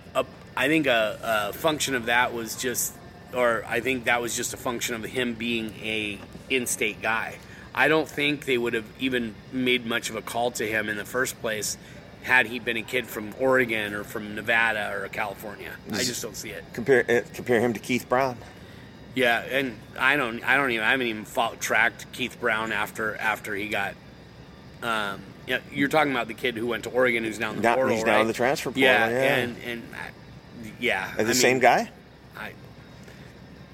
I 0.56 0.68
think 0.68 0.86
a, 0.86 1.18
a 1.50 1.52
function 1.52 1.94
of 1.94 2.06
that 2.06 2.32
was 2.32 2.56
just, 2.56 2.94
or 3.34 3.64
I 3.68 3.80
think 3.80 4.04
that 4.04 4.22
was 4.22 4.34
just 4.34 4.54
a 4.54 4.56
function 4.56 4.94
of 4.94 5.04
him 5.04 5.34
being 5.34 5.74
a 5.82 6.18
in-state 6.48 7.02
guy. 7.02 7.36
I 7.74 7.88
don't 7.88 8.08
think 8.08 8.46
they 8.46 8.56
would 8.56 8.72
have 8.72 8.86
even 8.98 9.34
made 9.52 9.84
much 9.84 10.08
of 10.08 10.16
a 10.16 10.22
call 10.22 10.50
to 10.52 10.66
him 10.66 10.88
in 10.88 10.96
the 10.96 11.04
first 11.04 11.38
place 11.42 11.76
had 12.22 12.46
he 12.46 12.58
been 12.58 12.78
a 12.78 12.82
kid 12.82 13.06
from 13.06 13.34
Oregon 13.38 13.92
or 13.92 14.02
from 14.02 14.34
Nevada 14.34 14.92
or 14.94 15.06
California. 15.08 15.72
I 15.92 15.98
just 15.98 16.22
don't 16.22 16.34
see 16.36 16.50
it. 16.50 16.64
Compare 16.72 17.04
uh, 17.08 17.20
compare 17.34 17.60
him 17.60 17.74
to 17.74 17.78
Keith 17.80 18.08
Brown. 18.08 18.38
Yeah, 19.14 19.40
and 19.40 19.78
I 19.98 20.16
don't, 20.16 20.42
I 20.42 20.56
don't 20.56 20.70
even, 20.72 20.84
I 20.84 20.90
haven't 20.90 21.06
even 21.06 21.24
fought, 21.24 21.60
tracked 21.60 22.10
Keith 22.12 22.38
Brown 22.40 22.72
after 22.72 23.14
after 23.16 23.54
he 23.54 23.68
got. 23.68 23.94
Um, 24.82 25.20
yeah, 25.46 25.58
you're 25.72 25.88
talking 25.88 26.12
about 26.12 26.28
the 26.28 26.34
kid 26.34 26.56
who 26.56 26.66
went 26.66 26.84
to 26.84 26.90
Oregon, 26.90 27.24
who's 27.24 27.38
now 27.38 27.50
in 27.50 27.56
the 27.56 27.62
Now- 27.62 27.74
portal, 27.76 27.94
he's 27.94 28.04
now 28.04 28.20
in 28.22 28.26
the 28.26 28.32
transfer 28.32 28.70
portal, 28.70 28.82
Yeah, 28.82 29.08
yeah. 29.08 29.36
and 29.36 29.56
and 29.64 29.82
yeah, 30.80 31.14
the 31.16 31.28
I 31.28 31.32
same 31.32 31.54
mean, 31.54 31.62
guy? 31.62 31.90
I, 32.36 32.52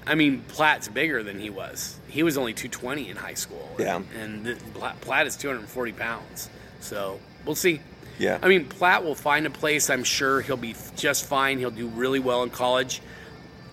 I 0.05 0.15
mean, 0.15 0.41
Platt's 0.47 0.87
bigger 0.87 1.23
than 1.23 1.39
he 1.39 1.49
was. 1.49 1.97
He 2.07 2.23
was 2.23 2.37
only 2.37 2.53
220 2.53 3.09
in 3.09 3.17
high 3.17 3.33
school. 3.33 3.69
Yeah. 3.79 4.01
And, 4.19 4.47
and 4.47 4.73
Platt, 4.73 4.99
Platt 5.01 5.27
is 5.27 5.35
240 5.37 5.91
pounds. 5.93 6.49
So 6.79 7.19
we'll 7.45 7.55
see. 7.55 7.81
Yeah. 8.19 8.39
I 8.41 8.47
mean, 8.47 8.65
Platt 8.65 9.03
will 9.03 9.15
find 9.15 9.45
a 9.45 9.49
place. 9.49 9.89
I'm 9.89 10.03
sure 10.03 10.41
he'll 10.41 10.57
be 10.57 10.75
just 10.95 11.25
fine. 11.25 11.57
He'll 11.57 11.71
do 11.71 11.87
really 11.87 12.19
well 12.19 12.43
in 12.43 12.49
college. 12.49 13.01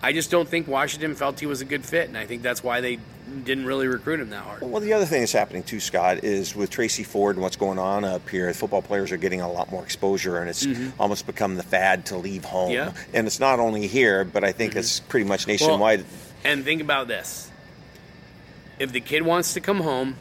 I 0.01 0.13
just 0.13 0.31
don't 0.31 0.49
think 0.49 0.67
Washington 0.67 1.13
felt 1.15 1.39
he 1.39 1.45
was 1.45 1.61
a 1.61 1.65
good 1.65 1.85
fit, 1.85 2.07
and 2.07 2.17
I 2.17 2.25
think 2.25 2.41
that's 2.41 2.63
why 2.63 2.81
they 2.81 2.97
didn't 3.43 3.65
really 3.65 3.87
recruit 3.87 4.19
him 4.19 4.29
that 4.29 4.43
hard. 4.43 4.61
Well, 4.61 4.81
the 4.81 4.93
other 4.93 5.05
thing 5.05 5.21
that's 5.21 5.31
happening 5.31 5.63
too, 5.63 5.79
Scott, 5.79 6.23
is 6.23 6.55
with 6.55 6.69
Tracy 6.69 7.03
Ford 7.03 7.35
and 7.35 7.43
what's 7.43 7.55
going 7.55 7.79
on 7.79 8.03
up 8.03 8.27
here, 8.29 8.53
football 8.53 8.81
players 8.81 9.11
are 9.11 9.17
getting 9.17 9.41
a 9.41 9.51
lot 9.51 9.71
more 9.71 9.83
exposure, 9.83 10.37
and 10.39 10.49
it's 10.49 10.67
almost 10.99 11.25
become 11.25 11.55
the 11.55 11.63
fad 11.63 12.05
to 12.07 12.17
leave 12.17 12.45
home. 12.45 12.71
Mm-hmm. 12.71 12.95
Yeah. 12.95 13.03
And 13.13 13.27
it's 13.27 13.39
not 13.39 13.59
only 13.59 13.87
here, 13.87 14.25
but 14.25 14.43
I 14.43 14.51
think 14.51 14.75
it's 14.75 14.99
pretty 14.99 15.25
much 15.25 15.47
nationwide. 15.47 16.05
And 16.43 16.63
think 16.63 16.81
about 16.81 17.07
this: 17.07 17.49
if 18.79 18.91
the 18.91 19.01
kid 19.01 19.21
wants 19.23 19.53
to 19.53 19.61
come 19.61 19.79
home, 19.79 20.17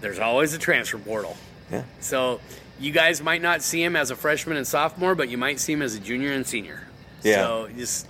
there's 0.00 0.18
always 0.18 0.54
a 0.54 0.58
transfer 0.58 0.98
portal. 0.98 1.36
yeah. 1.70 1.84
So 2.00 2.40
you 2.78 2.92
guys 2.92 3.22
might 3.22 3.42
not 3.42 3.62
see 3.62 3.82
him 3.82 3.94
as 3.96 4.10
a 4.10 4.16
freshman 4.16 4.56
and 4.56 4.66
sophomore, 4.66 5.14
but 5.14 5.28
you 5.28 5.38
might 5.38 5.60
see 5.60 5.74
him 5.74 5.82
as 5.82 5.94
a 5.94 6.00
junior 6.00 6.32
and 6.32 6.46
senior. 6.46 6.86
Yeah. 7.22 7.44
So 7.44 7.68
just 7.76 8.06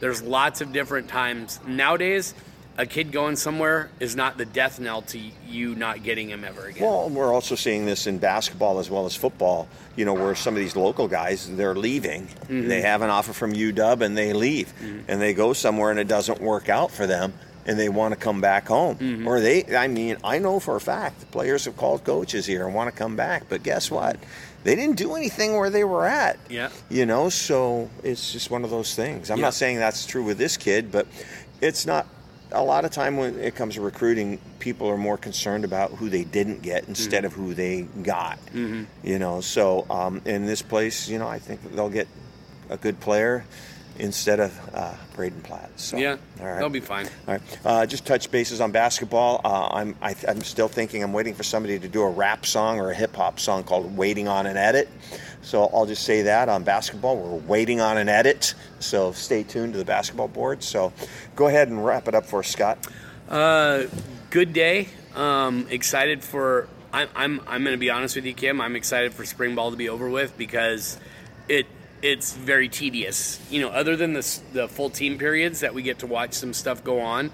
there's 0.00 0.22
lots 0.22 0.60
of 0.60 0.72
different 0.72 1.08
times 1.08 1.58
nowadays. 1.66 2.34
A 2.78 2.86
kid 2.86 3.12
going 3.12 3.36
somewhere 3.36 3.90
is 4.00 4.16
not 4.16 4.38
the 4.38 4.46
death 4.46 4.80
knell 4.80 5.02
to 5.02 5.20
you 5.46 5.74
not 5.74 6.02
getting 6.02 6.30
him 6.30 6.44
ever 6.44 6.66
again. 6.66 6.82
Well, 6.82 7.10
we're 7.10 7.32
also 7.32 7.54
seeing 7.54 7.84
this 7.84 8.06
in 8.06 8.18
basketball 8.18 8.78
as 8.78 8.88
well 8.88 9.04
as 9.04 9.14
football. 9.14 9.68
You 9.96 10.06
know, 10.06 10.14
where 10.14 10.34
some 10.34 10.54
of 10.54 10.60
these 10.60 10.76
local 10.76 11.06
guys 11.06 11.54
they're 11.56 11.74
leaving. 11.74 12.26
Mm-hmm. 12.28 12.68
They 12.68 12.80
have 12.80 13.02
an 13.02 13.10
offer 13.10 13.34
from 13.34 13.52
UW 13.52 14.00
and 14.00 14.16
they 14.16 14.32
leave, 14.32 14.72
and 15.08 15.20
they 15.20 15.34
go 15.34 15.52
somewhere 15.52 15.90
and 15.90 16.00
it 16.00 16.08
doesn't 16.08 16.40
work 16.40 16.70
out 16.70 16.90
for 16.90 17.06
them, 17.06 17.34
and 17.66 17.78
they 17.78 17.90
want 17.90 18.14
to 18.14 18.20
come 18.20 18.40
back 18.40 18.68
home. 18.68 18.96
Mm-hmm. 18.96 19.28
Or 19.28 19.40
they, 19.40 19.64
I 19.76 19.86
mean, 19.88 20.16
I 20.24 20.38
know 20.38 20.58
for 20.58 20.76
a 20.76 20.80
fact 20.80 21.20
the 21.20 21.26
players 21.26 21.66
have 21.66 21.76
called 21.76 22.04
coaches 22.04 22.46
here 22.46 22.64
and 22.64 22.74
want 22.74 22.88
to 22.90 22.96
come 22.96 23.14
back, 23.14 23.44
but 23.50 23.62
guess 23.62 23.90
what? 23.90 24.16
They 24.64 24.74
didn't 24.74 24.96
do 24.96 25.14
anything 25.16 25.54
where 25.56 25.70
they 25.70 25.84
were 25.84 26.06
at. 26.06 26.38
Yeah. 26.48 26.70
You 26.88 27.04
know, 27.04 27.28
so 27.28 27.90
it's 28.02 28.32
just 28.32 28.50
one 28.50 28.64
of 28.64 28.70
those 28.70 28.94
things. 28.94 29.30
I'm 29.30 29.38
Yeah. 29.38 29.46
not 29.46 29.54
saying 29.54 29.78
that's 29.78 30.06
true 30.06 30.22
with 30.24 30.38
this 30.38 30.56
kid, 30.56 30.90
but 30.90 31.06
it's 31.60 31.84
not. 31.84 32.06
A 32.52 32.62
lot 32.62 32.84
of 32.84 32.90
time 32.90 33.16
when 33.16 33.38
it 33.38 33.54
comes 33.54 33.74
to 33.74 33.80
recruiting, 33.80 34.40
people 34.58 34.88
are 34.88 34.96
more 34.96 35.16
concerned 35.16 35.64
about 35.64 35.92
who 35.92 36.08
they 36.08 36.24
didn't 36.24 36.62
get 36.62 36.88
instead 36.88 37.24
of 37.24 37.32
who 37.32 37.54
they 37.54 37.82
got. 38.02 38.38
Mm-hmm. 38.46 38.84
You 39.06 39.18
know, 39.18 39.40
so 39.40 39.86
um, 39.90 40.20
in 40.24 40.46
this 40.46 40.62
place, 40.62 41.08
you 41.08 41.18
know, 41.18 41.28
I 41.28 41.38
think 41.38 41.62
that 41.62 41.74
they'll 41.74 41.88
get 41.90 42.08
a 42.68 42.76
good 42.76 42.98
player. 43.00 43.44
instead 43.98 44.40
of 44.40 44.58
uh, 44.74 44.94
Braden 45.14 45.42
Platt. 45.42 45.70
So, 45.76 45.98
Yeah, 45.98 46.16
all 46.40 46.46
right. 46.46 46.58
they'll 46.58 46.70
be 46.70 46.80
fine. 46.80 47.06
All 47.28 47.34
right. 47.34 47.42
Uh, 47.64 47.84
just 47.84 48.06
touch 48.06 48.30
bases 48.30 48.60
on 48.60 48.70
basketball. 48.72 49.40
Uh, 49.44 49.68
I'm 49.72 49.94
I, 50.00 50.14
I'm 50.26 50.40
still 50.40 50.68
thinking 50.68 51.02
I'm 51.02 51.12
waiting 51.12 51.34
for 51.34 51.42
somebody 51.42 51.78
to 51.78 51.88
do 51.88 52.00
a 52.02 52.08
rap 52.08 52.46
song 52.46 52.80
or 52.80 52.90
a 52.90 52.94
hip 52.94 53.14
hop 53.14 53.38
song 53.38 53.62
called 53.64 53.94
"Waiting 53.96 54.26
on 54.26 54.46
an 54.46 54.56
Edit." 54.56 54.88
So 55.42 55.64
I'll 55.72 55.86
just 55.86 56.04
say 56.04 56.22
that 56.22 56.48
on 56.48 56.64
basketball, 56.64 57.16
we're 57.16 57.38
waiting 57.46 57.80
on 57.80 57.96
an 57.96 58.08
edit. 58.08 58.54
So 58.78 59.12
stay 59.12 59.42
tuned 59.42 59.72
to 59.72 59.78
the 59.78 59.84
basketball 59.84 60.28
board. 60.28 60.62
So 60.62 60.92
go 61.34 61.46
ahead 61.46 61.68
and 61.68 61.84
wrap 61.84 62.08
it 62.08 62.14
up 62.14 62.26
for 62.26 62.40
us, 62.40 62.48
Scott. 62.48 62.78
Uh, 63.28 63.84
good 64.30 64.52
day. 64.52 64.88
Um, 65.14 65.66
excited 65.70 66.22
for. 66.22 66.68
I'm. 66.92 67.08
I'm. 67.14 67.40
I'm 67.46 67.62
going 67.62 67.74
to 67.74 67.78
be 67.78 67.90
honest 67.90 68.16
with 68.16 68.26
you, 68.26 68.34
Kim. 68.34 68.60
I'm 68.60 68.76
excited 68.76 69.12
for 69.12 69.24
spring 69.24 69.54
ball 69.54 69.70
to 69.70 69.76
be 69.76 69.88
over 69.88 70.08
with 70.08 70.36
because 70.36 70.98
it. 71.48 71.66
It's 72.02 72.32
very 72.32 72.68
tedious. 72.68 73.38
You 73.50 73.60
know, 73.60 73.68
other 73.68 73.94
than 73.96 74.14
the 74.14 74.40
the 74.52 74.68
full 74.68 74.90
team 74.90 75.18
periods 75.18 75.60
that 75.60 75.74
we 75.74 75.82
get 75.82 75.98
to 76.00 76.06
watch 76.06 76.32
some 76.32 76.52
stuff 76.54 76.82
go 76.82 77.00
on, 77.00 77.30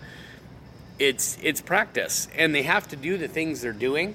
it's 0.99 1.39
it's 1.43 1.61
practice, 1.61 2.29
and 2.37 2.55
they 2.55 2.63
have 2.63 2.89
to 2.89 2.97
do 2.97 3.17
the 3.17 3.29
things 3.29 3.61
they're 3.61 3.73
doing, 3.73 4.15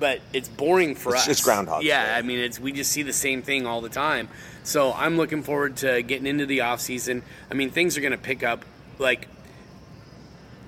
but 0.00 0.20
it's 0.32 0.48
boring 0.48 0.96
for 0.96 1.10
It's- 1.10 1.24
us. 1.24 1.28
it's 1.28 1.40
Groundhog 1.42 1.84
Yeah, 1.84 2.04
Day. 2.06 2.14
I 2.14 2.22
mean, 2.22 2.40
it's 2.40 2.58
we 2.58 2.72
just 2.72 2.90
see 2.90 3.02
the 3.02 3.12
same 3.12 3.42
thing 3.42 3.66
all 3.66 3.80
the 3.80 3.88
time. 3.88 4.28
So 4.64 4.92
I'm 4.92 5.16
looking 5.16 5.42
forward 5.44 5.76
to 5.78 6.02
getting 6.02 6.26
into 6.26 6.46
the 6.46 6.62
off 6.62 6.80
season. 6.80 7.22
I 7.50 7.54
mean, 7.54 7.70
things 7.70 7.96
are 7.96 8.00
going 8.00 8.10
to 8.12 8.18
pick 8.18 8.42
up. 8.42 8.64
Like 8.98 9.28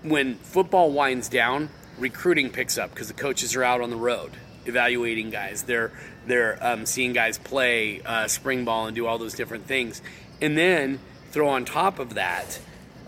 when 0.03 0.37
football 0.37 0.91
winds 0.93 1.29
down, 1.29 1.71
recruiting 1.99 2.51
picks 2.51 2.79
up 2.79 2.91
because 2.91 3.09
the 3.09 3.15
coaches 3.15 3.55
are 3.57 3.65
out 3.65 3.81
on 3.81 3.91
the 3.91 3.97
road 3.97 4.33
evaluating 4.65 5.31
guys. 5.31 5.65
They're 5.65 5.91
they're 6.27 6.57
um, 6.61 6.87
seeing 6.87 7.13
guys 7.13 7.37
play 7.39 8.01
uh, 8.03 8.29
spring 8.29 8.65
ball 8.65 8.87
and 8.87 8.95
do 8.95 9.07
all 9.07 9.19
those 9.19 9.35
different 9.35 9.67
things, 9.67 10.01
and 10.41 10.57
then 10.57 11.01
throw 11.31 11.49
on 11.49 11.65
top 11.65 11.99
of 11.99 12.15
that, 12.15 12.61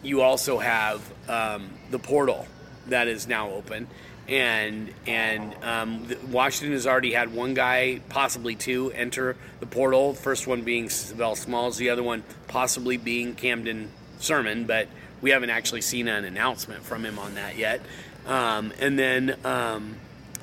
you 0.02 0.20
also 0.20 0.58
have 0.58 1.00
um, 1.28 1.70
the 1.90 1.98
portal 1.98 2.46
that 2.88 3.06
is 3.08 3.26
now 3.28 3.50
open. 3.50 3.86
And 4.26 4.92
and 5.06 5.54
um, 5.62 6.08
Washington 6.30 6.72
has 6.72 6.86
already 6.86 7.12
had 7.12 7.34
one 7.34 7.52
guy, 7.52 8.00
possibly 8.08 8.54
two, 8.54 8.90
enter 8.92 9.36
the 9.60 9.66
portal. 9.66 10.14
First 10.14 10.46
one 10.46 10.62
being 10.62 10.88
Savell 10.88 11.36
Smalls, 11.36 11.76
the 11.76 11.90
other 11.90 12.02
one 12.02 12.22
possibly 12.48 12.96
being 12.96 13.34
Camden 13.34 13.90
Sirmon, 14.18 14.66
but 14.66 14.88
we 15.20 15.30
haven't 15.30 15.50
actually 15.50 15.82
seen 15.82 16.08
an 16.08 16.24
announcement 16.24 16.82
from 16.82 17.04
him 17.04 17.18
on 17.18 17.34
that 17.34 17.56
yet. 17.56 17.80
Um, 18.26 18.72
and 18.80 18.98
then, 18.98 19.36
um, 19.44 19.96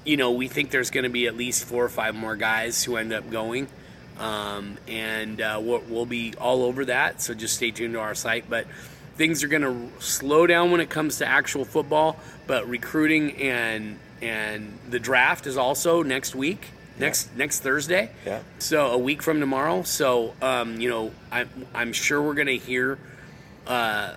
you 0.06 0.18
know, 0.18 0.32
we 0.32 0.48
think 0.48 0.72
there's 0.72 0.92
going 0.92 1.04
to 1.04 1.10
be 1.10 1.28
at 1.28 1.36
least 1.36 1.66
four 1.66 1.84
or 1.84 1.90
five 1.90 2.16
more 2.16 2.36
guys 2.36 2.84
who 2.84 2.96
end 2.98 3.14
up 3.14 3.30
going. 3.30 3.68
Um, 4.20 4.78
and 4.88 5.42
uh, 5.42 5.60
we'll, 5.62 5.82
we'll 5.88 6.06
be 6.06 6.34
all 6.40 6.64
over 6.64 6.86
that. 6.86 7.22
So 7.22 7.34
just 7.34 7.56
stay 7.56 7.72
tuned 7.72 7.94
to 7.94 8.00
our 8.00 8.14
site. 8.14 8.50
But 8.50 8.68
things 9.16 9.44
are 9.44 9.48
going 9.48 9.62
to 9.62 10.02
slow 10.02 10.48
down 10.48 10.72
when 10.72 10.82
it 10.82 10.90
comes 10.90 11.18
to 11.18 11.26
actual 11.26 11.66
football. 11.66 12.20
But 12.48 12.68
recruiting 12.68 13.42
and 13.42 14.00
and 14.22 14.78
the 14.90 15.00
draft 15.00 15.48
is 15.48 15.58
also 15.58 16.04
next 16.04 16.36
week, 16.36 16.68
next 17.00 17.36
next 17.36 17.62
Thursday. 17.62 18.12
Yeah. 18.26 18.42
So 18.60 18.88
a 18.92 18.98
week 18.98 19.22
from 19.22 19.40
tomorrow. 19.40 19.84
So 19.84 20.34
um, 20.42 20.80
you 20.80 20.90
know, 20.90 21.12
I'm 21.32 21.50
I'm 21.74 21.94
sure 21.94 22.22
we're 22.22 22.34
going 22.34 22.48
to 22.48 22.58
hear 22.58 22.98
uh, 23.68 24.16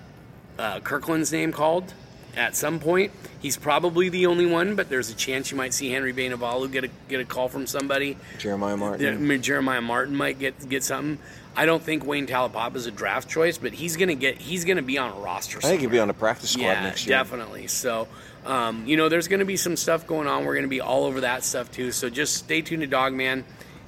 uh, 0.57 0.79
Kirkland's 0.81 1.31
name 1.31 1.51
called 1.51 1.93
at 2.35 2.55
some 2.55 2.79
point. 2.79 3.11
He's 3.39 3.57
probably 3.57 4.09
the 4.09 4.25
only 4.25 4.45
one, 4.45 4.75
but 4.75 4.89
there's 4.89 5.09
a 5.09 5.15
chance 5.15 5.51
you 5.51 5.57
might 5.57 5.73
see 5.73 5.89
Henry 5.89 6.13
Bainivalu 6.13 6.71
get 6.71 6.83
a 6.83 6.89
get 7.07 7.19
a 7.19 7.25
call 7.25 7.47
from 7.47 7.67
somebody. 7.67 8.17
Jeremiah 8.39 8.77
Martin. 8.77 9.29
Yeah, 9.29 9.37
Jeremiah 9.37 9.81
Martin 9.81 10.15
might 10.15 10.39
get 10.39 10.67
get 10.67 10.83
something. 10.83 11.19
I 11.57 11.65
don't 11.65 11.81
think 11.81 12.05
Wayne 12.05 12.27
Taulapapa 12.27 12.75
is 12.75 12.85
a 12.85 12.91
draft 12.91 13.29
choice, 13.29 13.57
but 13.57 13.73
he's 13.73 13.95
gonna 13.97 14.15
get 14.15 14.37
he's 14.37 14.65
gonna 14.65 14.81
be 14.81 14.97
on 14.97 15.11
a 15.11 15.19
roster. 15.19 15.59
I 15.59 15.61
think 15.61 15.81
he'll 15.81 15.89
be 15.89 15.99
on 15.99 16.07
the 16.07 16.13
practice 16.13 16.51
squad 16.51 16.63
yeah, 16.63 16.83
next 16.83 17.07
year. 17.07 17.17
definitely. 17.17 17.67
So, 17.67 18.07
um, 18.45 18.85
you 18.85 18.97
know, 18.97 19.09
there's 19.09 19.27
gonna 19.27 19.45
be 19.45 19.57
some 19.57 19.75
stuff 19.75 20.05
going 20.05 20.27
on. 20.27 20.45
We're 20.45 20.55
gonna 20.55 20.67
be 20.67 20.81
all 20.81 21.05
over 21.05 21.21
that 21.21 21.43
stuff 21.43 21.71
too. 21.71 21.91
So 21.91 22.09
just 22.09 22.35
stay 22.35 22.61
tuned 22.61 22.81
to 22.81 22.87
Dawgman, 22.87 23.43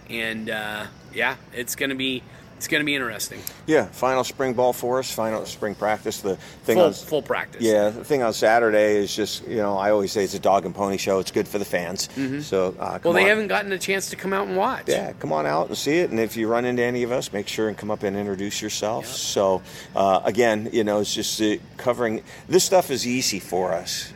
and 0.09 0.49
uh, 0.49 0.85
yeah, 1.13 1.35
it's 1.53 1.75
gonna 1.75 1.95
be 1.95 2.23
it's 2.57 2.67
gonna 2.67 2.83
be 2.83 2.95
interesting. 2.95 3.39
Yeah, 3.65 3.85
final 3.85 4.23
spring 4.23 4.53
ball 4.53 4.73
for 4.73 4.99
us. 4.99 5.11
Final 5.11 5.45
spring 5.45 5.75
practice. 5.75 6.21
The 6.21 6.35
thing 6.35 6.75
Full 6.77 6.85
on 6.85 6.93
full 6.93 7.21
practice. 7.21 7.61
Yeah, 7.61 7.89
the 7.89 8.03
thing 8.03 8.23
on 8.23 8.33
Saturday 8.33 8.97
is 8.97 9.15
just 9.15 9.47
you 9.47 9.57
know 9.57 9.77
I 9.77 9.91
always 9.91 10.11
say 10.11 10.23
it's 10.23 10.33
a 10.33 10.39
dog 10.39 10.65
and 10.65 10.73
pony 10.75 10.97
show. 10.97 11.19
It's 11.19 11.31
good 11.31 11.47
for 11.47 11.59
the 11.59 11.65
fans. 11.65 12.09
So 12.45 12.75
uh, 12.79 12.97
Mm-hmm. 12.97 13.03
Well, 13.07 13.13
they 13.13 13.23
on. 13.23 13.27
haven't 13.29 13.47
gotten 13.47 13.71
a 13.71 13.77
chance 13.77 14.09
to 14.09 14.15
come 14.15 14.33
out 14.33 14.47
and 14.47 14.57
watch. 14.57 14.85
Yeah, 14.87 15.13
come 15.13 15.31
on 15.31 15.45
out 15.45 15.67
and 15.67 15.77
see 15.77 15.99
it. 15.99 16.09
And 16.09 16.19
if 16.19 16.35
you 16.35 16.47
run 16.47 16.65
into 16.65 16.83
any 16.83 17.03
of 17.03 17.11
us, 17.11 17.31
make 17.31 17.47
sure 17.47 17.67
and 17.69 17.77
come 17.77 17.91
up 17.91 18.03
and 18.03 18.17
introduce 18.17 18.61
yourself. 18.61 19.05
So, 19.07 19.61
uh, 19.95 20.21
again, 20.25 20.69
you 20.73 20.83
know, 20.83 20.99
it's 20.99 21.13
just 21.13 21.41
uh, 21.41 21.55
covering 21.77 22.23
this 22.49 22.63
stuff 22.63 22.89
is 22.91 23.05
easy 23.07 23.39
for 23.39 23.73
us. 23.73 24.11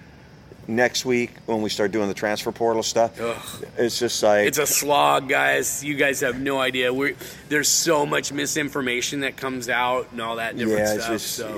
Next 0.71 1.03
week, 1.03 1.31
when 1.47 1.61
we 1.61 1.69
start 1.69 1.91
doing 1.91 2.07
the 2.07 2.13
transfer 2.13 2.49
portal 2.53 2.81
stuff, 2.81 3.19
Ugh. 3.19 3.65
it's 3.77 3.99
just 3.99 4.23
like 4.23 4.47
It's 4.47 4.57
a 4.57 4.65
slog, 4.65 5.27
guys. 5.27 5.83
You 5.83 5.95
guys 5.95 6.21
have 6.21 6.39
no 6.39 6.61
idea. 6.61 6.93
We're, 6.93 7.15
there's 7.49 7.67
so 7.67 8.05
much 8.05 8.31
misinformation 8.31 9.19
that 9.19 9.35
comes 9.35 9.67
out 9.67 10.07
and 10.13 10.21
all 10.21 10.37
that 10.37 10.55
different 10.55 10.79
yeah, 10.79 10.93
stuff. 10.93 11.09
just 11.09 11.35
so. 11.35 11.49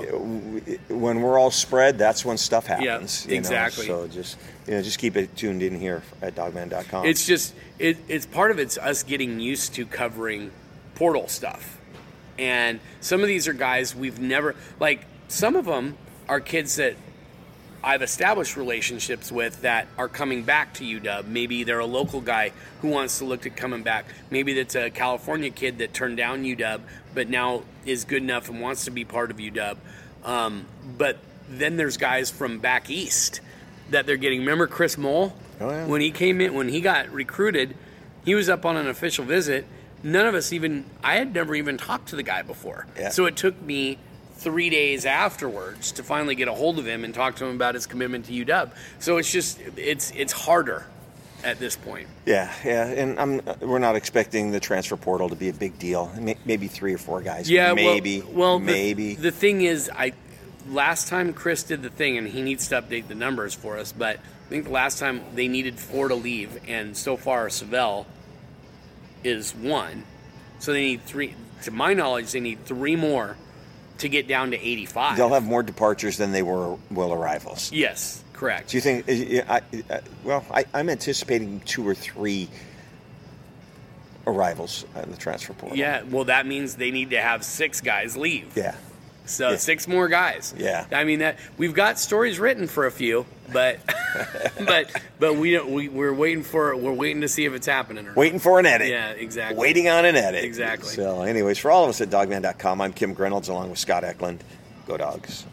when 0.88 1.22
we're 1.22 1.38
all 1.38 1.52
spread, 1.52 1.96
that's 1.96 2.24
when 2.24 2.36
stuff 2.36 2.66
happens. 2.66 3.24
you 3.24 3.32
know? 3.32 3.38
exactly. 3.38 3.86
So 3.86 4.08
just 4.08 4.36
you 4.66 4.74
know, 4.74 4.82
just 4.82 4.98
keep 4.98 5.16
it 5.16 5.36
tuned 5.36 5.62
in 5.62 5.78
here 5.78 6.02
at 6.20 6.34
Dawgman.com. 6.34 7.06
It's 7.06 7.24
just 7.24 7.54
it, 7.78 7.96
it's 8.08 8.26
part 8.26 8.50
of 8.50 8.58
it's 8.58 8.76
us 8.78 9.04
getting 9.04 9.38
used 9.38 9.74
to 9.74 9.86
covering 9.86 10.50
portal 10.96 11.28
stuff, 11.28 11.78
and 12.36 12.80
some 13.00 13.20
of 13.20 13.28
these 13.28 13.46
are 13.46 13.52
guys 13.52 13.94
we've 13.94 14.18
never 14.18 14.56
like. 14.80 15.02
Some 15.28 15.54
of 15.54 15.66
them 15.66 15.96
are 16.28 16.40
kids 16.40 16.76
that 16.76 16.96
I've 17.84 18.02
established 18.02 18.56
relationships 18.56 19.30
with 19.30 19.62
that 19.62 19.86
are 19.98 20.08
coming 20.08 20.42
back 20.42 20.74
to 20.74 20.84
UW. 20.84 21.26
Maybe 21.26 21.64
they're 21.64 21.78
a 21.78 21.86
local 21.86 22.20
guy 22.20 22.52
who 22.80 22.88
wants 22.88 23.18
to 23.18 23.26
look 23.26 23.44
at 23.46 23.56
coming 23.56 23.82
back. 23.82 24.06
Maybe 24.30 24.54
that's 24.54 24.74
a 24.74 24.90
California 24.90 25.50
kid 25.50 25.78
that 25.78 25.92
turned 25.92 26.16
down 26.16 26.44
UW, 26.44 26.80
but 27.14 27.28
now 27.28 27.62
is 27.84 28.04
good 28.04 28.22
enough 28.22 28.48
and 28.48 28.60
wants 28.60 28.86
to 28.86 28.90
be 28.90 29.04
part 29.04 29.30
of 29.30 29.36
UW. 29.36 29.76
Um, 30.24 30.64
but 30.96 31.18
then 31.48 31.76
there's 31.76 31.98
guys 31.98 32.30
from 32.30 32.58
back 32.58 32.88
east 32.88 33.40
that 33.90 34.06
they're 34.06 34.16
getting. 34.16 34.40
Remember 34.40 34.66
Chris 34.66 34.96
Mole? 34.96 35.34
Oh, 35.60 35.70
yeah. 35.70 35.86
When 35.86 36.00
he 36.00 36.10
came 36.10 36.40
in, 36.40 36.54
when 36.54 36.68
he 36.68 36.80
got 36.80 37.10
recruited, 37.10 37.76
he 38.24 38.34
was 38.34 38.48
up 38.48 38.64
on 38.64 38.76
an 38.76 38.88
official 38.88 39.24
visit. 39.24 39.66
None 40.02 40.26
of 40.26 40.34
us 40.34 40.52
even, 40.52 40.84
I 41.02 41.16
had 41.16 41.34
never 41.34 41.54
even 41.54 41.76
talked 41.76 42.08
to 42.08 42.16
the 42.16 42.22
guy 42.22 42.42
before. 42.42 42.86
Yeah. 42.98 43.10
So 43.10 43.26
it 43.26 43.36
took 43.36 43.60
me 43.60 43.98
three 44.36 44.70
days 44.70 45.06
afterwards 45.06 45.92
to 45.92 46.02
finally 46.02 46.34
get 46.34 46.48
a 46.48 46.52
hold 46.52 46.78
of 46.78 46.86
him 46.86 47.04
and 47.04 47.14
talk 47.14 47.36
to 47.36 47.44
him 47.44 47.54
about 47.54 47.74
his 47.74 47.86
commitment 47.86 48.26
to 48.26 48.44
UW. 48.44 48.70
So 48.98 49.16
it's 49.18 49.30
just, 49.30 49.60
it's 49.76 50.10
it's 50.12 50.32
harder 50.32 50.86
at 51.44 51.58
this 51.58 51.76
point. 51.76 52.08
yeah, 52.24 52.52
yeah, 52.64 52.86
and 52.86 53.20
I'm 53.20 53.40
we're 53.60 53.78
not 53.78 53.96
expecting 53.96 54.50
the 54.50 54.60
transfer 54.60 54.96
portal 54.96 55.28
to 55.28 55.36
be 55.36 55.50
a 55.50 55.52
big 55.52 55.78
deal. 55.78 56.10
Maybe 56.46 56.68
three 56.68 56.94
or 56.94 56.98
four 56.98 57.20
guys. 57.20 57.50
Yeah, 57.50 57.72
well- 57.72 57.84
maybe. 57.84 58.22
Well, 58.22 58.58
the- 58.58 58.64
maybe. 58.64 59.14
The, 59.14 59.30
thing 59.30 59.62
is, 59.62 59.90
I 59.94 60.12
last 60.70 61.08
time 61.08 61.32
Chris 61.34 61.62
did 61.62 61.82
the 61.82 61.90
thing, 61.90 62.16
and 62.18 62.26
he 62.26 62.40
needs 62.42 62.68
to 62.68 62.80
update 62.80 63.08
the 63.08 63.14
numbers 63.14 63.54
for 63.54 63.76
us. 63.78 63.92
But 63.92 64.16
I 64.16 64.48
think 64.48 64.64
the 64.64 64.70
last 64.70 64.98
time 64.98 65.22
they 65.34 65.48
needed 65.48 65.78
four 65.78 66.08
to 66.08 66.14
leave, 66.14 66.58
and 66.66 66.96
so 66.96 67.16
far 67.16 67.48
Savell 67.50 68.06
is 69.22 69.54
one. 69.54 70.04
So 70.58 70.72
they 70.72 70.80
need 70.82 71.02
three. 71.04 71.34
To 71.64 71.70
my 71.70 71.94
knowledge, 71.94 72.32
they 72.32 72.40
need 72.40 72.64
three 72.64 72.96
more 72.96 73.36
to 74.04 74.08
get 74.08 74.28
down 74.28 74.50
to 74.52 74.56
eighty-five. 74.58 75.16
They'll 75.16 75.30
have 75.34 75.44
more 75.44 75.62
departures 75.62 76.16
than 76.16 76.30
they 76.32 76.42
were 76.42 76.76
will 76.90 77.12
arrivals. 77.12 77.72
yes, 77.72 78.22
correct. 78.32 78.70
Do 78.70 78.76
you 78.76 78.80
think? 78.80 79.08
uh, 79.08 79.52
I, 79.52 79.60
I, 79.94 80.00
well, 80.22 80.44
I, 80.50 80.64
I'm 80.72 80.88
anticipating 80.88 81.60
two 81.64 81.86
or 81.88 81.94
three 81.94 82.48
arrivals 84.26 84.84
in 85.02 85.10
the 85.10 85.16
transfer 85.16 85.52
portal. 85.52 85.76
yeah, 85.76 86.02
well, 86.04 86.24
that 86.24 86.46
means 86.46 86.76
they 86.76 86.90
need 86.90 87.10
to 87.10 87.20
have 87.20 87.44
six 87.44 87.80
guys 87.80 88.16
leave. 88.16 88.56
Yeah. 88.56 88.74
So 89.26 89.50
Yeah. 89.50 89.56
six 89.56 89.88
more 89.88 90.08
guys. 90.08 90.54
Yeah. 90.56 90.86
I 90.92 91.04
mean 91.04 91.18
that 91.20 91.38
we've 91.56 91.74
got 91.74 91.98
stories 91.98 92.38
written 92.38 92.66
for 92.66 92.86
a 92.86 92.90
few, 92.90 93.26
but 93.52 93.78
but 94.66 94.90
but 95.18 95.36
we 95.36 95.52
don't. 95.52 95.70
We, 95.70 95.88
we're 95.88 96.14
waiting 96.14 96.42
for 96.42 96.76
we're 96.76 96.92
waiting 96.92 97.22
to 97.22 97.28
see 97.28 97.44
if 97.44 97.52
it's 97.52 97.66
happening 97.66 98.04
or 98.06 98.10
not. 98.10 98.16
Waiting 98.16 98.38
for 98.38 98.58
an 98.58 98.66
edit. 98.66 98.88
Yeah, 98.88 99.10
exactly. 99.10 99.58
Waiting 99.58 99.88
on 99.88 100.04
an 100.04 100.16
edit. 100.16 100.44
Exactly. 100.44 100.90
So, 100.94 101.22
anyways, 101.22 101.58
for 101.58 101.70
all 101.70 101.84
of 101.84 101.90
us 101.90 102.00
at 102.00 102.10
Dawgman.com, 102.10 102.80
I'm 102.80 102.92
Kim 102.92 103.14
Grinolds 103.14 103.48
along 103.48 103.70
with 103.70 103.78
Scott 103.78 104.04
Eklund. 104.04 104.42
Go 104.86 104.96
dogs. 104.96 105.44